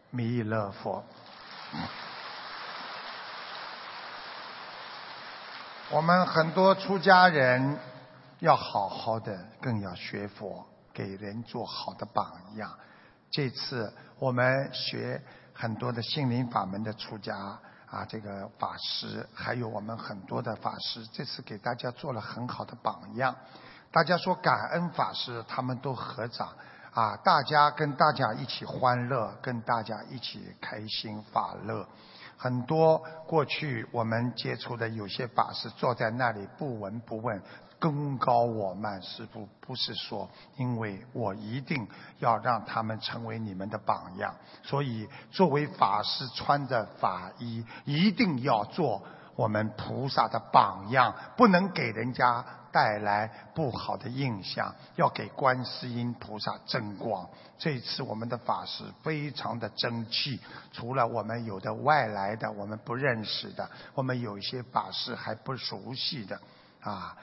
[0.10, 1.04] 弥勒佛。
[5.90, 7.78] 我们很多出家人
[8.40, 12.78] 要好好的，更要学佛，给人做好的榜样。
[13.34, 15.19] 这次我们学
[15.53, 17.35] 很多的心灵法门的出家
[17.89, 23.35] 啊，这个法师，还有我们很多的法师，这次给大家做了很好的榜样。
[23.91, 26.47] 大家说感恩法师，他们都合掌
[26.93, 31.88] 啊，大家跟大家一起欢乐，跟大家一起开心法乐。
[32.38, 37.41] 很多过去我们接触的有些法师坐在那里不闻不问，
[37.91, 39.01] 功高我慢。
[39.01, 41.85] 师傅不是说，因为我一定
[42.19, 44.34] 要让他们成为你们的榜样，
[44.64, 49.01] 所以作为法师穿着法衣，一定要做
[49.35, 52.45] 我们菩萨的榜样，不能给人家。
[52.73, 57.30] 带来不好的印象，要给观世音菩萨争光。
[57.55, 60.39] 这次我们的法师非常的争气，
[60.72, 66.41] 除了我们有的外来的我们不认识的，我们有一些法师还不熟悉的
[66.81, 67.15] 啊，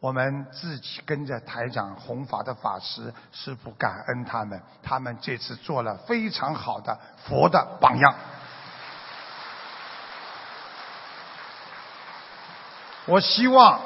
[0.00, 8.14] 我们自己跟着台长弘法的法师师傅感恩他们，他们这次做了非常好的佛的榜样。
[13.06, 13.80] 我希望。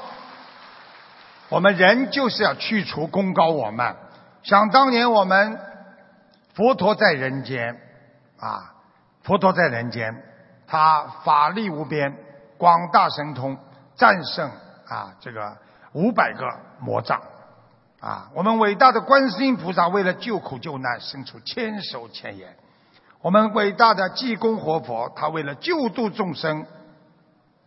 [1.49, 3.95] 我们人就是要去除功高我慢。
[4.43, 5.61] 想当年我们
[6.55, 7.79] 佛陀在人间
[8.39, 8.73] 啊，
[9.23, 10.23] 佛陀在人间，
[10.67, 12.17] 他法力无边，
[12.57, 13.59] 广大神通，
[13.97, 14.51] 战胜
[14.89, 15.59] 啊这个
[15.93, 16.47] 五百个
[16.81, 17.23] 魔障
[18.01, 18.31] 啊。
[18.35, 22.57] 我们伟大的观世音菩萨为了救苦救难，伸出千手千眼。
[23.21, 26.67] 我们伟大的济公活佛，他为了救度众生，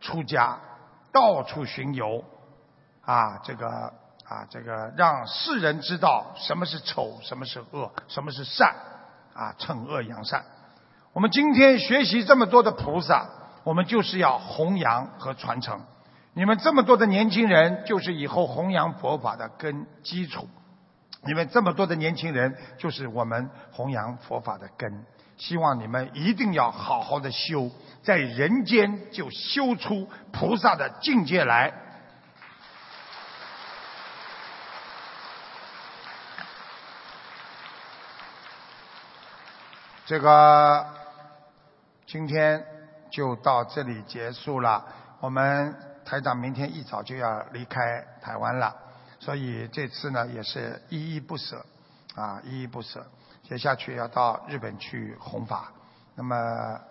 [0.01, 0.59] 出家
[1.11, 2.23] 到处巡游。
[3.05, 3.67] 啊，这个
[4.27, 8.75] 啊，这个让世人知道什么是丑，什么是恶，什么是善，
[9.35, 10.43] 啊，惩恶扬善。
[11.13, 13.27] 我们今天学习这么多的菩萨，
[13.63, 15.79] 我们就是要弘扬和传承。
[16.37, 20.49] 你们这么多的年轻人，就是以后弘扬佛法的根基础。
[21.23, 25.05] 你们这么多的年轻人，就是我们弘扬佛法的根。
[25.37, 27.71] 希望你们一定要好好的修，
[28.03, 31.73] 在人间就修出菩萨的境界来。
[40.05, 40.85] 这个
[42.05, 42.65] 今天
[43.09, 44.85] 就到这里结束了。
[45.21, 45.73] 我们
[46.05, 48.73] 台长明天一早就要离开台湾了，
[49.19, 51.65] 所以这次呢也是依依不舍
[52.15, 53.03] 啊，依依不舍。
[53.43, 55.71] 接下去要到日本去弘法，
[56.13, 56.35] 那么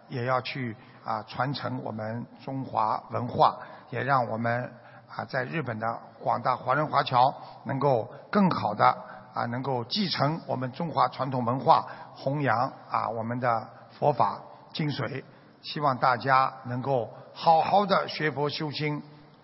[0.08, 3.56] 也要去啊传承我们中华文化，
[3.90, 4.72] 也让我们
[5.08, 7.32] 啊在日本的广大华人华侨
[7.64, 8.84] 能够更好的
[9.32, 11.86] 啊能够继承我们中华传统文化。
[12.16, 13.68] 弘扬啊，我们的
[13.98, 14.40] 佛法
[14.72, 15.24] 精髓，
[15.62, 19.02] 希望大家能够好好的学佛修心。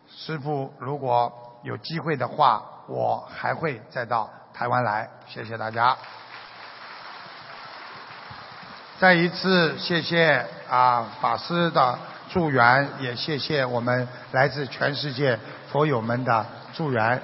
[0.09, 5.09] 师父如果有机会的话，我还会再到台湾来。
[5.29, 5.97] 谢谢大家。
[8.99, 11.99] 再一次谢谢啊法师的
[12.31, 15.39] 助缘，也谢谢我们来自全世界
[15.73, 17.21] 佛友们的助缘。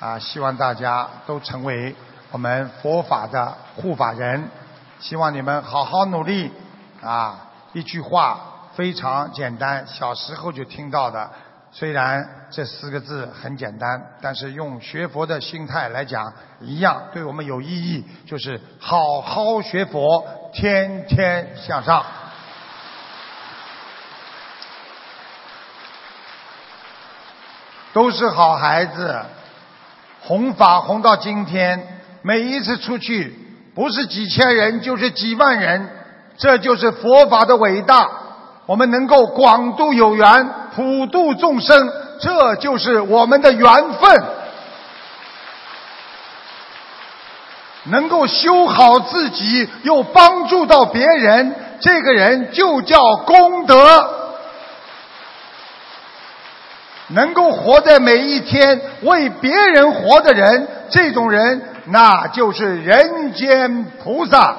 [0.00, 1.94] 啊，希望大家都成为
[2.30, 4.48] 我们佛法的护法人。
[5.00, 6.52] 希望你们好好努力
[7.02, 7.50] 啊！
[7.72, 8.40] 一句话
[8.78, 11.28] 非常简单，小时候就听到的。
[11.72, 18.06] 虽然这四个字很简单，但是用学佛的心态来讲，一样对我们有意义。
[18.24, 22.06] 就是好好学佛，天天向上。
[27.92, 29.20] 都是好孩子，
[30.20, 33.36] 弘法弘到今天，每一次出去。
[33.74, 35.90] 不是几千人，就是几万人，
[36.36, 38.27] 这就是佛法的伟大。
[38.68, 40.46] 我们能够广度有缘，
[40.76, 41.90] 普度众生，
[42.20, 44.24] 这就是我们的缘分。
[47.84, 54.10] 能够修好自己，又帮助到别人，这个人就叫功德。
[57.06, 61.62] 能够活在每一天，为别人活的人，这种人。
[61.86, 64.54] 那就是人间菩萨，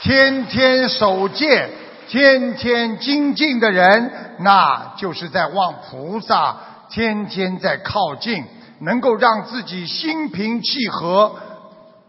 [0.00, 1.68] 天天守戒、
[2.06, 6.56] 天天精进的人，那就是在望菩萨，
[6.88, 8.44] 天天在靠近，
[8.80, 11.34] 能够让自己心平气和，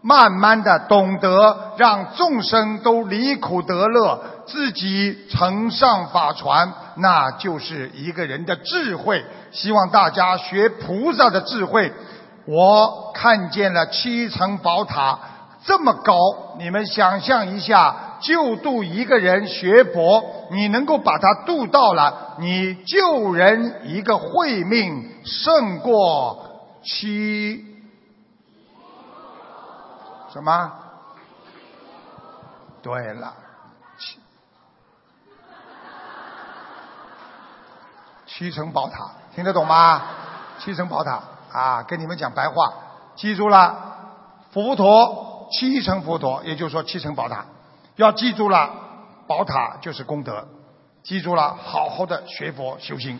[0.02, 9.24] 慢慢的懂得让众生都离苦得乐，自己承上法传，那就是一个人的智慧。
[9.50, 11.92] 希望大家学菩萨的智慧。
[12.46, 15.18] 我看见了七层宝塔
[15.64, 16.14] 这么高，
[16.58, 26.46] 你们想象一下，救度一个人学佛，你能够把他度到了，你救人一个慧命胜过
[26.82, 27.64] 七
[30.32, 30.72] 什么？
[32.82, 33.34] 对了，
[33.98, 34.18] 七
[38.26, 39.10] 七层宝塔。
[39.34, 40.02] 听得懂吗？
[40.58, 41.20] 七层宝塔
[41.52, 42.72] 啊，跟你们讲白话，
[43.14, 43.96] 记住了，
[44.52, 47.44] 佛陀七层佛陀，也就是说七层宝塔，
[47.96, 48.70] 要记住了，
[49.26, 50.46] 宝塔就是功德，
[51.02, 53.18] 记住了，好好的学佛修心。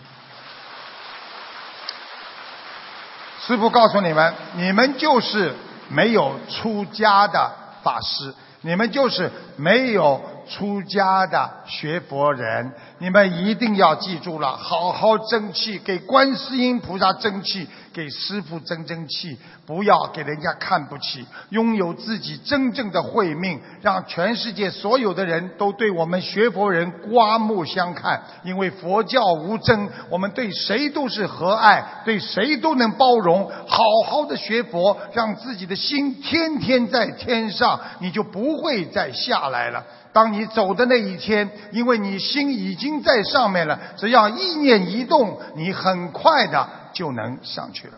[3.40, 5.55] 师父告诉你们，你们就是
[5.89, 7.51] 没有出家的
[7.82, 10.23] 法师，你们就是没有。
[10.49, 28.23] 出家的学佛人，你们一定要记住了，好好争气，给观世音菩萨争气，给师父争争气，不要给人家看不起，拥有自己真正的慧命，让全世界所有的人都对我们学佛人刮目相看。
[28.45, 33.51] 因为佛教无争，我们对谁都是和爱，对谁都能包容。
[33.67, 39.85] 好好的学佛，让自己的心天天在天上，你就不会再下来了。
[40.12, 47.95] 当你走的那一天，因为你心已经在上面了，只要意念一动，你很快的就能上去了。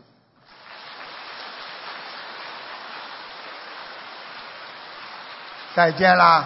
[5.75, 6.45] 再见啦，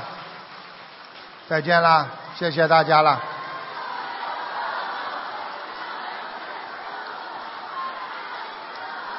[1.48, 2.06] 再见啦，
[2.38, 3.20] 谢谢大家了。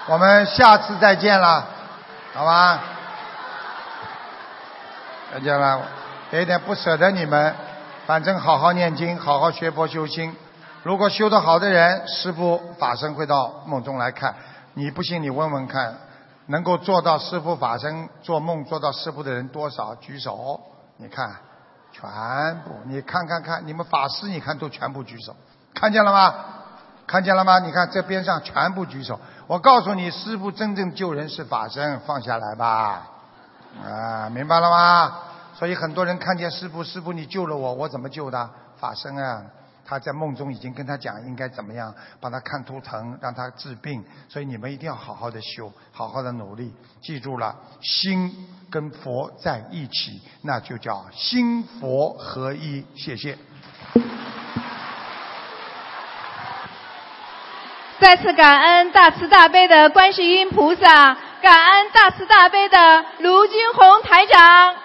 [0.06, 1.68] 我们下次再见了，
[2.34, 2.80] 好吧？
[5.34, 5.97] 再见了。
[6.32, 7.56] 有点不舍得你们，
[8.06, 10.36] 反正好好念经，好好学佛修心。
[10.84, 14.36] 如果修得好的人，师父法身会到梦中来看。
[14.74, 15.96] 你不信，你问问看，
[16.48, 19.96] 能够做到师父法身做梦做到师父的人多少？
[19.96, 20.60] 举手，
[20.98, 21.34] 你看，
[21.94, 22.10] 全
[22.60, 25.34] 部，你看看看，你们法师，你看都全部举手，
[25.74, 26.36] 看见了吗？
[27.08, 27.60] 看见了吗？
[27.60, 29.18] 你看这边上全部举手。
[29.48, 33.08] 我告诉你，师父真正救人是法身，放下来吧。
[33.82, 35.20] 啊，明白了吗？
[35.58, 38.50] 所以很多人看见师傅，师傅你救了我，我怎么救的？
[38.80, 39.42] 法身啊，
[39.84, 44.06] 他在梦中已经跟他讲应该怎么样，帮他看图腾，让他治病。
[44.30, 46.72] 所以你们一定要好好的修，好好的努力。
[47.02, 52.86] 记住了，心跟佛在一起，那就叫心佛合一。
[52.96, 53.36] 谢谢。
[58.00, 64.76] 再次感恩大慈大悲的观世音菩萨，感恩大慈大悲的卢军宏台长。